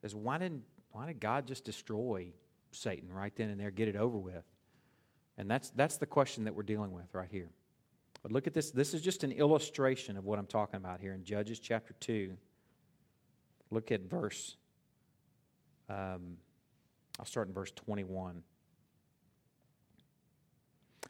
Is 0.02 0.14
why 0.14 0.38
didn't 0.38 0.62
why 0.92 1.06
did 1.06 1.18
God 1.18 1.46
just 1.46 1.64
destroy 1.64 2.32
Satan 2.70 3.12
right 3.12 3.34
then 3.36 3.50
and 3.50 3.60
there, 3.60 3.70
get 3.70 3.88
it 3.88 3.96
over 3.96 4.18
with? 4.18 4.44
And 5.36 5.50
that's 5.50 5.70
that's 5.70 5.96
the 5.96 6.06
question 6.06 6.44
that 6.44 6.54
we're 6.54 6.62
dealing 6.62 6.92
with 6.92 7.14
right 7.14 7.28
here. 7.30 7.50
But 8.22 8.32
look 8.32 8.46
at 8.46 8.54
this. 8.54 8.70
This 8.70 8.94
is 8.94 9.00
just 9.00 9.22
an 9.24 9.32
illustration 9.32 10.16
of 10.16 10.24
what 10.24 10.38
I'm 10.38 10.46
talking 10.46 10.76
about 10.76 11.00
here 11.00 11.12
in 11.12 11.24
Judges 11.24 11.60
chapter 11.60 11.94
2. 12.00 12.36
Look 13.70 13.92
at 13.92 14.02
verse. 14.02 14.56
Um, 15.88 16.38
I'll 17.18 17.26
start 17.26 17.48
in 17.48 17.54
verse 17.54 17.70
21. 17.70 18.42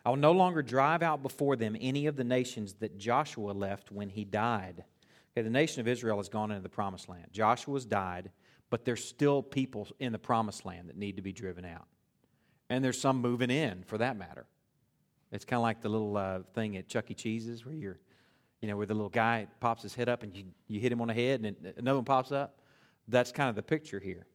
I 0.05 0.11
will 0.11 0.17
no 0.17 0.33
longer 0.33 0.63
drive 0.63 1.03
out 1.03 1.23
before 1.23 1.57
them 1.57 1.77
any 1.81 2.07
of 2.07 2.17
the 2.17 2.25
nations 2.25 2.75
that 2.75 2.99
Joshua 2.99 3.53
left 3.53 3.91
when 3.91 4.09
he 4.09 4.25
died. 4.25 4.85
Okay, 5.33 5.43
the 5.43 5.51
nation 5.51 5.81
of 5.81 5.89
Israel 5.89 6.17
has 6.19 6.29
gone 6.29 6.51
into 6.51 6.63
the 6.63 6.69
promised 6.69 7.09
land. 7.09 7.27
Joshua's 7.33 7.85
died, 7.85 8.31
but 8.71 8.85
there's 8.85 9.05
still 9.05 9.43
people 9.43 9.89
in 9.99 10.12
the 10.12 10.19
promised 10.19 10.64
land 10.64 10.89
that 10.89 10.97
need 10.97 11.16
to 11.16 11.23
be 11.23 11.33
driven 11.33 11.64
out. 11.64 11.87
And 12.71 12.85
there's 12.85 13.01
some 13.01 13.21
moving 13.21 13.51
in, 13.51 13.83
for 13.85 13.99
that 13.99 14.16
matter. 14.16 14.47
It's 15.33 15.45
kind 15.45 15.59
of 15.59 15.62
like 15.62 15.81
the 15.81 15.89
little 15.89 16.16
uh, 16.16 16.41
thing 16.55 16.77
at 16.77 16.89
Chuck 16.89 17.11
E. 17.11 17.14
Cheese's 17.14 17.64
where 17.64 17.75
you're, 17.75 17.99
you 18.61 18.69
know, 18.69 18.77
where 18.77 18.87
the 18.87 18.95
little 18.95 19.09
guy 19.09 19.47
pops 19.61 19.83
his 19.83 19.95
head 19.95 20.09
up 20.09 20.23
and 20.23 20.35
you, 20.35 20.45
you 20.66 20.81
hit 20.81 20.93
him 20.93 21.01
on 21.01 21.09
the 21.09 21.14
head 21.14 21.41
and 21.41 21.75
another 21.77 21.99
one 21.99 22.05
pops 22.05 22.33
up. 22.33 22.59
That's 23.09 23.33
kind 23.33 23.49
of 23.49 23.57
the 23.57 23.62
picture 23.62 24.01
here. 24.01 24.27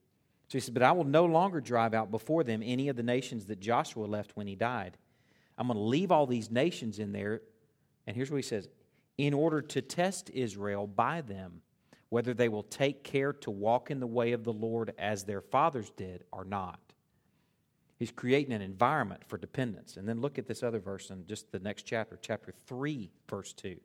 So 0.48 0.58
he 0.58 0.60
says, 0.60 0.72
But 0.72 0.84
I 0.84 0.92
will 0.92 1.04
no 1.04 1.26
longer 1.26 1.62
drive 1.62 1.94
out 1.94 2.12
before 2.12 2.44
them 2.44 2.62
any 2.64 2.90
of 2.90 2.96
the 2.96 3.04
nations 3.04 3.46
that 3.46 3.60
Joshua 3.60 4.06
left 4.06 4.32
when 4.36 4.48
he 4.48 4.56
died. 4.56 4.98
I'm 5.58 5.68
going 5.68 5.78
to 5.78 5.84
leave 5.84 6.12
all 6.12 6.26
these 6.26 6.50
nations 6.50 7.00
in 7.00 7.12
there. 7.12 7.42
And 8.08 8.16
here's 8.16 8.32
what 8.32 8.38
he 8.38 8.44
says 8.44 8.68
in 9.18 9.34
order 9.34 9.62
to 9.62 9.82
test 9.82 10.32
Israel 10.34 10.88
by 10.88 11.22
them, 11.22 11.62
whether 12.14 12.36
they 12.36 12.48
will 12.48 12.62
take 12.62 13.04
care 13.04 13.34
to 13.34 13.50
walk 13.50 13.90
in 13.90 14.00
the 14.00 14.06
way 14.06 14.34
of 14.34 14.44
the 14.44 14.54
Lord 14.54 14.94
as 15.00 15.24
their 15.24 15.42
fathers 15.42 15.90
did 15.98 16.24
or 16.32 16.46
not. 16.46 16.80
He's 17.98 18.12
creating 18.12 18.54
an 18.54 18.62
environment 18.62 19.24
for 19.28 19.40
dependence. 19.40 19.98
And 19.98 20.08
then 20.08 20.22
look 20.22 20.38
at 20.38 20.46
this 20.46 20.62
other 20.62 20.78
verse 20.78 21.10
in 21.10 21.26
just 21.26 21.52
the 21.52 21.58
next 21.58 21.88
chapter, 21.88 22.20
chapter 22.22 22.54
3, 22.68 23.10
verse 23.28 23.52
2. 23.54 23.78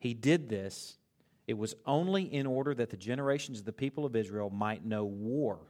He 0.00 0.14
did 0.14 0.48
this, 0.48 0.98
it 1.46 1.56
was 1.56 1.76
only 1.86 2.24
in 2.24 2.44
order 2.44 2.74
that 2.74 2.90
the 2.90 2.96
generations 2.96 3.60
of 3.60 3.66
the 3.66 3.72
people 3.72 4.04
of 4.04 4.16
Israel 4.16 4.50
might 4.50 4.84
know 4.84 5.04
war, 5.04 5.60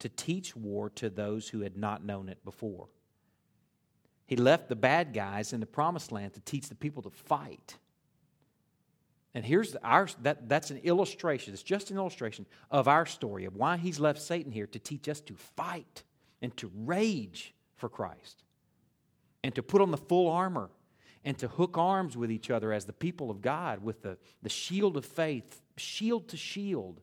to 0.00 0.10
teach 0.10 0.54
war 0.54 0.90
to 0.90 1.08
those 1.08 1.48
who 1.48 1.60
had 1.60 1.78
not 1.78 2.04
known 2.04 2.28
it 2.28 2.44
before. 2.44 2.88
He 4.26 4.36
left 4.36 4.68
the 4.68 4.76
bad 4.76 5.14
guys 5.14 5.54
in 5.54 5.60
the 5.60 5.64
promised 5.64 6.12
land 6.12 6.34
to 6.34 6.40
teach 6.40 6.68
the 6.68 6.74
people 6.74 7.02
to 7.04 7.10
fight. 7.10 7.78
And 9.36 9.44
here's 9.44 9.76
our 9.76 10.08
that, 10.22 10.48
that's 10.48 10.70
an 10.70 10.78
illustration, 10.78 11.52
it's 11.52 11.62
just 11.62 11.90
an 11.90 11.98
illustration 11.98 12.46
of 12.70 12.88
our 12.88 13.04
story 13.04 13.44
of 13.44 13.54
why 13.54 13.76
he's 13.76 14.00
left 14.00 14.22
Satan 14.22 14.50
here 14.50 14.66
to 14.68 14.78
teach 14.78 15.10
us 15.10 15.20
to 15.20 15.34
fight 15.34 16.04
and 16.40 16.56
to 16.56 16.72
rage 16.74 17.54
for 17.76 17.90
Christ 17.90 18.44
and 19.44 19.54
to 19.54 19.62
put 19.62 19.82
on 19.82 19.90
the 19.90 19.98
full 19.98 20.30
armor 20.30 20.70
and 21.22 21.36
to 21.36 21.48
hook 21.48 21.76
arms 21.76 22.16
with 22.16 22.32
each 22.32 22.50
other 22.50 22.72
as 22.72 22.86
the 22.86 22.94
people 22.94 23.30
of 23.30 23.42
God 23.42 23.84
with 23.84 24.00
the, 24.00 24.16
the 24.42 24.48
shield 24.48 24.96
of 24.96 25.04
faith, 25.04 25.60
shield 25.76 26.28
to 26.28 26.38
shield, 26.38 27.02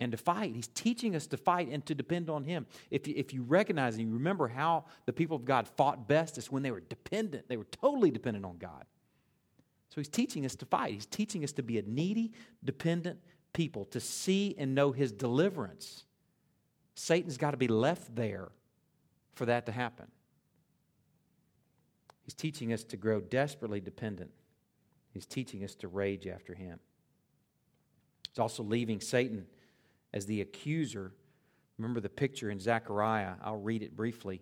and 0.00 0.10
to 0.10 0.16
fight. 0.16 0.54
He's 0.54 0.68
teaching 0.68 1.14
us 1.14 1.26
to 1.26 1.36
fight 1.36 1.68
and 1.68 1.84
to 1.84 1.94
depend 1.94 2.30
on 2.30 2.44
Him. 2.44 2.64
If 2.90 3.06
you, 3.06 3.12
if 3.14 3.34
you 3.34 3.42
recognize 3.42 3.96
and 3.96 4.08
you 4.08 4.14
remember 4.14 4.48
how 4.48 4.86
the 5.04 5.12
people 5.12 5.36
of 5.36 5.44
God 5.44 5.68
fought 5.68 6.08
best, 6.08 6.38
it's 6.38 6.50
when 6.50 6.62
they 6.62 6.70
were 6.70 6.80
dependent. 6.80 7.46
They 7.50 7.58
were 7.58 7.66
totally 7.70 8.10
dependent 8.10 8.46
on 8.46 8.56
God. 8.56 8.86
So 9.92 10.00
He's 10.00 10.08
teaching 10.08 10.46
us 10.46 10.54
to 10.56 10.64
fight. 10.64 10.94
He's 10.94 11.04
teaching 11.04 11.44
us 11.44 11.52
to 11.52 11.62
be 11.62 11.78
a 11.78 11.82
needy, 11.82 12.32
dependent 12.64 13.18
people, 13.52 13.84
to 13.86 14.00
see 14.00 14.54
and 14.56 14.74
know 14.74 14.90
His 14.90 15.12
deliverance. 15.12 16.04
Satan's 16.94 17.36
got 17.36 17.50
to 17.50 17.58
be 17.58 17.68
left 17.68 18.16
there 18.16 18.52
for 19.34 19.44
that 19.44 19.66
to 19.66 19.72
happen. 19.72 20.06
He's 22.22 22.32
teaching 22.32 22.72
us 22.72 22.84
to 22.84 22.96
grow 22.96 23.20
desperately 23.20 23.82
dependent. 23.82 24.30
He's 25.12 25.26
teaching 25.26 25.62
us 25.62 25.74
to 25.74 25.88
rage 25.88 26.26
after 26.26 26.54
Him. 26.54 26.80
He's 28.30 28.38
also 28.38 28.62
leaving 28.62 28.98
Satan 28.98 29.44
as 30.14 30.24
the 30.24 30.40
accuser. 30.40 31.12
Remember 31.76 32.00
the 32.00 32.08
picture 32.08 32.48
in 32.48 32.58
Zechariah? 32.58 33.34
I'll 33.44 33.56
read 33.56 33.82
it 33.82 33.94
briefly. 33.94 34.40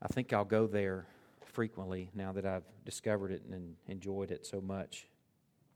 I 0.00 0.06
think 0.06 0.32
I'll 0.32 0.44
go 0.44 0.68
there 0.68 1.08
frequently 1.54 2.10
now 2.14 2.32
that 2.32 2.44
I've 2.44 2.64
discovered 2.84 3.30
it 3.30 3.42
and 3.50 3.76
enjoyed 3.88 4.30
it 4.30 4.44
so 4.44 4.60
much. 4.60 5.08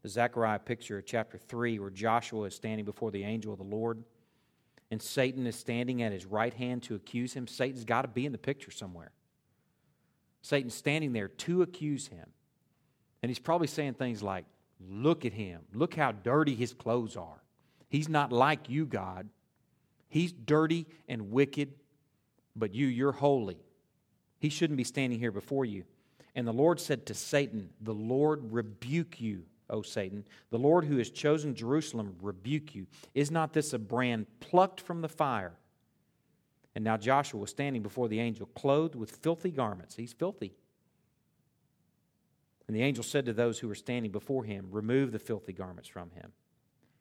the 0.02 0.08
Zechariah 0.08 0.58
picture 0.58 0.98
of 0.98 1.06
chapter 1.06 1.38
3, 1.38 1.78
where 1.78 1.90
Joshua 1.90 2.44
is 2.44 2.54
standing 2.54 2.84
before 2.84 3.10
the 3.10 3.24
angel 3.24 3.52
of 3.52 3.58
the 3.58 3.64
Lord 3.64 4.04
and 4.90 5.00
Satan 5.02 5.46
is 5.46 5.56
standing 5.56 6.02
at 6.02 6.12
his 6.12 6.24
right 6.24 6.54
hand 6.54 6.82
to 6.84 6.94
accuse 6.94 7.34
him. 7.34 7.46
Satan's 7.46 7.84
got 7.84 8.02
to 8.02 8.08
be 8.08 8.24
in 8.24 8.32
the 8.32 8.38
picture 8.38 8.70
somewhere. 8.70 9.12
Satan's 10.40 10.74
standing 10.74 11.12
there 11.12 11.28
to 11.28 11.62
accuse 11.62 12.06
him. 12.06 12.26
And 13.22 13.28
he's 13.28 13.38
probably 13.38 13.66
saying 13.66 13.94
things 13.94 14.22
like, 14.22 14.44
Look 14.80 15.24
at 15.24 15.32
him. 15.32 15.62
Look 15.74 15.94
how 15.94 16.12
dirty 16.12 16.54
his 16.54 16.72
clothes 16.72 17.16
are. 17.16 17.42
He's 17.88 18.08
not 18.08 18.32
like 18.32 18.70
you, 18.70 18.86
God. 18.86 19.28
He's 20.08 20.32
dirty 20.32 20.86
and 21.08 21.32
wicked, 21.32 21.72
but 22.54 22.76
you, 22.76 22.86
you're 22.86 23.10
holy. 23.10 23.58
He 24.38 24.48
shouldn't 24.48 24.76
be 24.76 24.84
standing 24.84 25.18
here 25.18 25.32
before 25.32 25.64
you. 25.64 25.84
And 26.34 26.46
the 26.46 26.52
Lord 26.52 26.80
said 26.80 27.06
to 27.06 27.14
Satan, 27.14 27.70
The 27.80 27.94
Lord 27.94 28.52
rebuke 28.52 29.20
you, 29.20 29.44
O 29.70 29.82
Satan. 29.82 30.24
The 30.50 30.58
Lord 30.58 30.84
who 30.84 30.98
has 30.98 31.10
chosen 31.10 31.54
Jerusalem 31.54 32.16
rebuke 32.22 32.74
you. 32.74 32.86
Is 33.14 33.30
not 33.30 33.52
this 33.52 33.72
a 33.72 33.78
brand 33.78 34.26
plucked 34.40 34.80
from 34.80 35.00
the 35.00 35.08
fire? 35.08 35.54
And 36.74 36.84
now 36.84 36.96
Joshua 36.96 37.40
was 37.40 37.50
standing 37.50 37.82
before 37.82 38.08
the 38.08 38.20
angel, 38.20 38.46
clothed 38.54 38.94
with 38.94 39.10
filthy 39.10 39.50
garments. 39.50 39.96
He's 39.96 40.12
filthy. 40.12 40.54
And 42.68 42.76
the 42.76 42.82
angel 42.82 43.02
said 43.02 43.26
to 43.26 43.32
those 43.32 43.58
who 43.58 43.66
were 43.66 43.74
standing 43.74 44.12
before 44.12 44.44
him, 44.44 44.68
Remove 44.70 45.10
the 45.10 45.18
filthy 45.18 45.52
garments 45.52 45.88
from 45.88 46.10
him. 46.10 46.32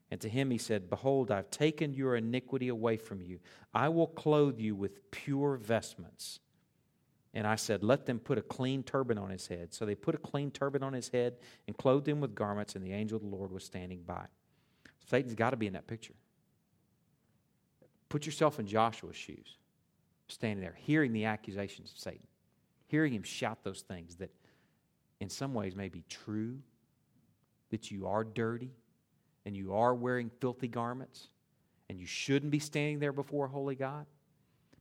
And 0.10 0.22
to 0.22 0.30
him 0.30 0.50
he 0.50 0.58
said, 0.58 0.90
Behold, 0.90 1.30
I've 1.30 1.52
taken 1.52 1.94
your 1.94 2.16
iniquity 2.16 2.70
away 2.70 2.98
from 2.98 3.22
you. 3.22 3.40
I 3.74 3.90
will 3.90 4.08
clothe 4.08 4.60
you 4.60 4.74
with 4.74 5.12
pure 5.12 5.58
vestments. 5.58 6.40
And 7.38 7.46
I 7.46 7.56
said, 7.56 7.84
Let 7.84 8.08
them 8.08 8.18
put 8.18 8.40
a 8.40 8.42
clean 8.42 8.82
turban 8.82 9.20
on 9.20 9.30
his 9.30 9.46
head. 9.46 9.72
So 9.72 9.86
they 9.86 9.94
put 9.94 10.16
a 10.16 10.18
clean 10.18 10.50
turban 10.50 10.82
on 10.82 10.92
his 10.92 11.10
head 11.10 11.36
and 11.68 11.78
clothed 11.78 12.08
him 12.08 12.20
with 12.20 12.34
garments, 12.34 12.74
and 12.74 12.84
the 12.84 12.94
angel 12.94 13.16
of 13.16 13.22
the 13.22 13.30
Lord 13.30 13.52
was 13.52 13.64
standing 13.64 14.02
by. 14.02 14.26
Satan's 15.06 15.36
got 15.36 15.52
to 15.52 15.56
be 15.56 15.68
in 15.68 15.74
that 15.74 15.86
picture. 15.86 16.16
Put 18.10 18.26
yourself 18.26 18.60
in 18.60 18.66
Joshua's 18.66 19.16
shoes, 19.16 19.58
standing 20.28 20.62
there, 20.62 20.76
hearing 20.80 21.14
the 21.14 21.26
accusations 21.26 21.92
of 21.92 22.00
Satan, 22.00 22.26
hearing 22.88 23.14
him 23.14 23.22
shout 23.22 23.60
those 23.64 23.82
things 23.82 24.16
that 24.16 24.32
in 25.20 25.30
some 25.30 25.54
ways 25.54 25.76
may 25.76 25.90
be 25.90 26.04
true, 26.10 26.58
that 27.70 27.92
you 27.92 28.08
are 28.08 28.24
dirty 28.24 28.72
and 29.46 29.56
you 29.56 29.76
are 29.76 29.94
wearing 29.94 30.32
filthy 30.42 30.68
garments 30.68 31.28
and 31.88 32.00
you 32.00 32.08
shouldn't 32.08 32.52
be 32.52 32.58
standing 32.58 32.98
there 32.98 33.14
before 33.14 33.46
a 33.46 33.50
holy 33.50 33.76
God. 33.76 34.08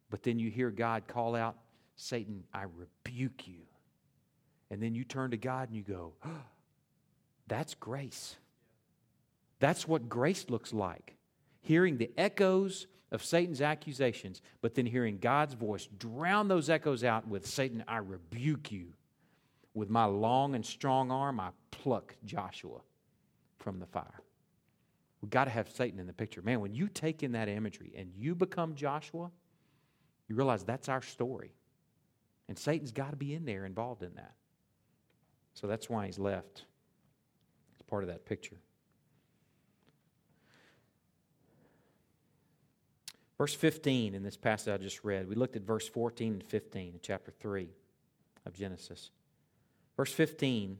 But 0.08 0.22
then 0.22 0.38
you 0.38 0.50
hear 0.50 0.70
God 0.70 1.06
call 1.06 1.36
out, 1.36 1.56
Satan, 1.96 2.44
I 2.52 2.64
rebuke 2.64 3.48
you. 3.48 3.62
And 4.70 4.82
then 4.82 4.94
you 4.94 5.04
turn 5.04 5.30
to 5.32 5.36
God 5.36 5.68
and 5.68 5.76
you 5.76 5.82
go, 5.82 6.12
oh, 6.24 6.30
That's 7.48 7.74
grace. 7.74 8.36
That's 9.60 9.86
what 9.86 10.08
grace 10.08 10.46
looks 10.48 10.72
like. 10.72 11.16
Hearing 11.60 11.96
the 11.96 12.10
echoes 12.16 12.86
of 13.12 13.24
Satan's 13.24 13.60
accusations, 13.60 14.42
but 14.60 14.74
then 14.74 14.86
hearing 14.86 15.18
God's 15.18 15.54
voice 15.54 15.88
drown 15.98 16.48
those 16.48 16.68
echoes 16.68 17.04
out 17.04 17.26
with 17.26 17.46
Satan, 17.46 17.84
I 17.86 17.98
rebuke 17.98 18.72
you. 18.72 18.92
With 19.74 19.90
my 19.90 20.06
long 20.06 20.54
and 20.54 20.64
strong 20.64 21.10
arm, 21.10 21.38
I 21.38 21.50
pluck 21.70 22.16
Joshua 22.24 22.80
from 23.58 23.78
the 23.78 23.86
fire. 23.86 24.22
We've 25.20 25.30
got 25.30 25.44
to 25.44 25.50
have 25.50 25.70
Satan 25.70 25.98
in 26.00 26.06
the 26.06 26.12
picture. 26.12 26.42
Man, 26.42 26.60
when 26.60 26.74
you 26.74 26.88
take 26.88 27.22
in 27.22 27.32
that 27.32 27.48
imagery 27.48 27.92
and 27.96 28.10
you 28.16 28.34
become 28.34 28.74
Joshua, 28.74 29.30
you 30.28 30.34
realize 30.34 30.64
that's 30.64 30.88
our 30.88 31.02
story. 31.02 31.52
And 32.48 32.58
Satan's 32.58 32.92
got 32.92 33.10
to 33.10 33.16
be 33.16 33.34
in 33.34 33.44
there 33.44 33.64
involved 33.64 34.02
in 34.02 34.14
that. 34.14 34.34
So 35.54 35.66
that's 35.66 35.88
why 35.88 36.06
he's 36.06 36.18
left. 36.18 36.64
It's 37.72 37.82
part 37.88 38.04
of 38.04 38.08
that 38.08 38.24
picture. 38.24 38.56
Verse 43.38 43.54
15 43.54 44.14
in 44.14 44.22
this 44.22 44.36
passage 44.36 44.72
I 44.72 44.76
just 44.76 45.04
read, 45.04 45.28
we 45.28 45.34
looked 45.34 45.56
at 45.56 45.62
verse 45.62 45.88
14 45.88 46.34
and 46.34 46.44
15 46.44 46.94
in 46.94 47.00
chapter 47.02 47.32
3 47.40 47.68
of 48.46 48.54
Genesis. 48.54 49.10
Verse 49.96 50.12
15, 50.12 50.78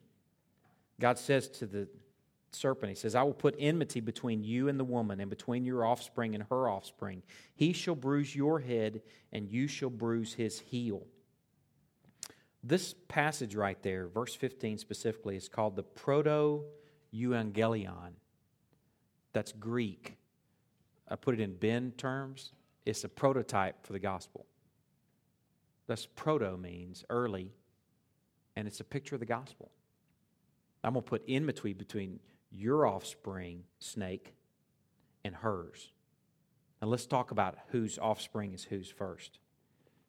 God 1.01 1.19
says 1.19 1.49
to 1.49 1.67
the 1.67 1.89
serpent, 2.53 2.91
He 2.91 2.97
says, 2.97 3.15
I 3.15 3.23
will 3.23 3.35
put 3.35 3.55
enmity 3.59 4.01
between 4.01 4.43
you 4.43 4.69
and 4.69 4.81
the 4.81 4.85
woman, 4.85 5.21
and 5.21 5.29
between 5.29 5.65
your 5.65 5.85
offspring 5.85 6.35
and 6.35 6.45
her 6.45 6.69
offspring. 6.69 7.23
He 7.55 7.73
shall 7.73 7.95
bruise 7.95 8.35
your 8.35 8.61
head, 8.61 9.03
and 9.33 9.49
you 9.51 9.69
shall 9.69 9.91
bruise 9.91 10.35
his 10.35 10.61
heel. 10.61 11.07
This 12.69 12.97
passage 13.07 13.55
right 13.55 13.81
there, 13.85 14.09
verse 14.09 14.35
15 14.35 14.79
specifically, 14.79 15.37
is 15.37 15.49
called 15.49 15.77
the 15.77 15.85
Proto 15.85 16.65
Evangelion. 17.15 18.15
That's 19.33 19.53
Greek. 19.53 20.17
I 21.07 21.15
put 21.15 21.35
it 21.35 21.41
in 21.41 21.55
Ben 21.55 21.93
terms. 21.93 22.51
It's 22.85 23.05
a 23.05 23.09
prototype 23.09 23.87
for 23.87 23.93
the 23.93 24.01
gospel. 24.01 24.47
Thus, 25.87 26.09
proto 26.17 26.57
means 26.57 27.05
early, 27.09 27.53
and 28.57 28.67
it's 28.67 28.81
a 28.81 28.85
picture 28.85 29.15
of 29.15 29.21
the 29.21 29.27
gospel. 29.27 29.71
I'm 30.83 30.95
going 30.95 31.05
to 31.05 31.09
put 31.09 31.23
enmity 31.29 31.73
between 31.73 32.19
your 32.51 32.85
offspring, 32.85 33.63
snake, 33.79 34.35
and 35.25 35.37
hers. 35.37 35.93
Now 36.83 36.89
let's 36.89 37.07
talk 37.07 37.31
about 37.31 37.59
whose 37.69 37.97
offspring 37.97 38.55
is 38.55 38.65
whose 38.65 38.91
first. 38.91 39.39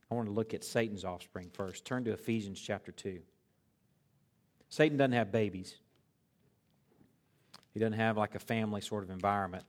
I 0.10 0.16
want 0.16 0.28
to 0.28 0.34
look 0.34 0.54
at 0.54 0.64
Satan's 0.64 1.04
offspring 1.04 1.50
first. 1.54 1.86
Turn 1.86 2.04
to 2.06 2.12
Ephesians 2.12 2.60
chapter 2.60 2.92
2. 2.92 3.20
Satan 4.70 4.98
doesn't 4.98 5.14
have 5.14 5.32
babies, 5.32 5.76
he 7.74 7.80
doesn't 7.80 7.94
have 7.94 8.18
like 8.18 8.36
a 8.36 8.40
family 8.40 8.82
sort 8.82 9.04
of 9.04 9.10
environment, 9.10 9.64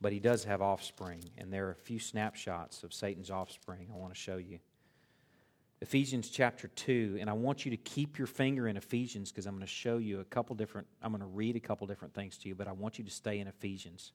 but 0.00 0.12
he 0.12 0.20
does 0.20 0.44
have 0.44 0.62
offspring. 0.62 1.22
And 1.38 1.52
there 1.52 1.66
are 1.66 1.72
a 1.72 1.76
few 1.76 1.98
snapshots 1.98 2.82
of 2.82 2.92
Satan's 2.94 3.30
offspring 3.30 3.88
I 3.92 3.96
want 3.96 4.14
to 4.14 4.18
show 4.18 4.36
you. 4.36 4.60
Ephesians 5.80 6.28
chapter 6.28 6.68
2, 6.68 7.18
and 7.20 7.28
I 7.28 7.32
want 7.32 7.64
you 7.64 7.72
to 7.72 7.76
keep 7.76 8.16
your 8.16 8.28
finger 8.28 8.68
in 8.68 8.76
Ephesians 8.76 9.32
because 9.32 9.46
I'm 9.46 9.54
going 9.54 9.66
to 9.66 9.72
show 9.72 9.98
you 9.98 10.20
a 10.20 10.24
couple 10.24 10.54
different, 10.54 10.86
I'm 11.02 11.10
going 11.10 11.22
to 11.22 11.26
read 11.26 11.56
a 11.56 11.60
couple 11.60 11.88
different 11.88 12.14
things 12.14 12.38
to 12.38 12.48
you, 12.48 12.54
but 12.54 12.68
I 12.68 12.72
want 12.72 12.98
you 12.98 13.04
to 13.04 13.10
stay 13.10 13.40
in 13.40 13.48
Ephesians. 13.48 14.12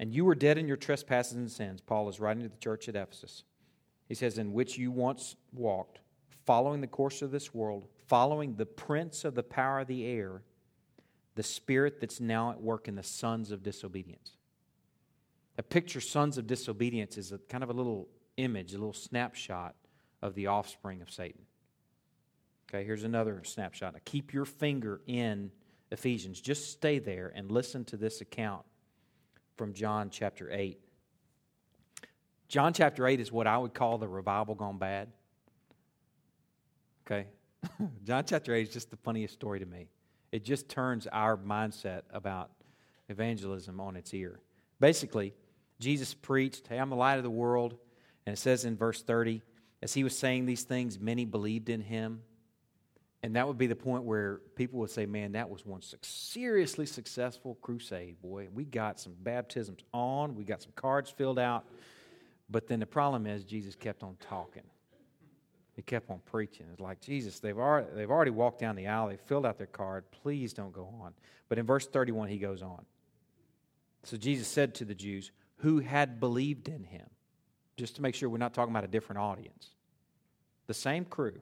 And 0.00 0.12
you 0.12 0.24
were 0.24 0.34
dead 0.34 0.58
in 0.58 0.66
your 0.66 0.76
trespasses 0.76 1.36
and 1.36 1.48
sins, 1.48 1.80
Paul 1.80 2.08
is 2.08 2.18
writing 2.18 2.42
to 2.42 2.48
the 2.48 2.56
church 2.56 2.88
at 2.88 2.96
Ephesus. 2.96 3.44
He 4.10 4.16
says, 4.16 4.38
In 4.38 4.52
which 4.52 4.76
you 4.76 4.90
once 4.90 5.36
walked, 5.52 6.00
following 6.44 6.80
the 6.80 6.88
course 6.88 7.22
of 7.22 7.30
this 7.30 7.54
world, 7.54 7.86
following 8.08 8.56
the 8.56 8.66
prince 8.66 9.24
of 9.24 9.36
the 9.36 9.44
power 9.44 9.78
of 9.78 9.86
the 9.86 10.04
air, 10.04 10.42
the 11.36 11.44
spirit 11.44 12.00
that's 12.00 12.18
now 12.18 12.50
at 12.50 12.60
work 12.60 12.88
in 12.88 12.96
the 12.96 13.04
sons 13.04 13.52
of 13.52 13.62
disobedience. 13.62 14.32
A 15.58 15.62
picture, 15.62 16.00
sons 16.00 16.38
of 16.38 16.48
disobedience, 16.48 17.16
is 17.18 17.30
a 17.30 17.38
kind 17.38 17.62
of 17.62 17.70
a 17.70 17.72
little 17.72 18.08
image, 18.36 18.74
a 18.74 18.78
little 18.78 18.92
snapshot 18.92 19.76
of 20.22 20.34
the 20.34 20.48
offspring 20.48 21.02
of 21.02 21.10
Satan. 21.12 21.42
Okay, 22.68 22.84
here's 22.84 23.04
another 23.04 23.42
snapshot. 23.44 23.94
Now 23.94 24.00
keep 24.04 24.34
your 24.34 24.44
finger 24.44 25.02
in 25.06 25.52
Ephesians. 25.92 26.40
Just 26.40 26.72
stay 26.72 26.98
there 26.98 27.32
and 27.36 27.48
listen 27.48 27.84
to 27.84 27.96
this 27.96 28.20
account 28.20 28.64
from 29.54 29.72
John 29.72 30.10
chapter 30.10 30.50
8. 30.50 30.80
John 32.50 32.72
chapter 32.72 33.06
8 33.06 33.20
is 33.20 33.30
what 33.30 33.46
I 33.46 33.56
would 33.56 33.74
call 33.74 33.96
the 33.96 34.08
revival 34.08 34.56
gone 34.56 34.76
bad. 34.76 35.06
Okay? 37.06 37.28
John 38.04 38.24
chapter 38.26 38.52
8 38.52 38.62
is 38.66 38.74
just 38.74 38.90
the 38.90 38.96
funniest 38.96 39.34
story 39.34 39.60
to 39.60 39.66
me. 39.66 39.86
It 40.32 40.44
just 40.44 40.68
turns 40.68 41.06
our 41.06 41.36
mindset 41.36 42.02
about 42.12 42.50
evangelism 43.08 43.78
on 43.78 43.94
its 43.94 44.12
ear. 44.12 44.40
Basically, 44.80 45.32
Jesus 45.78 46.12
preached, 46.12 46.66
Hey, 46.66 46.78
I'm 46.78 46.90
the 46.90 46.96
light 46.96 47.18
of 47.18 47.22
the 47.22 47.30
world. 47.30 47.76
And 48.26 48.32
it 48.32 48.36
says 48.36 48.64
in 48.64 48.76
verse 48.76 49.00
30, 49.00 49.42
as 49.80 49.94
he 49.94 50.02
was 50.02 50.18
saying 50.18 50.46
these 50.46 50.64
things, 50.64 50.98
many 50.98 51.24
believed 51.24 51.68
in 51.68 51.80
him. 51.80 52.20
And 53.22 53.36
that 53.36 53.46
would 53.46 53.58
be 53.58 53.68
the 53.68 53.76
point 53.76 54.02
where 54.02 54.40
people 54.56 54.80
would 54.80 54.90
say, 54.90 55.06
man, 55.06 55.32
that 55.32 55.48
was 55.48 55.64
one 55.64 55.82
seriously 56.02 56.86
successful 56.86 57.58
crusade, 57.62 58.20
boy. 58.20 58.48
We 58.52 58.64
got 58.64 58.98
some 58.98 59.14
baptisms 59.22 59.82
on, 59.92 60.34
we 60.34 60.42
got 60.42 60.62
some 60.62 60.72
cards 60.74 61.10
filled 61.10 61.38
out. 61.38 61.64
But 62.50 62.66
then 62.66 62.80
the 62.80 62.86
problem 62.86 63.26
is, 63.26 63.44
Jesus 63.44 63.74
kept 63.74 64.02
on 64.02 64.16
talking. 64.20 64.64
He 65.76 65.82
kept 65.82 66.10
on 66.10 66.20
preaching. 66.26 66.66
It's 66.72 66.80
like, 66.80 67.00
Jesus, 67.00 67.38
they've 67.38 67.56
already, 67.56 67.86
they've 67.94 68.10
already 68.10 68.32
walked 68.32 68.58
down 68.58 68.76
the 68.76 68.88
aisle, 68.88 69.08
they 69.08 69.16
filled 69.16 69.46
out 69.46 69.56
their 69.56 69.66
card. 69.66 70.04
Please 70.10 70.52
don't 70.52 70.72
go 70.72 70.92
on. 71.00 71.14
But 71.48 71.58
in 71.58 71.66
verse 71.66 71.86
31, 71.86 72.28
he 72.28 72.38
goes 72.38 72.62
on. 72.62 72.84
So 74.02 74.16
Jesus 74.16 74.48
said 74.48 74.74
to 74.76 74.84
the 74.84 74.94
Jews 74.94 75.30
who 75.56 75.78
had 75.78 76.20
believed 76.20 76.68
in 76.68 76.84
him, 76.84 77.06
just 77.76 77.96
to 77.96 78.02
make 78.02 78.14
sure 78.14 78.28
we're 78.28 78.38
not 78.38 78.52
talking 78.52 78.72
about 78.72 78.84
a 78.84 78.88
different 78.88 79.20
audience. 79.20 79.68
The 80.66 80.74
same 80.74 81.04
crew. 81.04 81.40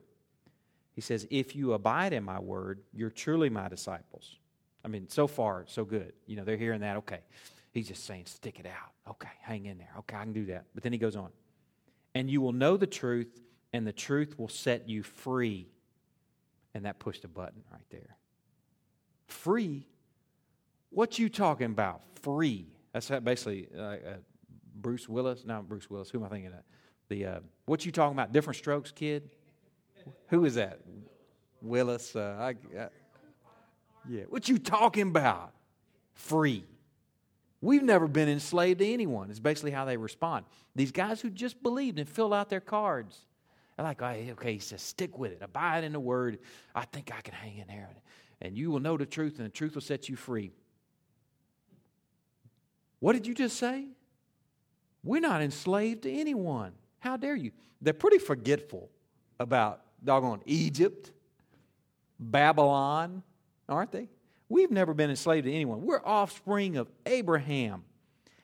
He 0.93 1.01
says, 1.01 1.27
If 1.29 1.55
you 1.55 1.73
abide 1.73 2.13
in 2.13 2.23
my 2.23 2.39
word, 2.39 2.81
you're 2.93 3.09
truly 3.09 3.49
my 3.49 3.67
disciples. 3.67 4.37
I 4.83 4.87
mean, 4.87 5.09
so 5.09 5.27
far, 5.27 5.65
so 5.67 5.83
good. 5.83 6.13
You 6.25 6.37
know, 6.37 6.43
they're 6.43 6.57
hearing 6.57 6.81
that. 6.81 6.97
Okay. 6.97 7.19
He's 7.71 7.87
just 7.87 8.05
saying, 8.05 8.25
stick 8.25 8.59
it 8.59 8.65
out. 8.65 9.11
Okay, 9.11 9.29
hang 9.41 9.65
in 9.65 9.77
there. 9.77 9.91
Okay, 9.99 10.15
I 10.15 10.23
can 10.23 10.33
do 10.33 10.45
that. 10.47 10.65
But 10.73 10.83
then 10.83 10.91
he 10.91 10.99
goes 10.99 11.15
on. 11.15 11.29
And 12.15 12.29
you 12.29 12.41
will 12.41 12.51
know 12.51 12.77
the 12.77 12.87
truth, 12.87 13.39
and 13.73 13.85
the 13.85 13.93
truth 13.93 14.37
will 14.39 14.49
set 14.49 14.89
you 14.89 15.03
free. 15.03 15.67
And 16.73 16.85
that 16.85 16.99
pushed 16.99 17.23
a 17.25 17.27
button 17.27 17.63
right 17.71 17.85
there. 17.89 18.17
Free? 19.27 19.87
What 20.89 21.19
you 21.19 21.29
talking 21.29 21.67
about? 21.67 22.01
Free. 22.21 22.67
That's 22.93 23.09
basically 23.09 23.67
uh, 23.77 23.81
uh, 23.81 23.97
Bruce 24.75 25.07
Willis. 25.07 25.45
No, 25.45 25.61
Bruce 25.61 25.89
Willis. 25.89 26.09
Who 26.09 26.19
am 26.19 26.25
I 26.25 26.29
thinking 26.29 26.51
of? 26.51 26.63
The 27.09 27.25
uh, 27.25 27.39
what 27.65 27.85
you 27.85 27.91
talking 27.91 28.15
about? 28.15 28.31
Diff'rent 28.31 28.57
Strokes, 28.57 28.91
kid. 28.91 29.29
Who 30.27 30.45
is 30.45 30.55
that? 30.55 30.79
Willis. 31.61 32.15
Uh, 32.15 32.35
I, 32.39 32.49
I, 32.79 32.87
yeah. 34.07 34.23
What 34.29 34.49
you 34.49 34.57
talking 34.57 35.09
about? 35.09 35.53
Free. 36.13 36.65
We've 37.61 37.83
never 37.83 38.07
been 38.07 38.29
enslaved 38.29 38.79
to 38.79 38.91
anyone. 38.91 39.29
It's 39.29 39.39
basically 39.39 39.71
how 39.71 39.85
they 39.85 39.97
respond. 39.97 40.45
These 40.75 40.91
guys 40.91 41.19
who 41.19 41.29
just 41.29 41.61
believed 41.61 41.99
and 41.99 42.07
filled 42.07 42.33
out 42.33 42.49
their 42.49 42.61
cards. 42.61 43.19
They're 43.75 43.85
like, 43.85 44.01
oh, 44.01 44.05
okay, 44.05 44.53
he 44.53 44.59
says, 44.59 44.81
stick 44.81 45.17
with 45.17 45.31
it. 45.33 45.39
Abide 45.41 45.83
in 45.83 45.93
the 45.93 45.99
word. 45.99 46.39
I 46.73 46.85
think 46.85 47.11
I 47.15 47.21
can 47.21 47.33
hang 47.33 47.57
in 47.57 47.67
there. 47.67 47.89
And 48.41 48.57
you 48.57 48.71
will 48.71 48.79
know 48.79 48.97
the 48.97 49.05
truth, 49.05 49.37
and 49.37 49.45
the 49.45 49.51
truth 49.51 49.75
will 49.75 49.81
set 49.81 50.07
you 50.07 50.15
free. 50.15 50.51
What 52.99 53.13
did 53.13 53.27
you 53.27 53.33
just 53.33 53.57
say? 53.57 53.87
We're 55.03 55.21
not 55.21 55.41
enslaved 55.41 56.03
to 56.03 56.11
anyone. 56.11 56.73
How 56.99 57.17
dare 57.17 57.35
you? 57.35 57.51
They're 57.81 57.93
pretty 57.93 58.17
forgetful 58.17 58.89
about 59.39 59.81
doggone 60.03 60.41
Egypt, 60.45 61.11
Babylon, 62.19 63.23
aren't 63.67 63.91
they? 63.91 64.09
We've 64.49 64.71
never 64.71 64.95
been 64.95 65.11
enslaved 65.11 65.45
to 65.45 65.53
anyone. 65.53 65.85
We're 65.85 66.03
offspring 66.03 66.75
of 66.75 66.89
Abraham. 67.05 67.83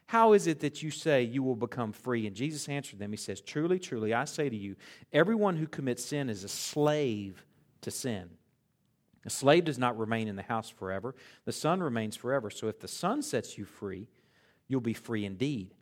How 0.06 0.34
is 0.34 0.45
it 0.45 0.60
that 0.60 0.84
you 0.84 0.91
say 0.91 1.24
you 1.24 1.41
will 1.41 1.56
become 1.56 1.91
free? 1.91 2.28
And 2.28 2.36
Jesus 2.36 2.70
answered 2.70 2.99
them. 2.99 3.12
He 3.12 3.18
says, 3.18 3.41
Truly, 3.41 3.80
truly, 3.80 4.14
I 4.14 4.26
say 4.26 4.47
to 4.47 4.56
you, 4.56 4.76
everyone 5.12 5.58
who 5.58 5.66
commits 5.66 6.06
sin 6.06 6.30
is 6.30 6.43
a 6.43 6.47
slave 6.47 7.43
to 7.82 7.89
sin. 7.89 8.30
A 9.26 9.32
slave 9.32 9.66
does 9.66 9.80
not 9.80 9.97
remain 9.97 10.28
in 10.28 10.36
the 10.36 10.43
house 10.43 10.70
forever, 10.70 11.16
the 11.45 11.51
son 11.51 11.82
remains 11.82 12.16
forever. 12.16 12.51
So 12.51 12.68
if 12.68 12.80
the 12.80 12.88
son 12.88 13.24
sets 13.24 13.58
you 13.58 13.66
free, 13.66 14.08
you'll 14.68 14.82
be 14.82 14.93
free 14.93 15.26
indeed. 15.26 15.74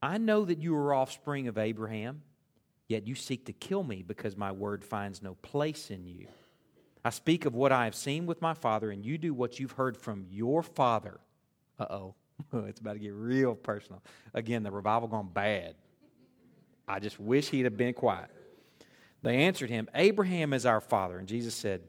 I 0.00 0.18
know 0.18 0.44
that 0.44 0.62
you 0.62 0.76
are 0.76 0.94
offspring 0.94 1.48
of 1.48 1.58
Abraham, 1.58 2.22
yet 2.86 3.08
you 3.08 3.16
seek 3.16 3.46
to 3.46 3.52
kill 3.52 3.82
me 3.82 4.02
because 4.02 4.36
my 4.36 4.52
word 4.52 4.84
finds 4.84 5.22
no 5.22 5.34
place 5.42 5.90
in 5.90 6.06
you. 6.06 6.28
I 7.06 7.10
speak 7.10 7.44
of 7.44 7.54
what 7.54 7.70
I 7.70 7.84
have 7.84 7.94
seen 7.94 8.26
with 8.26 8.42
my 8.42 8.52
father, 8.52 8.90
and 8.90 9.06
you 9.06 9.16
do 9.16 9.32
what 9.32 9.60
you've 9.60 9.70
heard 9.70 9.96
from 9.96 10.26
your 10.28 10.60
father. 10.60 11.20
Uh 11.78 11.86
oh. 11.88 12.14
it's 12.66 12.80
about 12.80 12.94
to 12.94 12.98
get 12.98 13.14
real 13.14 13.54
personal. 13.54 14.02
Again, 14.34 14.64
the 14.64 14.72
revival 14.72 15.06
gone 15.06 15.30
bad. 15.32 15.76
I 16.88 16.98
just 16.98 17.20
wish 17.20 17.48
he'd 17.48 17.62
have 17.62 17.76
been 17.76 17.94
quiet. 17.94 18.28
They 19.22 19.36
answered 19.44 19.70
him, 19.70 19.88
Abraham 19.94 20.52
is 20.52 20.66
our 20.66 20.80
father. 20.80 21.16
And 21.16 21.28
Jesus 21.28 21.54
said, 21.54 21.82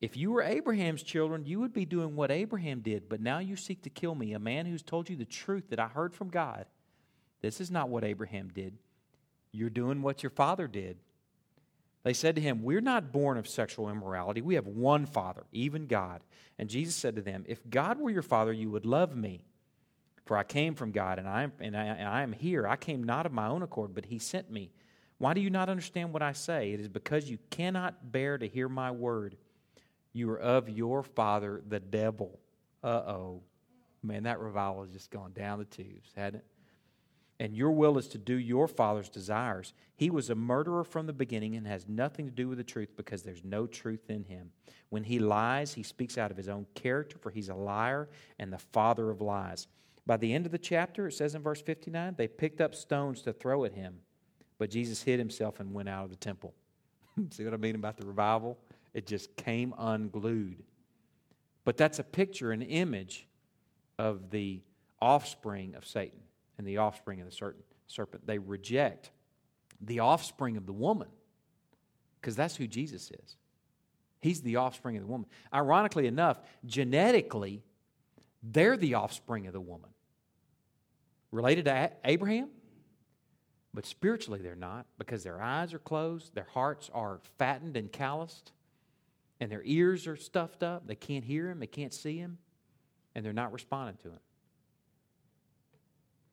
If 0.00 0.16
you 0.16 0.32
were 0.32 0.42
Abraham's 0.42 1.04
children, 1.04 1.46
you 1.46 1.60
would 1.60 1.72
be 1.72 1.84
doing 1.84 2.16
what 2.16 2.32
Abraham 2.32 2.80
did. 2.80 3.08
But 3.08 3.20
now 3.20 3.38
you 3.38 3.54
seek 3.54 3.82
to 3.82 3.90
kill 3.90 4.16
me, 4.16 4.32
a 4.32 4.40
man 4.40 4.66
who's 4.66 4.82
told 4.82 5.08
you 5.08 5.14
the 5.14 5.24
truth 5.24 5.70
that 5.70 5.78
I 5.78 5.86
heard 5.86 6.12
from 6.12 6.28
God. 6.28 6.66
This 7.40 7.60
is 7.60 7.70
not 7.70 7.88
what 7.88 8.02
Abraham 8.02 8.48
did. 8.52 8.76
You're 9.52 9.70
doing 9.70 10.02
what 10.02 10.24
your 10.24 10.30
father 10.30 10.66
did. 10.66 10.98
They 12.06 12.12
said 12.12 12.36
to 12.36 12.40
him, 12.40 12.62
We're 12.62 12.80
not 12.80 13.10
born 13.10 13.36
of 13.36 13.48
sexual 13.48 13.90
immorality. 13.90 14.40
We 14.40 14.54
have 14.54 14.68
one 14.68 15.06
Father, 15.06 15.42
even 15.50 15.88
God. 15.88 16.20
And 16.56 16.70
Jesus 16.70 16.94
said 16.94 17.16
to 17.16 17.20
them, 17.20 17.42
If 17.48 17.68
God 17.68 17.98
were 17.98 18.10
your 18.10 18.22
Father, 18.22 18.52
you 18.52 18.70
would 18.70 18.86
love 18.86 19.16
me. 19.16 19.42
For 20.24 20.36
I 20.36 20.44
came 20.44 20.76
from 20.76 20.92
God, 20.92 21.18
and 21.18 21.28
I, 21.28 21.42
am, 21.42 21.52
and, 21.58 21.76
I, 21.76 21.82
and 21.82 22.08
I 22.08 22.22
am 22.22 22.32
here. 22.32 22.64
I 22.64 22.76
came 22.76 23.02
not 23.02 23.26
of 23.26 23.32
my 23.32 23.48
own 23.48 23.64
accord, 23.64 23.92
but 23.92 24.04
He 24.04 24.20
sent 24.20 24.52
me. 24.52 24.70
Why 25.18 25.34
do 25.34 25.40
you 25.40 25.50
not 25.50 25.68
understand 25.68 26.12
what 26.12 26.22
I 26.22 26.30
say? 26.30 26.70
It 26.70 26.78
is 26.78 26.86
because 26.86 27.28
you 27.28 27.38
cannot 27.50 28.12
bear 28.12 28.38
to 28.38 28.46
hear 28.46 28.68
my 28.68 28.92
word. 28.92 29.36
You 30.12 30.30
are 30.30 30.38
of 30.38 30.68
your 30.68 31.02
father, 31.02 31.60
the 31.68 31.80
devil. 31.80 32.38
Uh 32.84 33.02
oh. 33.08 33.42
Man, 34.04 34.22
that 34.22 34.38
revival 34.38 34.84
has 34.84 34.92
just 34.92 35.10
gone 35.10 35.32
down 35.32 35.58
the 35.58 35.64
tubes, 35.64 36.12
hadn't 36.14 36.38
it? 36.38 36.44
And 37.38 37.54
your 37.54 37.70
will 37.70 37.98
is 37.98 38.08
to 38.08 38.18
do 38.18 38.34
your 38.34 38.66
father's 38.66 39.08
desires. 39.08 39.74
He 39.94 40.10
was 40.10 40.30
a 40.30 40.34
murderer 40.34 40.84
from 40.84 41.06
the 41.06 41.12
beginning 41.12 41.54
and 41.56 41.66
has 41.66 41.86
nothing 41.88 42.26
to 42.26 42.32
do 42.32 42.48
with 42.48 42.58
the 42.58 42.64
truth 42.64 42.96
because 42.96 43.22
there's 43.22 43.44
no 43.44 43.66
truth 43.66 44.08
in 44.08 44.24
him. 44.24 44.50
When 44.88 45.04
he 45.04 45.18
lies, 45.18 45.74
he 45.74 45.82
speaks 45.82 46.16
out 46.16 46.30
of 46.30 46.36
his 46.36 46.48
own 46.48 46.66
character, 46.74 47.18
for 47.18 47.30
he's 47.30 47.48
a 47.48 47.54
liar 47.54 48.08
and 48.38 48.52
the 48.52 48.58
father 48.58 49.10
of 49.10 49.20
lies. 49.20 49.66
By 50.06 50.16
the 50.16 50.32
end 50.32 50.46
of 50.46 50.52
the 50.52 50.58
chapter, 50.58 51.08
it 51.08 51.12
says 51.12 51.34
in 51.34 51.42
verse 51.42 51.60
59, 51.60 52.14
they 52.16 52.28
picked 52.28 52.60
up 52.60 52.74
stones 52.74 53.22
to 53.22 53.32
throw 53.32 53.64
at 53.64 53.72
him, 53.72 53.98
but 54.58 54.70
Jesus 54.70 55.02
hid 55.02 55.18
himself 55.18 55.60
and 55.60 55.74
went 55.74 55.88
out 55.88 56.04
of 56.04 56.10
the 56.10 56.16
temple. 56.16 56.54
See 57.30 57.44
what 57.44 57.52
I 57.52 57.58
mean 57.58 57.74
about 57.74 57.98
the 57.98 58.06
revival? 58.06 58.56
It 58.94 59.06
just 59.06 59.34
came 59.36 59.74
unglued. 59.76 60.62
But 61.64 61.76
that's 61.76 61.98
a 61.98 62.04
picture, 62.04 62.52
an 62.52 62.62
image 62.62 63.26
of 63.98 64.30
the 64.30 64.60
offspring 65.00 65.74
of 65.74 65.84
Satan 65.84 66.20
and 66.58 66.66
the 66.66 66.78
offspring 66.78 67.20
of 67.20 67.30
the 67.30 67.52
serpent. 67.86 68.26
They 68.26 68.38
reject 68.38 69.10
the 69.80 70.00
offspring 70.00 70.56
of 70.56 70.66
the 70.66 70.72
woman 70.72 71.08
because 72.20 72.36
that's 72.36 72.56
who 72.56 72.66
Jesus 72.66 73.10
is. 73.10 73.36
He's 74.20 74.40
the 74.40 74.56
offspring 74.56 74.96
of 74.96 75.02
the 75.02 75.08
woman. 75.08 75.28
Ironically 75.52 76.06
enough, 76.06 76.40
genetically, 76.64 77.62
they're 78.42 78.76
the 78.76 78.94
offspring 78.94 79.46
of 79.46 79.52
the 79.52 79.60
woman. 79.60 79.90
Related 81.30 81.66
to 81.66 81.92
Abraham? 82.04 82.48
But 83.74 83.84
spiritually, 83.84 84.40
they're 84.42 84.56
not 84.56 84.86
because 84.98 85.22
their 85.22 85.42
eyes 85.42 85.74
are 85.74 85.78
closed, 85.78 86.34
their 86.34 86.48
hearts 86.54 86.90
are 86.94 87.20
fattened 87.38 87.76
and 87.76 87.92
calloused, 87.92 88.52
and 89.38 89.52
their 89.52 89.62
ears 89.64 90.06
are 90.06 90.16
stuffed 90.16 90.62
up. 90.62 90.86
They 90.86 90.94
can't 90.94 91.24
hear 91.24 91.50
him, 91.50 91.60
they 91.60 91.66
can't 91.66 91.92
see 91.92 92.16
him, 92.16 92.38
and 93.14 93.24
they're 93.24 93.34
not 93.34 93.52
responding 93.52 93.98
to 94.02 94.08
him. 94.08 94.18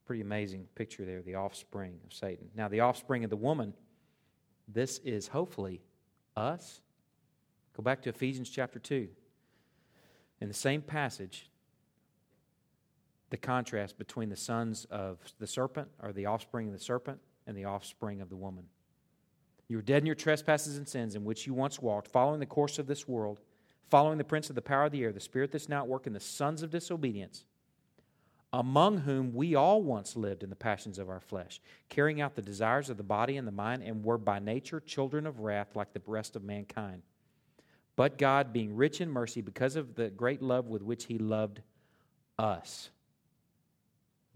Pretty 0.05 0.21
amazing 0.21 0.67
picture 0.75 1.05
there, 1.05 1.21
the 1.21 1.35
offspring 1.35 1.99
of 2.05 2.13
Satan. 2.13 2.49
Now, 2.55 2.67
the 2.67 2.81
offspring 2.81 3.23
of 3.23 3.29
the 3.29 3.37
woman, 3.37 3.73
this 4.67 4.99
is 4.99 5.27
hopefully 5.27 5.81
us. 6.35 6.81
Go 7.75 7.83
back 7.83 8.01
to 8.03 8.09
Ephesians 8.09 8.49
chapter 8.49 8.79
2. 8.79 9.07
In 10.41 10.47
the 10.49 10.53
same 10.53 10.81
passage, 10.81 11.49
the 13.29 13.37
contrast 13.37 13.97
between 13.97 14.29
the 14.29 14.35
sons 14.35 14.85
of 14.91 15.19
the 15.39 15.47
serpent, 15.47 15.87
or 16.01 16.11
the 16.11 16.25
offspring 16.25 16.67
of 16.67 16.73
the 16.73 16.83
serpent, 16.83 17.19
and 17.47 17.57
the 17.57 17.65
offspring 17.65 18.21
of 18.21 18.29
the 18.29 18.35
woman. 18.35 18.65
You 19.69 19.77
were 19.77 19.83
dead 19.83 20.03
in 20.03 20.05
your 20.05 20.15
trespasses 20.15 20.77
and 20.77 20.87
sins 20.87 21.15
in 21.15 21.23
which 21.23 21.47
you 21.47 21.53
once 21.53 21.81
walked, 21.81 22.09
following 22.09 22.39
the 22.39 22.45
course 22.45 22.77
of 22.77 22.87
this 22.87 23.07
world, 23.07 23.39
following 23.89 24.17
the 24.17 24.23
prince 24.23 24.49
of 24.49 24.55
the 24.55 24.61
power 24.61 24.85
of 24.85 24.91
the 24.91 25.01
air, 25.03 25.13
the 25.13 25.19
spirit 25.19 25.51
that's 25.51 25.69
now 25.69 25.79
at 25.81 25.87
work 25.87 26.05
in 26.05 26.13
the 26.13 26.19
sons 26.19 26.61
of 26.61 26.69
disobedience 26.69 27.45
among 28.53 28.99
whom 28.99 29.33
we 29.33 29.55
all 29.55 29.81
once 29.81 30.15
lived 30.15 30.43
in 30.43 30.49
the 30.51 30.55
passions 30.55 30.99
of 30.99 31.09
our 31.09 31.19
flesh, 31.19 31.59
carrying 31.89 32.21
out 32.21 32.35
the 32.35 32.41
desires 32.41 32.89
of 32.89 32.97
the 32.97 33.03
body 33.03 33.35
and 33.35 33.47
the 33.47 33.51
mind, 33.51 33.81
and 33.81 34.05
were 34.05 34.19
by 34.19 34.37
nature 34.37 34.79
children 34.79 35.25
of 35.25 35.39
wrath 35.39 35.75
like 35.75 35.91
the 35.91 36.01
rest 36.05 36.35
of 36.35 36.43
mankind. 36.43 37.01
But 37.95 38.19
God, 38.19 38.53
being 38.53 38.75
rich 38.75 39.01
in 39.01 39.09
mercy, 39.09 39.41
because 39.41 39.75
of 39.75 39.95
the 39.95 40.09
great 40.09 40.41
love 40.41 40.67
with 40.67 40.83
which 40.83 41.05
He 41.05 41.17
loved 41.17 41.61
us, 42.37 42.89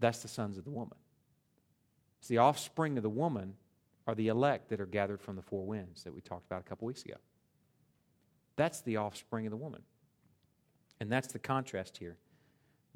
that's 0.00 0.20
the 0.20 0.28
sons 0.28 0.58
of 0.58 0.64
the 0.64 0.70
woman. 0.70 0.98
It's 2.18 2.28
the 2.28 2.38
offspring 2.38 2.96
of 2.96 3.04
the 3.04 3.08
woman 3.08 3.54
are 4.08 4.16
the 4.16 4.28
elect 4.28 4.70
that 4.70 4.80
are 4.80 4.86
gathered 4.86 5.20
from 5.20 5.36
the 5.36 5.42
four 5.42 5.64
winds 5.64 6.02
that 6.02 6.14
we 6.14 6.20
talked 6.20 6.46
about 6.46 6.60
a 6.60 6.64
couple 6.64 6.86
weeks 6.86 7.04
ago. 7.04 7.16
That's 8.56 8.80
the 8.80 8.96
offspring 8.96 9.46
of 9.46 9.50
the 9.50 9.56
woman. 9.56 9.82
And 10.98 11.12
that's 11.12 11.28
the 11.28 11.38
contrast 11.38 11.98
here. 11.98 12.16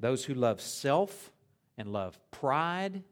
Those 0.03 0.25
who 0.25 0.33
love 0.33 0.59
self 0.59 1.31
and 1.77 1.93
love 1.93 2.19
pride, 2.29 3.03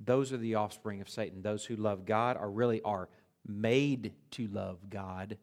those 0.00 0.32
are 0.32 0.38
the 0.38 0.54
offspring 0.54 1.02
of 1.02 1.08
Satan. 1.10 1.42
Those 1.42 1.66
who 1.66 1.76
love 1.76 2.06
God 2.06 2.38
are 2.38 2.50
really 2.50 2.80
are 2.80 3.10
made 3.46 4.14
to 4.30 4.46
love 4.46 4.78
God. 4.88 5.36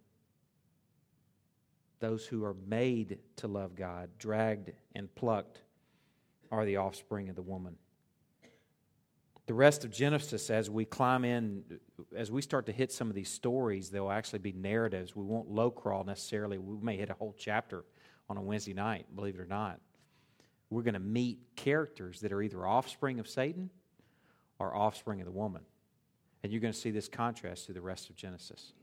Those 2.00 2.26
who 2.26 2.44
are 2.44 2.56
made 2.66 3.20
to 3.36 3.48
love 3.48 3.76
God, 3.76 4.10
dragged 4.18 4.72
and 4.96 5.14
plucked, 5.14 5.62
are 6.52 6.66
the 6.66 6.78
offspring 6.78 7.30
of 7.30 7.36
the 7.36 7.44
woman. 7.44 7.76
The 9.46 9.54
rest 9.54 9.86
of 9.86 9.92
Genesis, 9.92 10.50
as 10.50 10.68
we 10.68 10.84
climb 10.84 11.26
in, 11.26 11.64
as 12.18 12.32
we 12.32 12.42
start 12.42 12.66
to 12.66 12.72
hit 12.72 12.92
some 12.92 13.08
of 13.08 13.14
these 13.14 13.30
stories, 13.30 13.92
they'll 13.92 14.10
actually 14.10 14.40
be 14.40 14.52
narratives. 14.52 15.16
We 15.16 15.26
won't 15.26 15.48
low 15.48 15.70
crawl 15.70 16.04
necessarily. 16.06 16.58
We 16.58 16.84
may 16.84 16.98
hit 16.98 17.12
a 17.12 17.14
whole 17.14 17.36
chapter 17.38 17.86
on 18.28 18.38
a 18.38 18.42
Wednesday 18.42 18.74
night, 18.74 19.06
believe 19.16 19.36
it 19.36 19.42
or 19.42 19.46
not 19.46 19.80
we're 20.70 20.82
going 20.82 20.96
to 20.96 21.00
meet 21.00 21.40
characters 21.56 22.20
that 22.22 22.32
are 22.32 22.42
either 22.42 22.66
offspring 22.66 23.20
of 23.20 23.28
Satan 23.28 23.70
or 24.60 24.76
offspring 24.76 25.20
of 25.22 25.26
the 25.26 25.32
woman. 25.32 25.62
And 26.44 26.52
you're 26.52 26.62
going 26.62 26.74
to 26.74 26.80
see 26.80 26.92
this 26.92 27.08
contrast 27.08 27.66
through 27.66 27.76
the 27.76 27.82
rest 27.82 28.10
of 28.10 28.16
Genesis 28.16 28.74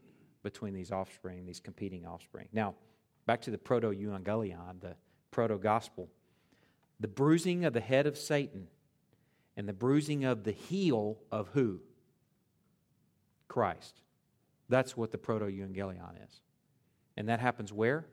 between 0.43 0.75
these 0.75 0.91
offspring, 0.91 1.47
these 1.47 1.61
competing 1.61 2.07
offspring. 2.07 2.49
Now, 2.53 2.75
back 3.27 3.41
to 3.43 3.51
the 3.51 3.59
proto 3.59 3.89
euangelion, 3.91 4.81
the 4.81 4.97
proto 5.31 5.59
gospel. 5.59 6.09
The 7.01 7.09
bruising 7.09 7.65
of 7.65 7.73
the 7.73 7.81
head 7.81 8.07
of 8.07 8.17
Satan 8.17 8.69
and 9.57 9.69
the 9.69 9.73
bruising 9.73 10.25
of 10.25 10.45
the 10.45 10.53
heel 10.53 11.19
of 11.31 11.49
who? 11.49 11.81
Christ. 13.49 14.01
That's 14.69 14.97
what 14.97 15.11
the 15.11 15.19
proto 15.19 15.47
euangelion 15.47 16.25
is. 16.27 16.41
And 17.17 17.29
that 17.29 17.41
happens 17.41 17.73
where? 17.73 18.07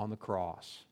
on 0.00 0.08
the 0.08 0.16
cross. 0.16 0.84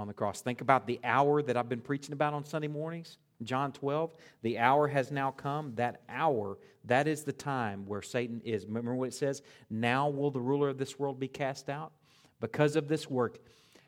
On 0.00 0.06
the 0.06 0.14
cross. 0.14 0.40
Think 0.40 0.62
about 0.62 0.86
the 0.86 0.98
hour 1.04 1.42
that 1.42 1.58
I've 1.58 1.68
been 1.68 1.82
preaching 1.82 2.14
about 2.14 2.32
on 2.32 2.42
Sunday 2.42 2.68
mornings. 2.68 3.18
John 3.42 3.70
12, 3.70 4.14
the 4.40 4.58
hour 4.58 4.88
has 4.88 5.10
now 5.10 5.30
come. 5.30 5.74
That 5.74 6.00
hour, 6.08 6.56
that 6.86 7.06
is 7.06 7.22
the 7.22 7.34
time 7.34 7.84
where 7.86 8.00
Satan 8.00 8.40
is. 8.42 8.64
Remember 8.64 8.94
what 8.94 9.08
it 9.08 9.14
says? 9.14 9.42
Now 9.68 10.08
will 10.08 10.30
the 10.30 10.40
ruler 10.40 10.70
of 10.70 10.78
this 10.78 10.98
world 10.98 11.20
be 11.20 11.28
cast 11.28 11.68
out? 11.68 11.92
Because 12.40 12.76
of 12.76 12.88
this 12.88 13.10
work. 13.10 13.40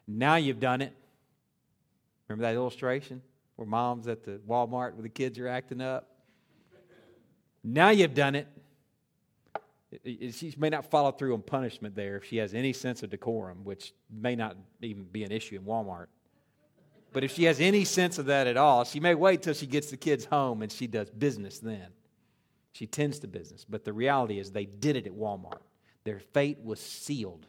Now 0.06 0.36
you've 0.36 0.60
done 0.60 0.82
it. 0.82 0.92
Remember 2.28 2.42
that 2.42 2.56
illustration 2.56 3.22
where 3.56 3.66
mom's 3.66 4.06
at 4.06 4.22
the 4.22 4.38
Walmart 4.46 4.92
where 4.92 5.02
the 5.02 5.08
kids 5.08 5.38
are 5.38 5.48
acting 5.48 5.80
up? 5.80 6.10
Now 7.64 7.88
you've 7.88 8.14
done 8.14 8.34
it. 8.34 8.48
She 10.05 10.55
may 10.57 10.70
not 10.70 10.90
follow 10.90 11.12
through 11.12 11.34
on 11.34 11.43
punishment 11.43 11.95
there 11.95 12.16
if 12.16 12.24
she 12.24 12.38
has 12.38 12.55
any 12.55 12.72
sense 12.72 13.03
of 13.03 13.11
decorum, 13.11 13.64
which 13.64 13.93
may 14.11 14.34
not 14.34 14.57
even 14.80 15.05
be 15.05 15.24
an 15.24 15.32
issue 15.32 15.57
in 15.57 15.62
Walmart. 15.62 16.07
But 17.12 17.24
if 17.24 17.32
she 17.32 17.45
has 17.45 17.61
any 17.61 17.84
sense 17.84 18.18
of 18.18 18.26
that 18.26 18.47
at 18.47 18.57
all, 18.57 18.84
she 18.84 19.01
may 19.01 19.14
wait 19.14 19.43
till 19.43 19.53
she 19.53 19.66
gets 19.66 19.90
the 19.90 19.99
kids 19.99 20.24
home 20.24 20.62
and 20.62 20.72
she 20.72 20.86
does 20.86 21.11
business 21.11 21.59
then. 21.59 21.88
She 22.72 22.86
tends 22.86 23.18
to 23.18 23.26
business. 23.26 23.66
But 23.68 23.84
the 23.84 23.93
reality 23.93 24.38
is 24.38 24.51
they 24.51 24.64
did 24.64 24.97
it 24.97 25.07
at 25.07 25.12
Walmart. 25.12 25.61
Their 26.05 26.20
fate 26.20 26.59
was 26.64 26.80
sealed. 26.80 27.47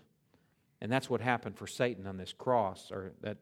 And 0.81 0.91
that's 0.91 1.09
what 1.09 1.21
happened 1.21 1.57
for 1.57 1.65
Satan 1.65 2.05
on 2.05 2.17
this 2.17 2.33
cross, 2.33 2.91
or 2.91 3.13
that 3.21 3.37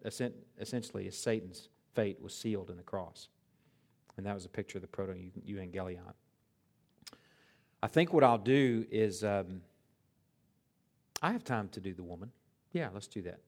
essentially 0.60 1.08
is 1.08 1.18
Satan's 1.18 1.70
fate 1.96 2.22
was 2.22 2.36
sealed 2.36 2.70
in 2.70 2.78
the 2.78 2.84
cross. 2.84 3.30
And 4.16 4.28
that 4.28 4.36
was 4.36 4.46
a 4.46 4.50
picture 4.50 4.78
of 4.78 4.84
the 4.84 4.88
proto 4.88 5.14
evangelion. 5.48 6.14
I 7.84 7.88
think 7.88 8.14
what 8.14 8.24
I'll 8.24 8.38
do 8.38 8.86
is 8.92 9.24
um, 9.24 9.62
I 11.22 11.32
have 11.32 11.44
time 11.44 11.70
to 11.70 11.80
do 11.80 11.94
the 11.94 12.04
woman. 12.04 12.32
Yeah, 12.72 12.90
let's 12.94 13.08
do 13.08 13.22
that. 13.24 13.40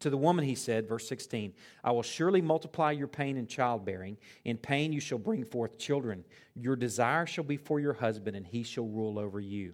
To 0.00 0.10
the 0.10 0.16
woman, 0.16 0.44
he 0.44 0.54
said, 0.54 0.88
verse 0.88 1.08
16, 1.08 1.54
I 1.82 1.90
will 1.90 2.02
surely 2.02 2.42
multiply 2.42 2.90
your 2.90 3.08
pain 3.08 3.36
in 3.36 3.46
childbearing. 3.46 4.18
In 4.44 4.58
pain 4.58 4.92
you 4.92 5.00
shall 5.00 5.18
bring 5.18 5.44
forth 5.44 5.78
children. 5.78 6.24
Your 6.54 6.76
desire 6.76 7.24
shall 7.24 7.44
be 7.44 7.56
for 7.56 7.80
your 7.80 7.94
husband, 7.94 8.36
and 8.36 8.46
he 8.46 8.62
shall 8.62 8.86
rule 8.86 9.18
over 9.18 9.40
you. 9.40 9.72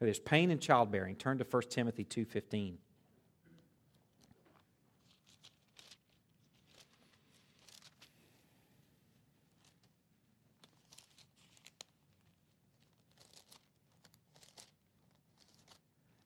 There's 0.00 0.18
pain 0.18 0.50
in 0.50 0.58
childbearing. 0.58 1.16
Turn 1.16 1.38
to 1.38 1.46
1 1.48 1.62
Timothy 1.70 2.04
2.15. 2.04 2.74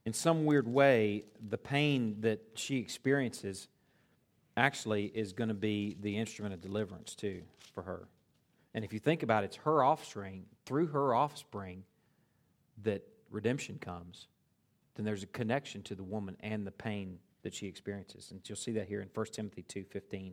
in 0.07 0.13
some 0.13 0.45
weird 0.45 0.69
way, 0.69 1.25
the 1.49 1.59
pain 1.59 2.17
that 2.21 2.41
she 2.55 2.79
experiences 2.79 3.69
actually 4.57 5.07
is 5.07 5.33
going 5.33 5.49
to 5.49 5.55
be 5.55 5.97
the 6.01 6.17
instrument 6.17 6.55
of 6.55 6.61
deliverance, 6.61 7.15
too, 7.15 7.43
for 7.73 7.83
her. 7.83 8.09
And 8.75 8.85
if 8.85 8.93
you 8.93 8.99
think 8.99 9.23
about 9.23 9.45
it, 9.45 9.47
it's 9.47 9.57
her 9.57 9.83
offspring, 9.83 10.45
through 10.67 10.89
her 10.89 11.15
offspring, 11.15 11.85
that 12.83 13.03
redemption 13.31 13.79
comes. 13.79 14.27
Then 14.95 15.05
there's 15.05 15.23
a 15.23 15.29
connection 15.29 15.83
to 15.85 15.95
the 15.95 16.03
woman 16.03 16.37
and 16.41 16.67
the 16.67 16.73
pain 16.73 17.19
that 17.43 17.55
she 17.55 17.67
experiences. 17.67 18.31
And 18.31 18.41
you'll 18.49 18.57
see 18.57 18.73
that 18.73 18.89
here 18.89 19.01
in 19.01 19.09
1 19.13 19.27
Timothy 19.33 19.65
2.15. 19.69 20.33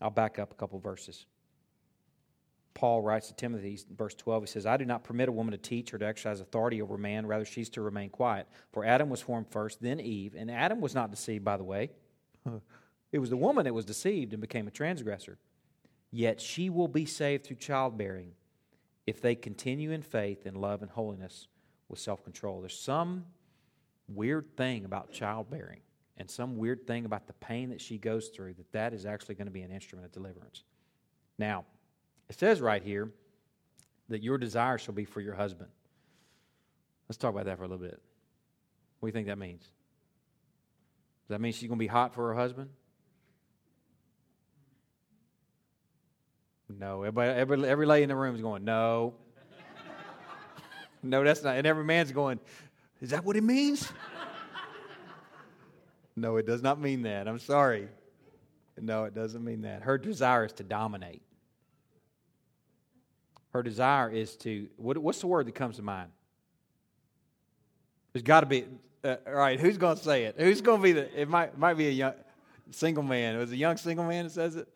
I'll 0.00 0.10
back 0.10 0.38
up 0.38 0.52
a 0.52 0.54
couple 0.54 0.78
verses. 0.78 1.26
Paul 2.78 3.02
writes 3.02 3.26
to 3.26 3.34
Timothy, 3.34 3.76
verse 3.96 4.14
12, 4.14 4.44
he 4.44 4.46
says, 4.46 4.64
I 4.64 4.76
do 4.76 4.84
not 4.84 5.02
permit 5.02 5.28
a 5.28 5.32
woman 5.32 5.50
to 5.50 5.58
teach 5.58 5.92
or 5.92 5.98
to 5.98 6.06
exercise 6.06 6.40
authority 6.40 6.80
over 6.80 6.96
man, 6.96 7.26
rather, 7.26 7.44
she's 7.44 7.68
to 7.70 7.82
remain 7.82 8.08
quiet. 8.08 8.46
For 8.72 8.84
Adam 8.84 9.10
was 9.10 9.20
formed 9.20 9.48
first, 9.50 9.82
then 9.82 9.98
Eve. 9.98 10.36
And 10.38 10.48
Adam 10.48 10.80
was 10.80 10.94
not 10.94 11.10
deceived, 11.10 11.44
by 11.44 11.56
the 11.56 11.64
way. 11.64 11.90
it 13.12 13.18
was 13.18 13.30
the 13.30 13.36
woman 13.36 13.64
that 13.64 13.74
was 13.74 13.84
deceived 13.84 14.32
and 14.32 14.40
became 14.40 14.68
a 14.68 14.70
transgressor. 14.70 15.38
Yet 16.12 16.40
she 16.40 16.70
will 16.70 16.86
be 16.86 17.04
saved 17.04 17.44
through 17.44 17.56
childbearing 17.56 18.30
if 19.08 19.20
they 19.20 19.34
continue 19.34 19.90
in 19.90 20.02
faith 20.02 20.46
and 20.46 20.56
love 20.56 20.80
and 20.80 20.90
holiness 20.92 21.48
with 21.88 21.98
self 21.98 22.22
control. 22.22 22.60
There's 22.60 22.78
some 22.78 23.24
weird 24.06 24.56
thing 24.56 24.84
about 24.84 25.10
childbearing 25.10 25.80
and 26.16 26.30
some 26.30 26.56
weird 26.56 26.86
thing 26.86 27.06
about 27.06 27.26
the 27.26 27.32
pain 27.32 27.70
that 27.70 27.80
she 27.80 27.98
goes 27.98 28.28
through 28.28 28.54
that 28.54 28.70
that 28.70 28.94
is 28.94 29.04
actually 29.04 29.34
going 29.34 29.48
to 29.48 29.52
be 29.52 29.62
an 29.62 29.72
instrument 29.72 30.06
of 30.06 30.12
deliverance. 30.12 30.62
Now, 31.40 31.64
it 32.28 32.38
says 32.38 32.60
right 32.60 32.82
here 32.82 33.10
that 34.08 34.22
your 34.22 34.38
desire 34.38 34.78
shall 34.78 34.94
be 34.94 35.04
for 35.04 35.20
your 35.20 35.34
husband. 35.34 35.70
Let's 37.08 37.16
talk 37.16 37.32
about 37.32 37.46
that 37.46 37.56
for 37.56 37.64
a 37.64 37.68
little 37.68 37.84
bit. 37.84 38.00
What 39.00 39.06
do 39.06 39.08
you 39.08 39.12
think 39.12 39.28
that 39.28 39.38
means? 39.38 39.62
Does 39.62 41.34
that 41.34 41.40
mean 41.40 41.52
she's 41.52 41.68
going 41.68 41.78
to 41.78 41.82
be 41.82 41.86
hot 41.86 42.14
for 42.14 42.28
her 42.28 42.34
husband? 42.34 42.70
No. 46.68 47.02
Everybody, 47.02 47.30
every, 47.30 47.68
every 47.68 47.86
lady 47.86 48.02
in 48.02 48.08
the 48.08 48.16
room 48.16 48.34
is 48.34 48.40
going, 48.40 48.64
no. 48.64 49.14
no, 51.02 51.24
that's 51.24 51.42
not. 51.42 51.56
And 51.56 51.66
every 51.66 51.84
man's 51.84 52.12
going, 52.12 52.40
is 53.00 53.10
that 53.10 53.24
what 53.24 53.36
it 53.36 53.44
means? 53.44 53.90
no, 56.16 56.36
it 56.36 56.46
does 56.46 56.62
not 56.62 56.80
mean 56.80 57.02
that. 57.02 57.28
I'm 57.28 57.38
sorry. 57.38 57.88
No, 58.80 59.04
it 59.04 59.14
doesn't 59.14 59.44
mean 59.44 59.62
that. 59.62 59.82
Her 59.82 59.98
desire 59.98 60.44
is 60.44 60.52
to 60.54 60.64
dominate. 60.64 61.22
Her 63.50 63.62
desire 63.62 64.10
is 64.10 64.36
to, 64.38 64.68
what, 64.76 64.98
what's 64.98 65.20
the 65.20 65.26
word 65.26 65.46
that 65.46 65.54
comes 65.54 65.76
to 65.76 65.82
mind? 65.82 66.10
There's 68.12 68.22
got 68.22 68.40
to 68.40 68.46
be, 68.46 68.66
uh, 69.04 69.16
all 69.26 69.34
right, 69.34 69.58
who's 69.58 69.78
going 69.78 69.96
to 69.96 70.02
say 70.02 70.24
it? 70.24 70.36
Who's 70.38 70.60
going 70.60 70.80
to 70.80 70.82
be 70.82 70.92
the, 70.92 71.20
it 71.20 71.28
might, 71.28 71.58
might 71.58 71.74
be 71.74 71.88
a 71.88 71.92
young 71.92 72.14
single 72.70 73.02
man. 73.02 73.36
It 73.36 73.38
was 73.38 73.52
a 73.52 73.56
young 73.56 73.76
single 73.76 74.04
man 74.04 74.24
that 74.24 74.30
says 74.30 74.56
it? 74.56 74.68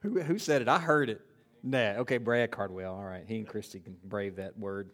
Who, 0.00 0.20
who 0.20 0.38
said 0.38 0.62
it? 0.62 0.68
I 0.68 0.78
heard 0.78 1.10
it. 1.10 1.20
Nah, 1.62 1.98
okay, 1.98 2.16
Brad 2.18 2.50
Cardwell. 2.50 2.94
All 2.94 3.04
right, 3.04 3.24
he 3.26 3.36
and 3.36 3.46
Christy 3.46 3.80
can 3.80 3.96
brave 4.04 4.36
that 4.36 4.58
word. 4.58 4.90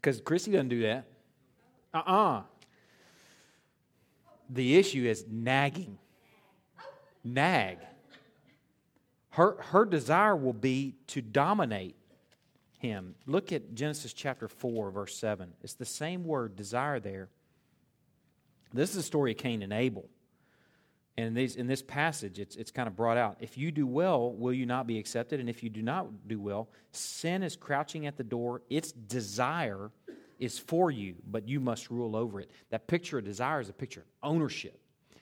Because 0.00 0.20
Christy 0.20 0.52
doesn't 0.52 0.68
do 0.68 0.82
that. 0.82 1.04
Uh 1.92 1.98
uh-uh. 1.98 2.38
uh 2.38 2.42
The 4.48 4.76
issue 4.76 5.04
is 5.04 5.26
nagging. 5.30 5.98
Nag. 7.24 7.78
Her, 9.30 9.56
her 9.60 9.84
desire 9.84 10.36
will 10.36 10.52
be 10.52 10.96
to 11.08 11.22
dominate 11.22 11.96
him. 12.82 13.14
Look 13.26 13.52
at 13.52 13.74
Genesis 13.74 14.12
chapter 14.12 14.48
4, 14.48 14.90
verse 14.90 15.16
7. 15.16 15.52
It's 15.62 15.74
the 15.74 15.84
same 15.84 16.24
word, 16.24 16.56
desire, 16.56 17.00
there. 17.00 17.28
This 18.74 18.90
is 18.90 18.96
the 18.96 19.02
story 19.02 19.32
of 19.32 19.38
Cain 19.38 19.62
and 19.62 19.72
Abel. 19.72 20.08
And 21.16 21.28
in, 21.28 21.34
these, 21.34 21.56
in 21.56 21.66
this 21.66 21.82
passage, 21.82 22.38
it's, 22.38 22.56
it's 22.56 22.70
kind 22.70 22.88
of 22.88 22.96
brought 22.96 23.18
out. 23.18 23.36
If 23.40 23.56
you 23.56 23.70
do 23.70 23.86
well, 23.86 24.32
will 24.32 24.52
you 24.52 24.66
not 24.66 24.86
be 24.86 24.98
accepted? 24.98 25.40
And 25.40 25.48
if 25.48 25.62
you 25.62 25.70
do 25.70 25.82
not 25.82 26.26
do 26.26 26.40
well, 26.40 26.68
sin 26.90 27.42
is 27.42 27.54
crouching 27.54 28.06
at 28.06 28.16
the 28.16 28.24
door. 28.24 28.62
Its 28.70 28.92
desire 28.92 29.90
is 30.38 30.58
for 30.58 30.90
you, 30.90 31.14
but 31.30 31.46
you 31.46 31.60
must 31.60 31.90
rule 31.90 32.16
over 32.16 32.40
it. 32.40 32.50
That 32.70 32.86
picture 32.88 33.18
of 33.18 33.24
desire 33.24 33.60
is 33.60 33.68
a 33.68 33.74
picture 33.74 34.00
of 34.00 34.06
ownership. 34.22 34.80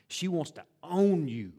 She 0.09 0.29
wants 0.29 0.53
to 0.53 0.65
own 0.83 1.29
you. 1.29 1.53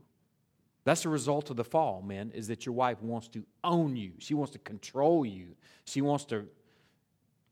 That's 0.84 1.04
the 1.04 1.10
result 1.10 1.50
of 1.50 1.58
the 1.58 1.64
fall, 1.64 2.02
men, 2.02 2.32
is 2.34 2.48
that 2.48 2.66
your 2.66 2.74
wife 2.74 3.02
wants 3.02 3.28
to 3.30 3.44
own 3.64 3.96
you. 3.96 4.14
She 4.18 4.34
wants 4.34 4.54
to 4.54 4.60
control 4.60 5.26
you. 5.26 5.56
She 5.86 6.02
wants 6.02 6.26
to 6.26 6.48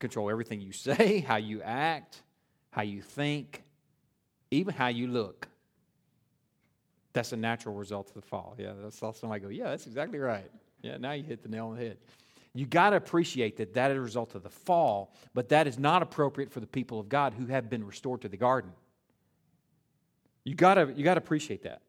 control 0.00 0.30
everything 0.30 0.60
you 0.60 0.72
say, 0.72 1.20
how 1.28 1.36
you 1.36 1.62
act, 1.62 2.22
how 2.70 2.82
you 2.82 3.02
think, 3.02 3.62
even 4.50 4.74
how 4.74 4.88
you 4.88 5.06
look. 5.06 5.48
That's 7.12 7.32
a 7.32 7.36
natural 7.36 7.74
result 7.74 8.08
of 8.08 8.14
the 8.14 8.22
fall. 8.22 8.54
Yeah, 8.58 8.72
that's 8.82 9.02
all 9.02 9.12
somebody 9.12 9.42
go, 9.42 9.48
yeah, 9.48 9.70
that's 9.70 9.86
exactly 9.86 10.18
right. 10.18 10.50
Yeah, 10.82 10.96
now 10.96 11.12
you 11.12 11.22
hit 11.22 11.42
the 11.42 11.48
nail 11.48 11.68
on 11.68 11.76
the 11.76 11.82
head. 11.82 11.98
You 12.52 12.66
got 12.66 12.90
to 12.90 12.96
appreciate 12.96 13.56
that 13.58 13.74
that 13.74 13.92
is 13.92 13.96
a 13.96 14.00
result 14.00 14.34
of 14.34 14.42
the 14.42 14.50
fall, 14.50 15.14
but 15.34 15.50
that 15.50 15.68
is 15.68 15.78
not 15.78 16.02
appropriate 16.02 16.50
for 16.50 16.58
the 16.58 16.66
people 16.66 16.98
of 16.98 17.08
God 17.08 17.34
who 17.34 17.46
have 17.46 17.70
been 17.70 17.86
restored 17.86 18.22
to 18.22 18.28
the 18.28 18.36
garden. 18.36 18.72
You 20.44 20.54
got 20.54 20.74
to 20.74 20.92
you 20.96 21.04
got 21.04 21.14
to 21.14 21.18
appreciate 21.18 21.62
that. 21.62 21.82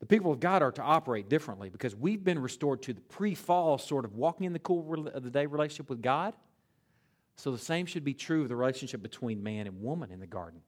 The 0.00 0.06
people 0.06 0.32
of 0.32 0.40
God 0.40 0.62
are 0.62 0.72
to 0.72 0.82
operate 0.82 1.28
differently 1.28 1.68
because 1.68 1.94
we've 1.94 2.24
been 2.24 2.38
restored 2.38 2.82
to 2.82 2.94
the 2.94 3.00
pre 3.02 3.34
fall 3.34 3.78
sort 3.78 4.04
of 4.04 4.14
walking 4.14 4.46
in 4.46 4.52
the 4.52 4.58
cool 4.58 5.08
of 5.08 5.22
the 5.22 5.30
day 5.30 5.46
relationship 5.46 5.90
with 5.90 6.02
God. 6.02 6.34
So 7.36 7.52
the 7.52 7.58
same 7.58 7.86
should 7.86 8.04
be 8.04 8.14
true 8.14 8.42
of 8.42 8.48
the 8.48 8.56
relationship 8.56 9.02
between 9.02 9.42
man 9.42 9.66
and 9.66 9.82
woman 9.82 10.10
in 10.10 10.20
the 10.20 10.26
garden. 10.26 10.60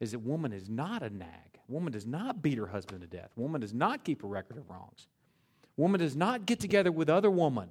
Is 0.00 0.12
that 0.12 0.18
woman 0.18 0.52
is 0.52 0.68
not 0.68 1.02
a 1.02 1.10
nag. 1.10 1.28
Woman 1.68 1.92
does 1.92 2.06
not 2.06 2.42
beat 2.42 2.58
her 2.58 2.66
husband 2.66 3.02
to 3.02 3.06
death. 3.06 3.30
Woman 3.36 3.60
does 3.60 3.72
not 3.72 4.04
keep 4.04 4.24
a 4.24 4.26
record 4.26 4.56
of 4.56 4.68
wrongs. 4.68 5.06
Woman 5.76 6.00
does 6.00 6.16
not 6.16 6.44
get 6.44 6.60
together 6.60 6.90
with 6.90 7.08
other 7.08 7.30
woman 7.30 7.68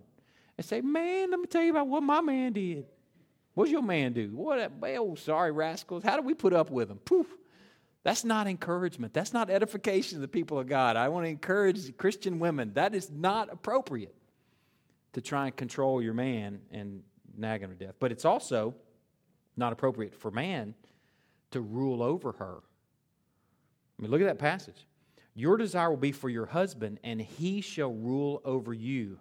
and 0.58 0.66
say, 0.66 0.82
Man, 0.82 1.32
let 1.32 1.40
me 1.40 1.46
tell 1.48 1.64
you 1.64 1.72
about 1.72 1.88
what 1.88 2.04
my 2.04 2.22
man 2.22 2.54
did. 2.54 2.86
What's 3.54 3.72
your 3.72 3.82
man 3.82 4.14
do? 4.14 4.30
What? 4.34 4.72
Oh, 4.84 5.16
sorry, 5.16 5.52
rascals. 5.52 6.04
How 6.04 6.16
do 6.16 6.22
we 6.22 6.34
put 6.34 6.54
up 6.54 6.72
with 6.72 6.88
them? 6.88 7.00
Poof. 7.00 7.28
That's 8.04 8.24
not 8.24 8.48
encouragement. 8.48 9.14
That's 9.14 9.34
not 9.34 9.50
edification 9.50 10.18
of 10.18 10.22
the 10.22 10.28
people 10.28 10.58
of 10.58 10.68
God. 10.68 10.96
I 10.96 11.10
want 11.10 11.26
to 11.26 11.30
encourage 11.30 11.96
Christian 11.98 12.40
women. 12.40 12.74
That 12.74 12.96
is 12.96 13.12
not 13.12 13.52
appropriate 13.52 14.16
to 15.14 15.22
try 15.22 15.46
and 15.46 15.56
control 15.56 16.02
your 16.02 16.14
man 16.14 16.62
and 16.72 17.04
nag 17.38 17.62
him 17.62 17.70
to 17.70 17.76
death. 17.76 17.96
But 18.00 18.12
it's 18.12 18.26
also 18.26 18.74
not 19.56 19.74
appropriate 19.74 20.16
for 20.16 20.32
man 20.32 20.74
to 21.52 21.62
rule 21.62 22.02
over 22.02 22.32
her. 22.32 22.58
I 23.98 24.02
mean, 24.02 24.10
look 24.10 24.22
at 24.22 24.28
that 24.28 24.40
passage. 24.40 24.88
Your 25.36 25.58
desire 25.58 25.90
will 25.90 25.98
be 25.98 26.12
for 26.12 26.30
your 26.30 26.46
husband, 26.48 27.00
and 27.04 27.22
he 27.22 27.62
shall 27.62 27.94
rule 27.94 28.42
over 28.44 28.74
you. 28.74 29.20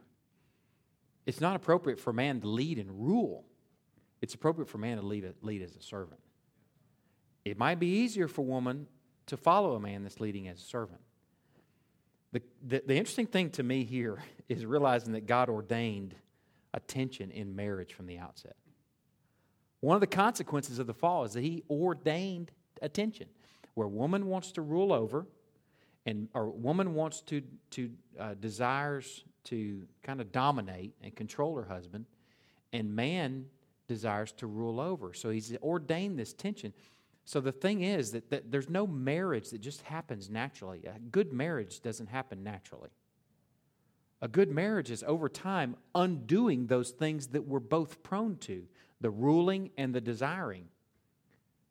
It's 1.27 1.41
not 1.41 1.55
appropriate 1.55 2.01
for 2.01 2.13
man 2.13 2.41
to 2.41 2.49
lead 2.49 2.79
and 2.79 2.91
rule. 2.91 3.45
It's 4.23 4.35
appropriate 4.35 4.69
for 4.69 4.79
man 4.79 4.97
to 4.97 5.05
lead, 5.05 5.33
lead 5.43 5.63
as 5.63 5.77
a 5.77 5.83
servant. 5.83 6.21
It 7.45 7.59
might 7.59 7.79
be 7.79 7.87
easier 7.87 8.29
for 8.29 8.43
woman 8.43 8.87
to 9.27 9.37
follow 9.37 9.75
a 9.75 9.81
man 9.81 10.03
that's 10.03 10.21
leading 10.21 10.49
as 10.49 10.59
a 10.59 10.65
servant. 10.65 11.01
The, 12.33 12.43
the, 12.67 12.83
the 12.87 12.97
interesting 12.97 13.27
thing 13.27 13.51
to 13.51 13.63
me 13.63 13.85
here 13.85 14.19
is 14.49 14.67
realizing 14.67 15.13
that 15.13 15.27
God 15.27 15.49
ordained 15.49 16.15
a 16.73 16.81
tension 16.81 17.31
in 17.31 17.57
marriage 17.57 17.95
from 17.95 18.07
the 18.07 18.19
outset. 18.19 18.57
One 19.81 19.95
of 19.95 20.01
the 20.01 20.07
consequences 20.07 20.79
of 20.79 20.87
the 20.87 20.95
fall 20.95 21.25
is 21.25 21.33
that 21.33 21.43
He 21.43 21.65
ordained 21.69 22.53
a 22.83 22.89
tension 22.89 23.27
where 23.75 23.89
woman 23.89 24.27
wants 24.27 24.53
to 24.53 24.63
rule 24.63 24.93
over, 24.93 25.27
and 26.07 26.29
or 26.35 26.51
woman 26.51 26.95
wants 26.95 27.23
to 27.23 27.43
to 27.71 27.91
uh, 28.19 28.35
desires 28.35 29.25
to 29.45 29.87
kind 30.03 30.21
of 30.21 30.33
dominate 30.33 30.93
and 31.03 31.15
control 31.17 31.57
her 31.57 31.65
husband, 31.65 32.05
and 32.73 32.95
man 32.95 33.47
desires 33.89 34.33
to 34.33 34.47
rule 34.47 34.81
over. 34.81 35.15
So 35.15 35.31
He's 35.31 35.57
ordained 35.63 36.19
this 36.19 36.33
tension. 36.33 36.73
So 37.31 37.41
the 37.41 37.53
thing 37.53 37.83
is 37.83 38.11
that, 38.11 38.29
that 38.31 38.51
there's 38.51 38.69
no 38.69 38.89
marriage 38.89 39.51
that 39.51 39.61
just 39.61 39.83
happens 39.83 40.29
naturally. 40.29 40.83
A 40.85 40.99
good 40.99 41.33
marriage 41.33 41.81
doesn't 41.81 42.09
happen 42.09 42.43
naturally. 42.43 42.91
A 44.21 44.27
good 44.27 44.51
marriage 44.51 44.91
is 44.91 45.05
over 45.07 45.29
time 45.29 45.77
undoing 45.95 46.67
those 46.67 46.91
things 46.91 47.29
that 47.29 47.47
we're 47.47 47.61
both 47.61 48.03
prone 48.03 48.37
to 48.39 48.65
the 49.01 49.11
ruling 49.11 49.71
and 49.79 49.95
the 49.95 50.01
desiring. 50.01 50.65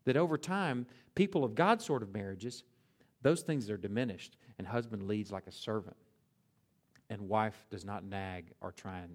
That 0.05 0.16
over 0.16 0.38
time, 0.38 0.86
people 1.14 1.43
of 1.43 1.55
God 1.55 1.82
sort 1.82 2.03
of 2.03 2.14
marriages, 2.14 2.64
those 3.22 3.41
things 3.41 3.70
are 3.70 3.76
diminished, 3.76 4.38
and 4.60 4.66
husband 4.66 5.10
leads 5.10 5.30
like 5.30 5.45
a 5.45 5.51
servant, 5.51 5.97
and 7.10 7.28
wife 7.28 7.66
does 7.70 7.84
not 7.84 8.05
nag 8.05 8.53
or 8.62 8.72
try 8.72 8.99
and 8.99 9.12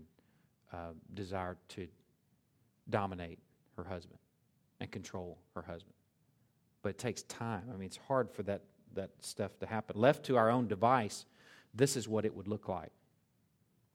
uh, 0.75 0.93
desire 1.15 1.57
to 1.69 1.89
dominate 2.91 3.39
her 3.79 3.85
husband 3.85 4.19
and 4.81 4.91
control 4.91 5.39
her 5.55 5.63
husband 5.63 5.95
but 6.85 6.91
it 6.91 6.99
takes 6.99 7.23
time. 7.23 7.63
I 7.73 7.77
mean, 7.77 7.87
it's 7.87 7.97
hard 7.97 8.31
for 8.31 8.43
that, 8.43 8.61
that 8.93 9.11
stuff 9.21 9.59
to 9.61 9.67
happen. 9.67 9.99
Left 9.99 10.23
to 10.27 10.37
our 10.37 10.51
own 10.51 10.69
device, 10.69 11.25
this 11.73 11.97
is 11.97 12.07
what 12.07 12.27
it 12.27 12.37
would 12.37 12.47
look 12.47 12.69
like 12.69 12.93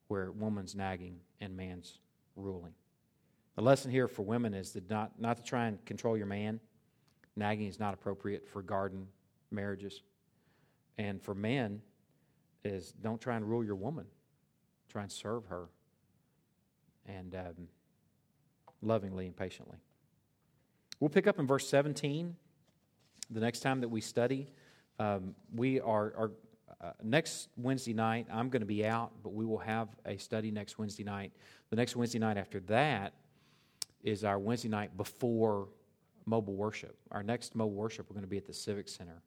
where 0.07 0.31
woman's 0.31 0.75
nagging 0.75 1.19
and 1.39 1.55
man's 1.55 1.99
ruling. 2.35 2.73
The 3.55 3.61
lesson 3.61 3.91
here 3.91 4.07
for 4.07 4.23
women 4.23 4.55
is 4.55 4.71
that 4.71 4.89
not, 4.89 5.11
not 5.19 5.37
to 5.37 5.43
try 5.43 5.67
and 5.67 5.85
control 5.85 6.17
your 6.17 6.25
man. 6.25 6.59
Nagging 7.35 7.67
is 7.67 7.79
not 7.79 7.93
appropriate 7.93 8.47
for 8.47 8.63
garden 8.63 9.05
marriages. 9.51 10.01
And 10.97 11.21
for 11.21 11.35
men 11.35 11.83
is 12.65 12.91
don't 13.03 13.21
try 13.21 13.35
and 13.35 13.47
rule 13.47 13.63
your 13.63 13.75
woman. 13.75 14.05
Try 14.89 15.03
and 15.03 15.11
serve 15.11 15.45
her 15.45 15.67
and 17.05 17.35
um, 17.35 17.67
lovingly 18.81 19.27
and 19.27 19.37
patiently. 19.37 19.77
We'll 20.99 21.09
pick 21.09 21.27
up 21.27 21.37
in 21.37 21.45
verse 21.45 21.69
17 21.69 22.35
the 23.29 23.39
next 23.39 23.59
time 23.61 23.81
that 23.81 23.89
we 23.89 24.01
study. 24.01 24.51
Um, 24.99 25.35
we 25.55 25.79
are, 25.79 26.13
are 26.17 26.31
uh, 26.81 26.91
next 27.03 27.49
Wednesday 27.57 27.93
night, 27.93 28.27
I'm 28.31 28.49
going 28.49 28.61
to 28.61 28.65
be 28.65 28.85
out, 28.85 29.11
but 29.23 29.33
we 29.33 29.45
will 29.45 29.57
have 29.57 29.89
a 30.05 30.17
study 30.17 30.51
next 30.51 30.77
Wednesday 30.77 31.03
night. 31.03 31.31
The 31.69 31.75
next 31.75 31.95
Wednesday 31.95 32.19
night 32.19 32.37
after 32.37 32.59
that 32.61 33.13
is 34.03 34.23
our 34.23 34.39
Wednesday 34.39 34.69
night 34.69 34.95
before 34.95 35.67
mobile 36.25 36.55
worship. 36.55 36.97
Our 37.11 37.23
next 37.23 37.55
mobile 37.55 37.75
worship, 37.75 38.09
we're 38.09 38.13
going 38.13 38.23
to 38.23 38.29
be 38.29 38.37
at 38.37 38.45
the 38.45 38.53
Civic 38.53 38.87
Center. 38.87 39.21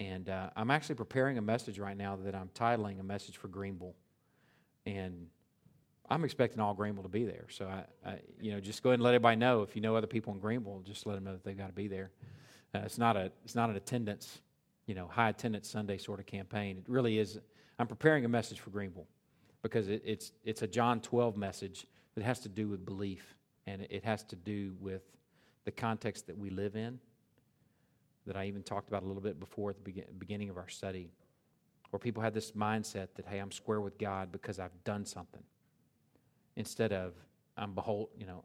And 0.00 0.28
uh, 0.28 0.50
I'm 0.56 0.70
actually 0.70 0.94
preparing 0.94 1.38
a 1.38 1.42
message 1.42 1.78
right 1.78 1.96
now 1.96 2.16
that 2.24 2.34
I'm 2.34 2.48
titling 2.54 2.98
A 3.00 3.02
Message 3.02 3.36
for 3.36 3.48
Greenville. 3.48 3.94
And 4.86 5.26
I'm 6.08 6.24
expecting 6.24 6.58
all 6.60 6.74
Greenville 6.74 7.02
to 7.02 7.08
be 7.08 7.24
there. 7.24 7.46
So, 7.50 7.66
I, 7.66 7.84
I, 8.08 8.18
you 8.40 8.50
know, 8.52 8.60
just 8.60 8.82
go 8.82 8.90
ahead 8.90 8.98
and 8.98 9.04
let 9.04 9.14
everybody 9.14 9.36
know. 9.36 9.62
If 9.62 9.76
you 9.76 9.82
know 9.82 9.94
other 9.94 10.06
people 10.06 10.32
in 10.32 10.40
Greenville, 10.40 10.82
just 10.84 11.06
let 11.06 11.14
them 11.14 11.24
know 11.24 11.32
that 11.32 11.44
they've 11.44 11.56
got 11.56 11.68
to 11.68 11.72
be 11.72 11.86
there. 11.86 12.10
Uh, 12.74 12.80
it's 12.84 12.98
not 12.98 13.16
a 13.16 13.32
it's 13.44 13.54
not 13.54 13.70
an 13.70 13.76
attendance, 13.76 14.40
you 14.86 14.94
know, 14.94 15.08
high 15.08 15.28
attendance 15.28 15.68
Sunday 15.68 15.98
sort 15.98 16.20
of 16.20 16.26
campaign. 16.26 16.78
It 16.78 16.88
really 16.88 17.18
is. 17.18 17.38
I'm 17.78 17.86
preparing 17.86 18.24
a 18.24 18.28
message 18.28 18.60
for 18.60 18.70
Greenville 18.70 19.08
because 19.62 19.88
it, 19.88 20.02
it's 20.04 20.32
it's 20.44 20.62
a 20.62 20.66
John 20.66 21.00
12 21.00 21.36
message 21.36 21.86
that 22.14 22.24
has 22.24 22.40
to 22.40 22.48
do 22.48 22.68
with 22.68 22.84
belief 22.84 23.34
and 23.66 23.86
it 23.90 24.04
has 24.04 24.22
to 24.24 24.36
do 24.36 24.74
with 24.80 25.02
the 25.64 25.70
context 25.70 26.26
that 26.26 26.38
we 26.38 26.50
live 26.50 26.76
in. 26.76 26.98
That 28.26 28.36
I 28.36 28.46
even 28.46 28.62
talked 28.62 28.88
about 28.88 29.02
a 29.02 29.06
little 29.06 29.22
bit 29.22 29.40
before 29.40 29.70
at 29.70 29.84
the 29.84 30.04
beginning 30.18 30.50
of 30.50 30.56
our 30.56 30.68
study, 30.68 31.10
where 31.90 31.98
people 31.98 32.22
had 32.22 32.34
this 32.34 32.52
mindset 32.52 33.08
that 33.16 33.26
hey, 33.26 33.38
I'm 33.38 33.50
square 33.50 33.80
with 33.80 33.98
God 33.98 34.30
because 34.30 34.60
I've 34.60 34.84
done 34.84 35.04
something, 35.04 35.42
instead 36.54 36.92
of 36.92 37.14
I'm 37.56 37.74
behold, 37.74 38.10
you 38.16 38.26
know, 38.26 38.44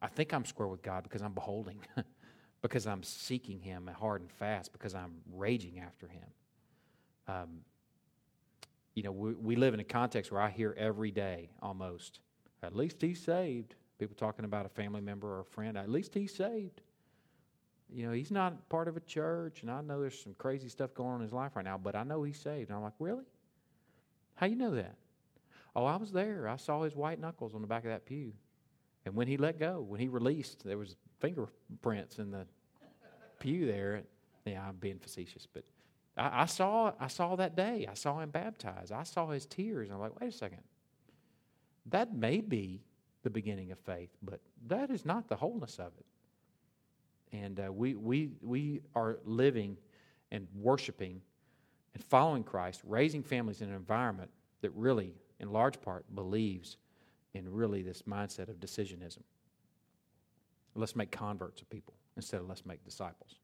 I 0.00 0.06
think 0.06 0.32
I'm 0.32 0.44
square 0.44 0.68
with 0.68 0.82
God 0.82 1.02
because 1.02 1.20
I'm 1.20 1.34
beholding. 1.34 1.80
because 2.62 2.86
I'm 2.86 3.02
seeking 3.02 3.60
Him 3.60 3.90
hard 3.98 4.20
and 4.20 4.32
fast, 4.32 4.72
because 4.72 4.94
I'm 4.94 5.16
raging 5.32 5.80
after 5.80 6.08
Him. 6.08 6.24
Um, 7.28 7.48
you 8.94 9.02
know, 9.02 9.12
we, 9.12 9.34
we 9.34 9.56
live 9.56 9.74
in 9.74 9.80
a 9.80 9.84
context 9.84 10.32
where 10.32 10.40
I 10.40 10.50
hear 10.50 10.74
every 10.76 11.10
day 11.10 11.50
almost, 11.62 12.20
at 12.62 12.74
least 12.74 13.00
he's 13.00 13.22
saved. 13.22 13.74
People 13.98 14.16
talking 14.16 14.44
about 14.44 14.66
a 14.66 14.68
family 14.68 15.00
member 15.00 15.28
or 15.28 15.40
a 15.40 15.44
friend, 15.44 15.76
at 15.76 15.88
least 15.88 16.14
he's 16.14 16.34
saved. 16.34 16.80
You 17.90 18.06
know, 18.06 18.12
he's 18.12 18.30
not 18.30 18.68
part 18.68 18.88
of 18.88 18.96
a 18.96 19.00
church, 19.00 19.62
and 19.62 19.70
I 19.70 19.80
know 19.80 20.00
there's 20.00 20.18
some 20.20 20.34
crazy 20.34 20.68
stuff 20.68 20.94
going 20.94 21.10
on 21.10 21.16
in 21.16 21.22
his 21.22 21.32
life 21.32 21.56
right 21.56 21.64
now, 21.64 21.78
but 21.78 21.96
I 21.96 22.02
know 22.02 22.22
he's 22.22 22.38
saved. 22.38 22.70
And 22.70 22.76
I'm 22.76 22.82
like, 22.82 22.92
really? 22.98 23.24
How 24.34 24.46
you 24.46 24.56
know 24.56 24.74
that? 24.74 24.96
Oh, 25.74 25.84
I 25.84 25.96
was 25.96 26.12
there. 26.12 26.48
I 26.48 26.56
saw 26.56 26.82
his 26.82 26.94
white 26.94 27.20
knuckles 27.20 27.54
on 27.54 27.60
the 27.60 27.66
back 27.66 27.84
of 27.84 27.90
that 27.90 28.04
pew. 28.04 28.32
And 29.08 29.16
when 29.16 29.26
he 29.26 29.38
let 29.38 29.58
go, 29.58 29.80
when 29.80 30.00
he 30.00 30.08
released, 30.08 30.62
there 30.66 30.76
was 30.76 30.94
fingerprints 31.18 32.18
in 32.18 32.30
the 32.30 32.44
pew 33.40 33.64
there. 33.64 34.02
Yeah, 34.44 34.62
I'm 34.68 34.76
being 34.76 34.98
facetious, 34.98 35.46
but 35.50 35.64
I, 36.14 36.42
I, 36.42 36.44
saw 36.44 36.92
I 37.00 37.06
saw 37.06 37.34
that 37.36 37.56
day. 37.56 37.86
I 37.90 37.94
saw 37.94 38.20
him 38.20 38.28
baptized. 38.28 38.92
I 38.92 39.04
saw 39.04 39.28
his 39.30 39.46
tears. 39.46 39.88
I'm 39.90 39.98
like, 39.98 40.20
wait 40.20 40.28
a 40.28 40.36
second. 40.36 40.60
That 41.86 42.14
may 42.14 42.42
be 42.42 42.82
the 43.22 43.30
beginning 43.30 43.72
of 43.72 43.78
faith, 43.78 44.10
but 44.22 44.40
that 44.66 44.90
is 44.90 45.06
not 45.06 45.26
the 45.26 45.36
wholeness 45.36 45.78
of 45.78 45.92
it. 45.98 47.34
And 47.34 47.60
uh, 47.60 47.72
we, 47.72 47.94
we, 47.94 48.32
we 48.42 48.82
are 48.94 49.20
living 49.24 49.78
and 50.30 50.46
worshiping 50.54 51.22
and 51.94 52.04
following 52.04 52.44
Christ, 52.44 52.82
raising 52.84 53.22
families 53.22 53.62
in 53.62 53.70
an 53.70 53.74
environment 53.74 54.30
that 54.60 54.70
really, 54.74 55.14
in 55.40 55.50
large 55.50 55.80
part, 55.80 56.04
believes 56.14 56.76
in 57.34 57.50
really 57.52 57.82
this 57.82 58.02
mindset 58.02 58.48
of 58.48 58.56
decisionism. 58.56 59.22
Let's 60.74 60.96
make 60.96 61.10
converts 61.10 61.60
of 61.62 61.70
people 61.70 61.94
instead 62.16 62.40
of 62.40 62.48
let's 62.48 62.64
make 62.64 62.84
disciples. 62.84 63.36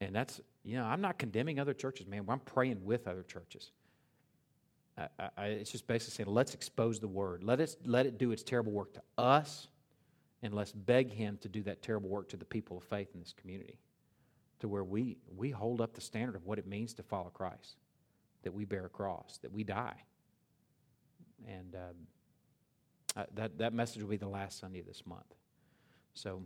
And 0.00 0.14
that's, 0.14 0.40
you 0.62 0.76
know, 0.76 0.84
I'm 0.84 1.00
not 1.00 1.18
condemning 1.18 1.58
other 1.58 1.74
churches, 1.74 2.06
man. 2.06 2.24
I'm 2.28 2.40
praying 2.40 2.84
with 2.84 3.08
other 3.08 3.22
churches. 3.22 3.70
I, 4.98 5.08
I, 5.36 5.46
it's 5.46 5.70
just 5.70 5.86
basically 5.86 6.24
saying, 6.24 6.34
let's 6.34 6.54
expose 6.54 7.00
the 7.00 7.08
word. 7.08 7.42
Let, 7.42 7.60
it, 7.60 7.76
let 7.84 8.06
it 8.06 8.18
do 8.18 8.32
its 8.32 8.42
terrible 8.42 8.72
work 8.72 8.94
to 8.94 9.02
us, 9.18 9.68
and 10.42 10.54
let's 10.54 10.72
beg 10.72 11.12
Him 11.12 11.38
to 11.42 11.48
do 11.48 11.62
that 11.64 11.82
terrible 11.82 12.08
work 12.08 12.28
to 12.30 12.36
the 12.36 12.44
people 12.44 12.78
of 12.78 12.84
faith 12.84 13.08
in 13.14 13.20
this 13.20 13.34
community, 13.38 13.78
to 14.60 14.68
where 14.68 14.84
we, 14.84 15.18
we 15.36 15.50
hold 15.50 15.80
up 15.80 15.94
the 15.94 16.00
standard 16.00 16.34
of 16.34 16.46
what 16.46 16.58
it 16.58 16.66
means 16.66 16.94
to 16.94 17.02
follow 17.02 17.30
Christ, 17.30 17.76
that 18.42 18.52
we 18.52 18.64
bear 18.64 18.86
a 18.86 18.90
cross, 18.90 19.38
that 19.42 19.52
we 19.52 19.64
die. 19.64 19.96
And 21.46 21.74
um, 21.74 21.96
uh, 23.16 23.24
that, 23.34 23.58
that 23.58 23.72
message 23.72 24.02
will 24.02 24.10
be 24.10 24.16
the 24.16 24.28
last 24.28 24.58
Sunday 24.58 24.80
of 24.80 24.86
this 24.86 25.02
month. 25.06 25.34
So 26.14 26.42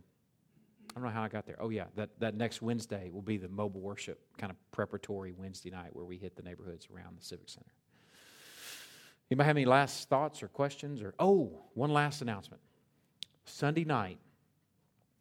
I 0.91 0.95
don't 0.95 1.05
know 1.05 1.11
how 1.11 1.23
I 1.23 1.29
got 1.29 1.47
there. 1.47 1.57
Oh, 1.61 1.71
yeah, 1.71 1.85
that, 1.97 2.11
that 2.21 2.35
next 2.35 2.62
Wednesday 2.62 3.11
will 3.12 3.23
be 3.23 3.37
the 3.37 3.49
mobile 3.49 3.81
worship 3.81 4.21
kind 4.39 4.51
of 4.51 4.57
preparatory 4.73 5.33
Wednesday 5.33 5.71
night 5.71 5.91
where 5.93 6.05
we 6.05 6.16
hit 6.16 6.37
the 6.37 6.43
neighborhoods 6.43 6.89
around 6.95 7.18
the 7.18 7.25
Civic 7.25 7.49
Center. 7.49 7.73
Anybody 9.31 9.47
have 9.47 9.57
any 9.57 9.66
last 9.66 10.09
thoughts 10.09 10.43
or 10.43 10.49
questions? 10.49 11.03
Or 11.03 11.14
oh, 11.18 11.62
one 11.75 11.93
last 11.93 12.23
announcement. 12.23 12.61
Sunday 13.45 13.85
night 13.85 14.18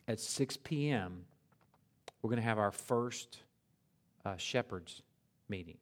at 0.08 0.20
6 0.20 0.58
p.m., 0.58 1.26
we're 2.22 2.30
going 2.30 2.42
to 2.42 2.48
have 2.48 2.58
our 2.58 2.72
first 2.72 3.40
uh, 4.26 4.36
shepherds 4.38 5.04
meeting. 5.48 5.78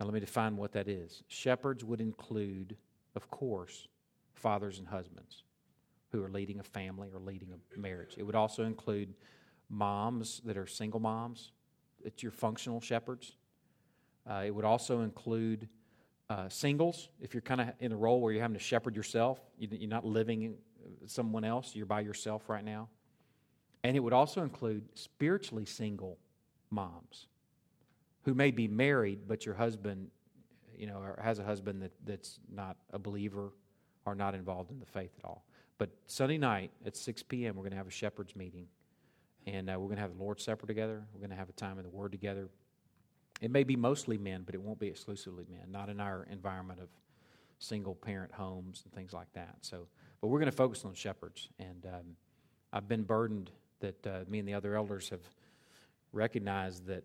Now, 0.00 0.06
let 0.06 0.14
me 0.14 0.20
define 0.20 0.56
what 0.56 0.72
that 0.72 0.88
is. 0.88 1.22
Shepherds 1.28 1.84
would 1.84 2.00
include, 2.00 2.76
of 3.14 3.30
course, 3.30 3.88
fathers 4.34 4.78
and 4.78 4.88
husbands 4.88 5.44
who 6.10 6.22
are 6.22 6.30
leading 6.30 6.60
a 6.60 6.62
family 6.62 7.08
or 7.12 7.18
leading 7.18 7.48
a 7.52 7.78
marriage. 7.78 8.14
It 8.18 8.22
would 8.22 8.34
also 8.34 8.64
include 8.64 9.14
moms 9.68 10.42
that 10.44 10.56
are 10.58 10.66
single 10.66 11.00
moms, 11.00 11.52
it's 12.04 12.22
your 12.22 12.32
functional 12.32 12.80
shepherds. 12.80 13.36
Uh, 14.28 14.42
it 14.46 14.54
would 14.54 14.64
also 14.64 15.00
include 15.00 15.68
uh, 16.30 16.48
singles, 16.48 17.08
if 17.20 17.34
you're 17.34 17.40
kind 17.40 17.60
of 17.60 17.68
in 17.80 17.92
a 17.92 17.96
role 17.96 18.20
where 18.20 18.32
you're 18.32 18.42
having 18.42 18.56
to 18.56 18.62
shepherd 18.62 18.94
yourself, 18.94 19.40
you're 19.58 19.88
not 19.88 20.04
living 20.04 20.54
someone 21.06 21.44
else, 21.44 21.74
you're 21.74 21.86
by 21.86 22.00
yourself 22.00 22.48
right 22.48 22.64
now. 22.64 22.88
And 23.84 23.96
it 23.96 24.00
would 24.00 24.12
also 24.12 24.42
include 24.42 24.84
spiritually 24.94 25.64
single 25.64 26.18
moms 26.70 27.26
who 28.24 28.34
may 28.34 28.50
be 28.50 28.68
married, 28.68 29.20
but 29.26 29.44
your 29.44 29.56
husband, 29.56 30.08
you 30.76 30.86
know, 30.86 31.02
has 31.20 31.38
a 31.38 31.44
husband 31.44 31.82
that, 31.82 31.92
that's 32.04 32.38
not 32.50 32.76
a 32.92 32.98
believer 32.98 33.52
or 34.04 34.14
not 34.14 34.34
involved 34.34 34.70
in 34.70 34.78
the 34.78 34.86
faith 34.86 35.12
at 35.18 35.24
all. 35.24 35.44
But 35.78 35.90
Sunday 36.06 36.38
night 36.38 36.70
at 36.86 36.96
6 36.96 37.22
p.m., 37.24 37.56
we're 37.56 37.62
going 37.62 37.72
to 37.72 37.76
have 37.76 37.86
a 37.86 37.90
shepherd's 37.90 38.36
meeting. 38.36 38.66
And 39.46 39.68
uh, 39.68 39.72
we're 39.72 39.86
going 39.86 39.96
to 39.96 40.02
have 40.02 40.16
the 40.16 40.22
Lord's 40.22 40.44
Supper 40.44 40.66
together. 40.66 41.02
We're 41.12 41.20
going 41.20 41.30
to 41.30 41.36
have 41.36 41.48
a 41.48 41.52
time 41.54 41.78
in 41.78 41.84
the 41.84 41.90
Word 41.90 42.12
together. 42.12 42.48
It 43.40 43.50
may 43.50 43.64
be 43.64 43.74
mostly 43.74 44.18
men, 44.18 44.42
but 44.46 44.54
it 44.54 44.62
won't 44.62 44.78
be 44.78 44.86
exclusively 44.86 45.44
men, 45.50 45.72
not 45.72 45.88
in 45.88 45.98
our 45.98 46.26
environment 46.30 46.78
of 46.80 46.88
single 47.58 47.94
parent 47.94 48.30
homes 48.32 48.82
and 48.84 48.94
things 48.94 49.12
like 49.12 49.32
that. 49.32 49.56
So, 49.62 49.88
but 50.20 50.28
we're 50.28 50.38
going 50.38 50.50
to 50.50 50.56
focus 50.56 50.84
on 50.84 50.94
shepherds. 50.94 51.48
And 51.58 51.84
um, 51.86 52.16
I've 52.72 52.86
been 52.86 53.02
burdened 53.02 53.50
that 53.80 54.06
uh, 54.06 54.20
me 54.28 54.38
and 54.38 54.46
the 54.46 54.54
other 54.54 54.76
elders 54.76 55.08
have 55.08 55.22
recognized 56.12 56.86
that 56.86 57.04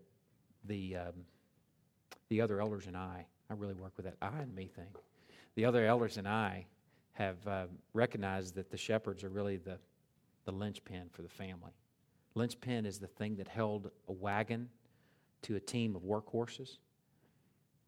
the, 0.65 0.97
um, 0.97 1.25
the 2.29 2.41
other 2.41 2.61
elders 2.61 2.85
and 2.85 2.95
I, 2.95 3.25
I 3.49 3.53
really 3.53 3.73
work 3.73 3.93
with 3.97 4.05
that 4.05 4.15
I 4.21 4.39
and 4.39 4.53
me 4.53 4.67
thing. 4.67 4.89
The 5.55 5.65
other 5.65 5.85
elders 5.85 6.17
and 6.17 6.27
I 6.27 6.67
have 7.17 7.47
uh, 7.47 7.65
recognized 7.93 8.53
that 8.55 8.69
the 8.69 8.77
shepherds 8.77 9.23
are 9.23 9.29
really 9.29 9.57
the, 9.57 9.79
the 10.45 10.51
linchpin 10.51 11.09
for 11.11 11.23
the 11.23 11.29
family. 11.29 11.71
Linchpin 12.35 12.85
is 12.85 12.99
the 12.99 13.07
thing 13.07 13.35
that 13.37 13.47
held 13.47 13.89
a 14.07 14.11
wagon 14.11 14.69
to 15.41 15.55
a 15.55 15.59
team 15.59 15.95
of 15.95 16.03
workhorses, 16.03 16.77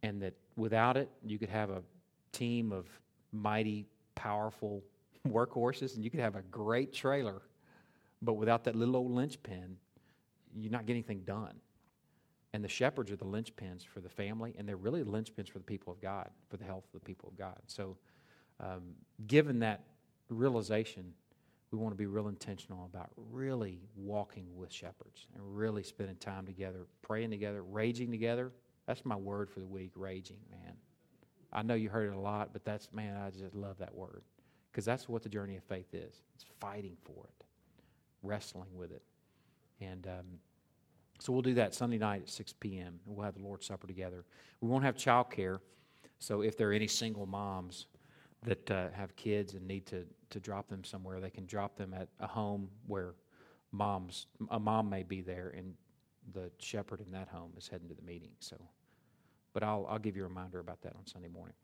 and 0.02 0.20
that 0.22 0.34
without 0.56 0.98
it, 0.98 1.10
you 1.24 1.38
could 1.38 1.50
have 1.50 1.70
a 1.70 1.84
team 2.32 2.72
of 2.72 2.88
mighty, 3.32 3.86
powerful 4.16 4.84
workhorses, 5.28 5.94
and 5.96 6.04
you 6.04 6.10
could 6.10 6.20
have 6.20 6.36
a 6.36 6.42
great 6.44 6.92
trailer, 6.92 7.44
but 8.24 8.34
without 8.34 8.64
that 8.64 8.76
little 8.76 8.96
old 8.96 9.12
linchpin, 9.12 9.78
you're 10.56 10.72
not 10.72 10.88
getting 10.88 11.04
anything 11.04 11.22
done. 11.22 11.54
And 12.54 12.64
the 12.64 12.70
shepherds 12.70 13.12
are 13.12 13.16
the 13.16 13.26
linchpins 13.26 13.86
for 13.86 14.02
the 14.02 14.10
family, 14.10 14.56
and 14.58 14.68
they're 14.68 14.76
really 14.76 15.04
linchpins 15.04 15.50
for 15.50 15.60
the 15.60 15.66
people 15.66 15.94
of 15.94 16.02
God, 16.02 16.30
for 16.50 16.58
the 16.58 16.66
health 16.66 16.86
of 16.86 17.00
the 17.00 17.06
people 17.06 17.30
of 17.30 17.38
God. 17.38 17.60
So, 17.68 17.96
um, 18.60 18.96
given 19.28 19.60
that 19.60 19.84
realization, 20.30 21.14
we 21.72 21.78
want 21.78 21.92
to 21.94 21.98
be 21.98 22.06
real 22.06 22.28
intentional 22.28 22.86
about 22.86 23.10
really 23.16 23.80
walking 23.96 24.46
with 24.56 24.72
shepherds 24.72 25.28
and 25.36 25.44
really 25.56 25.84
spending 25.84 26.16
time 26.18 26.46
together, 26.46 26.88
praying 27.02 27.30
together, 27.30 27.64
raging 27.64 28.12
together. 28.12 28.52
That's 28.88 29.06
my 29.06 29.16
word 29.16 29.50
for 29.50 29.60
the 29.60 29.68
week, 29.68 29.92
raging, 29.96 30.40
man. 30.50 30.74
I 31.52 31.64
know 31.64 31.76
you 31.76 31.90
heard 31.90 32.12
it 32.12 32.16
a 32.16 32.20
lot, 32.20 32.50
but 32.54 32.64
that's, 32.64 32.92
man, 32.94 33.18
I 33.18 33.30
just 33.30 33.56
love 33.56 33.78
that 33.80 33.94
word 33.94 34.24
because 34.72 34.86
that's 34.86 35.10
what 35.10 35.24
the 35.24 35.30
journey 35.30 35.58
of 35.58 35.64
faith 35.64 35.94
is 35.94 36.22
it's 36.36 36.46
fighting 36.60 36.96
for 37.04 37.26
it, 37.26 37.46
wrestling 38.24 38.70
with 38.76 38.92
it. 38.92 39.04
And 39.82 40.08
um, 40.08 40.26
so 41.20 41.34
we'll 41.34 41.42
do 41.42 41.56
that 41.56 41.74
Sunday 41.74 41.98
night 41.98 42.24
at 42.24 42.30
6 42.30 42.54
p.m. 42.60 43.00
and 43.06 43.16
we'll 43.16 43.26
have 43.26 43.36
the 43.36 43.44
Lord's 43.44 43.66
Supper 43.66 43.88
together. 43.88 44.26
We 44.62 44.70
won't 44.70 44.84
have 44.84 44.96
child 44.96 45.32
care, 45.32 45.62
so 46.20 46.42
if 46.42 46.58
there 46.58 46.70
are 46.70 46.74
any 46.74 46.88
single 46.88 47.26
moms, 47.26 47.88
that 48.44 48.72
uh, 48.72 48.88
have 48.94 49.16
kids 49.16 49.54
and 49.54 49.68
need 49.68 49.86
to, 49.88 50.06
to 50.30 50.40
drop 50.40 50.70
them 50.70 50.84
somewhere, 50.84 51.20
they 51.20 51.30
can 51.30 51.46
drop 51.46 51.76
them 51.76 51.94
at 51.94 52.08
a 52.20 52.28
home 52.28 52.70
where 52.88 53.16
moms 53.72 54.28
a 54.50 54.60
mom 54.60 54.90
may 54.90 55.04
be 55.04 55.22
there 55.22 55.54
and 55.56 55.74
the 56.34 56.50
shepherd 56.60 57.02
in 57.02 57.12
that 57.12 57.28
home 57.28 57.52
is 57.58 57.68
heading 57.68 57.88
to 57.90 57.94
the 57.94 58.02
meeting. 58.02 58.32
So, 58.40 58.56
but 59.54 59.64
I'll 59.64 59.86
I'll 59.90 60.00
give 60.00 60.16
you 60.16 60.24
a 60.24 60.28
reminder 60.28 60.60
about 60.60 60.82
that 60.84 60.96
on 60.96 61.06
Sunday 61.06 61.28
morning. 61.28 61.56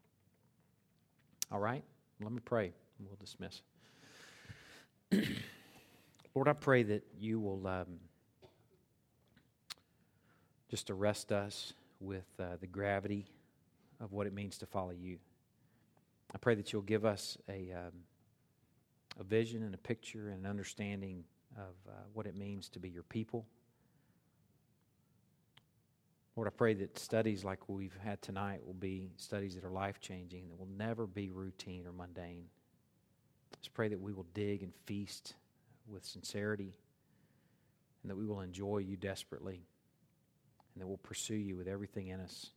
All 1.52 1.60
right, 1.60 1.84
let 2.22 2.32
me 2.32 2.42
pray. 2.44 2.74
We'll 3.00 3.18
dismiss. 3.20 3.62
Lord, 6.36 6.48
I 6.48 6.54
pray 6.54 6.84
that 6.84 7.04
you 7.20 7.40
will 7.40 7.66
um, 7.68 8.00
just 10.70 10.90
arrest 10.90 11.32
us 11.32 11.74
with 12.00 12.26
uh, 12.40 12.58
the 12.60 12.68
gravity 12.68 13.26
of 14.02 14.12
what 14.12 14.28
it 14.28 14.34
means 14.34 14.58
to 14.58 14.66
follow 14.66 14.92
you. 14.92 15.18
I 16.36 16.38
pray 16.38 16.56
that 16.56 16.74
you'll 16.74 16.82
give 16.82 17.06
us 17.06 17.38
a, 17.48 17.72
um, 17.72 17.94
a 19.18 19.24
vision 19.24 19.64
and 19.64 19.74
a 19.74 19.78
picture 19.78 20.28
and 20.28 20.44
an 20.44 20.50
understanding 20.50 21.24
of 21.56 21.74
uh, 21.88 21.94
what 22.14 22.26
it 22.26 22.36
means 22.36 22.68
to 22.70 22.80
be 22.80 22.90
your 22.90 23.04
people. 23.04 23.46
Lord, 26.36 26.50
I 26.50 26.52
pray 26.52 26.74
that 26.74 27.00
studies 27.00 27.46
like 27.46 27.70
we've 27.70 27.98
had 28.04 28.22
tonight 28.22 28.60
will 28.66 28.74
be 28.74 29.12
studies 29.16 29.56
that 29.56 29.64
are 29.64 29.72
life 29.72 30.02
changing, 30.02 30.50
that 30.50 30.60
will 30.60 30.68
never 30.78 31.08
be 31.08 31.32
routine 31.32 31.88
or 31.88 31.94
mundane. 31.94 32.48
Just 33.62 33.74
pray 33.74 33.88
that 33.88 34.02
we 34.02 34.12
will 34.12 34.28
dig 34.34 34.62
and 34.62 34.74
feast 34.86 35.36
with 35.88 36.04
sincerity, 36.04 36.76
and 38.04 38.12
that 38.12 38.18
we 38.18 38.26
will 38.26 38.42
enjoy 38.42 38.80
you 38.80 38.98
desperately, 38.98 39.62
and 40.74 40.82
that 40.82 40.88
we'll 40.88 40.98
pursue 40.98 41.36
you 41.36 41.56
with 41.56 41.70
everything 41.70 42.10
in 42.10 42.20
us. 42.20 42.52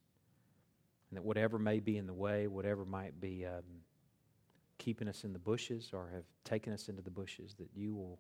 And 1.11 1.17
that 1.17 1.25
whatever 1.25 1.59
may 1.59 1.81
be 1.81 1.97
in 1.97 2.07
the 2.07 2.15
way, 2.15 2.47
whatever 2.47 2.85
might 2.85 3.21
be 3.21 3.47
um, 3.47 3.63
keeping 4.77 5.09
us 5.09 5.25
in 5.25 5.33
the 5.33 5.39
bushes 5.39 5.91
or 5.93 6.11
have 6.13 6.25
taken 6.45 6.73
us 6.73 6.89
into 6.89 7.03
the 7.03 7.11
bushes, 7.11 7.55
that 7.59 7.71
you 7.75 7.95
will 7.95 8.19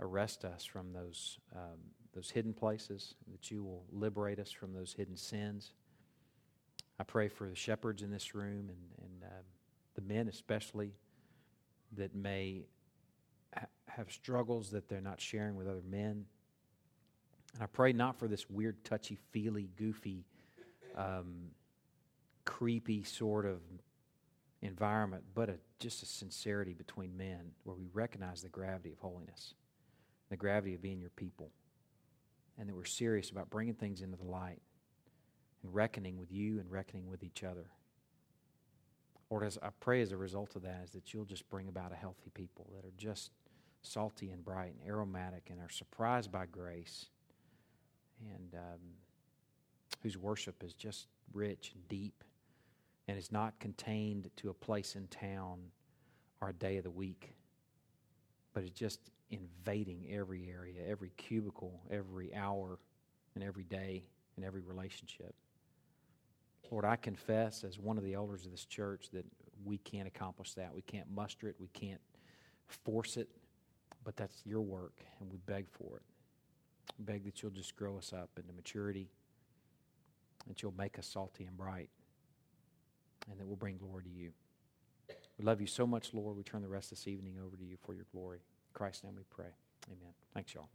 arrest 0.00 0.44
us 0.44 0.64
from 0.64 0.92
those, 0.92 1.38
um, 1.54 1.78
those 2.14 2.30
hidden 2.30 2.52
places, 2.52 3.14
that 3.30 3.50
you 3.50 3.62
will 3.62 3.84
liberate 3.92 4.38
us 4.38 4.50
from 4.50 4.72
those 4.72 4.92
hidden 4.92 5.16
sins. 5.16 5.72
I 6.98 7.04
pray 7.04 7.28
for 7.28 7.48
the 7.48 7.54
shepherds 7.54 8.02
in 8.02 8.10
this 8.10 8.34
room 8.34 8.70
and, 8.70 8.78
and 9.02 9.22
um, 9.24 9.44
the 9.94 10.02
men 10.02 10.28
especially 10.28 10.92
that 11.96 12.14
may 12.14 12.64
ha- 13.54 13.66
have 13.88 14.10
struggles 14.10 14.70
that 14.70 14.88
they're 14.88 15.00
not 15.00 15.20
sharing 15.20 15.56
with 15.56 15.68
other 15.68 15.82
men. 15.88 16.24
And 17.54 17.62
I 17.62 17.66
pray 17.66 17.92
not 17.92 18.18
for 18.18 18.28
this 18.28 18.48
weird, 18.50 18.84
touchy 18.84 19.18
feely, 19.30 19.70
goofy 19.76 20.24
um, 20.96 21.50
creepy 22.48 23.02
sort 23.04 23.44
of 23.44 23.60
environment, 24.62 25.22
but 25.34 25.50
a, 25.50 25.58
just 25.78 26.02
a 26.02 26.06
sincerity 26.06 26.72
between 26.72 27.14
men 27.14 27.50
where 27.64 27.76
we 27.76 27.88
recognize 27.92 28.40
the 28.40 28.48
gravity 28.48 28.90
of 28.90 28.98
holiness, 28.98 29.52
the 30.30 30.36
gravity 30.36 30.74
of 30.74 30.80
being 30.80 30.98
your 30.98 31.10
people, 31.10 31.50
and 32.58 32.66
that 32.66 32.74
we're 32.74 32.86
serious 32.86 33.28
about 33.28 33.50
bringing 33.50 33.74
things 33.74 34.00
into 34.00 34.16
the 34.16 34.24
light 34.24 34.62
and 35.62 35.74
reckoning 35.74 36.16
with 36.16 36.32
you 36.32 36.58
and 36.58 36.70
reckoning 36.70 37.06
with 37.06 37.22
each 37.22 37.44
other. 37.44 37.66
Lord, 39.30 39.44
as 39.44 39.58
I 39.62 39.68
pray 39.78 40.00
as 40.00 40.12
a 40.12 40.16
result 40.16 40.56
of 40.56 40.62
that 40.62 40.80
is 40.84 40.90
that 40.92 41.12
you'll 41.12 41.26
just 41.26 41.50
bring 41.50 41.68
about 41.68 41.92
a 41.92 41.96
healthy 41.96 42.30
people 42.32 42.66
that 42.74 42.86
are 42.86 42.94
just 42.96 43.30
salty 43.82 44.30
and 44.30 44.42
bright 44.42 44.72
and 44.80 44.88
aromatic 44.88 45.48
and 45.50 45.60
are 45.60 45.68
surprised 45.68 46.32
by 46.32 46.46
grace 46.46 47.10
and 48.34 48.54
um, 48.54 48.80
whose 50.02 50.16
worship 50.16 50.64
is 50.64 50.72
just 50.72 51.08
rich 51.34 51.72
and 51.74 51.86
deep 51.88 52.24
and 53.08 53.16
is 53.16 53.32
not 53.32 53.58
contained 53.58 54.30
to 54.36 54.50
a 54.50 54.54
place 54.54 54.94
in 54.94 55.06
town 55.08 55.58
or 56.40 56.50
a 56.50 56.52
day 56.52 56.76
of 56.76 56.84
the 56.84 56.90
week, 56.90 57.34
but 58.52 58.62
is 58.62 58.70
just 58.70 59.00
invading 59.30 60.06
every 60.10 60.50
area, 60.50 60.82
every 60.86 61.10
cubicle, 61.16 61.80
every 61.90 62.34
hour, 62.34 62.78
and 63.34 63.42
every 63.42 63.64
day, 63.64 64.04
and 64.36 64.44
every 64.44 64.60
relationship. 64.60 65.34
Lord, 66.70 66.84
I 66.84 66.96
confess 66.96 67.64
as 67.64 67.78
one 67.78 67.96
of 67.96 68.04
the 68.04 68.12
elders 68.12 68.44
of 68.44 68.50
this 68.50 68.66
church 68.66 69.08
that 69.14 69.24
we 69.64 69.78
can't 69.78 70.06
accomplish 70.06 70.52
that. 70.54 70.74
We 70.74 70.82
can't 70.82 71.10
muster 71.10 71.48
it. 71.48 71.56
We 71.58 71.68
can't 71.68 72.00
force 72.68 73.16
it. 73.16 73.30
But 74.04 74.16
that's 74.16 74.42
your 74.44 74.60
work, 74.60 75.00
and 75.20 75.30
we 75.30 75.38
beg 75.46 75.66
for 75.70 75.96
it. 75.96 76.02
We 76.98 77.04
beg 77.04 77.24
that 77.24 77.42
you'll 77.42 77.52
just 77.52 77.74
grow 77.74 77.96
us 77.96 78.12
up 78.12 78.28
into 78.36 78.52
maturity, 78.52 79.08
that 80.46 80.62
you'll 80.62 80.74
make 80.76 80.98
us 80.98 81.06
salty 81.06 81.44
and 81.44 81.56
bright 81.56 81.90
and 83.30 83.38
that 83.38 83.46
will 83.46 83.56
bring 83.56 83.76
glory 83.76 84.02
to 84.04 84.10
you. 84.10 84.32
We 85.38 85.44
love 85.44 85.60
you 85.60 85.66
so 85.66 85.86
much, 85.86 86.12
Lord. 86.12 86.36
We 86.36 86.42
turn 86.42 86.62
the 86.62 86.68
rest 86.68 86.92
of 86.92 86.98
this 86.98 87.06
evening 87.06 87.36
over 87.44 87.56
to 87.56 87.64
you 87.64 87.76
for 87.84 87.94
your 87.94 88.06
glory. 88.12 88.38
In 88.38 88.74
Christ's 88.74 89.04
name 89.04 89.14
we 89.16 89.22
pray. 89.30 89.52
Amen. 89.86 90.12
Thanks, 90.34 90.54
y'all. 90.54 90.68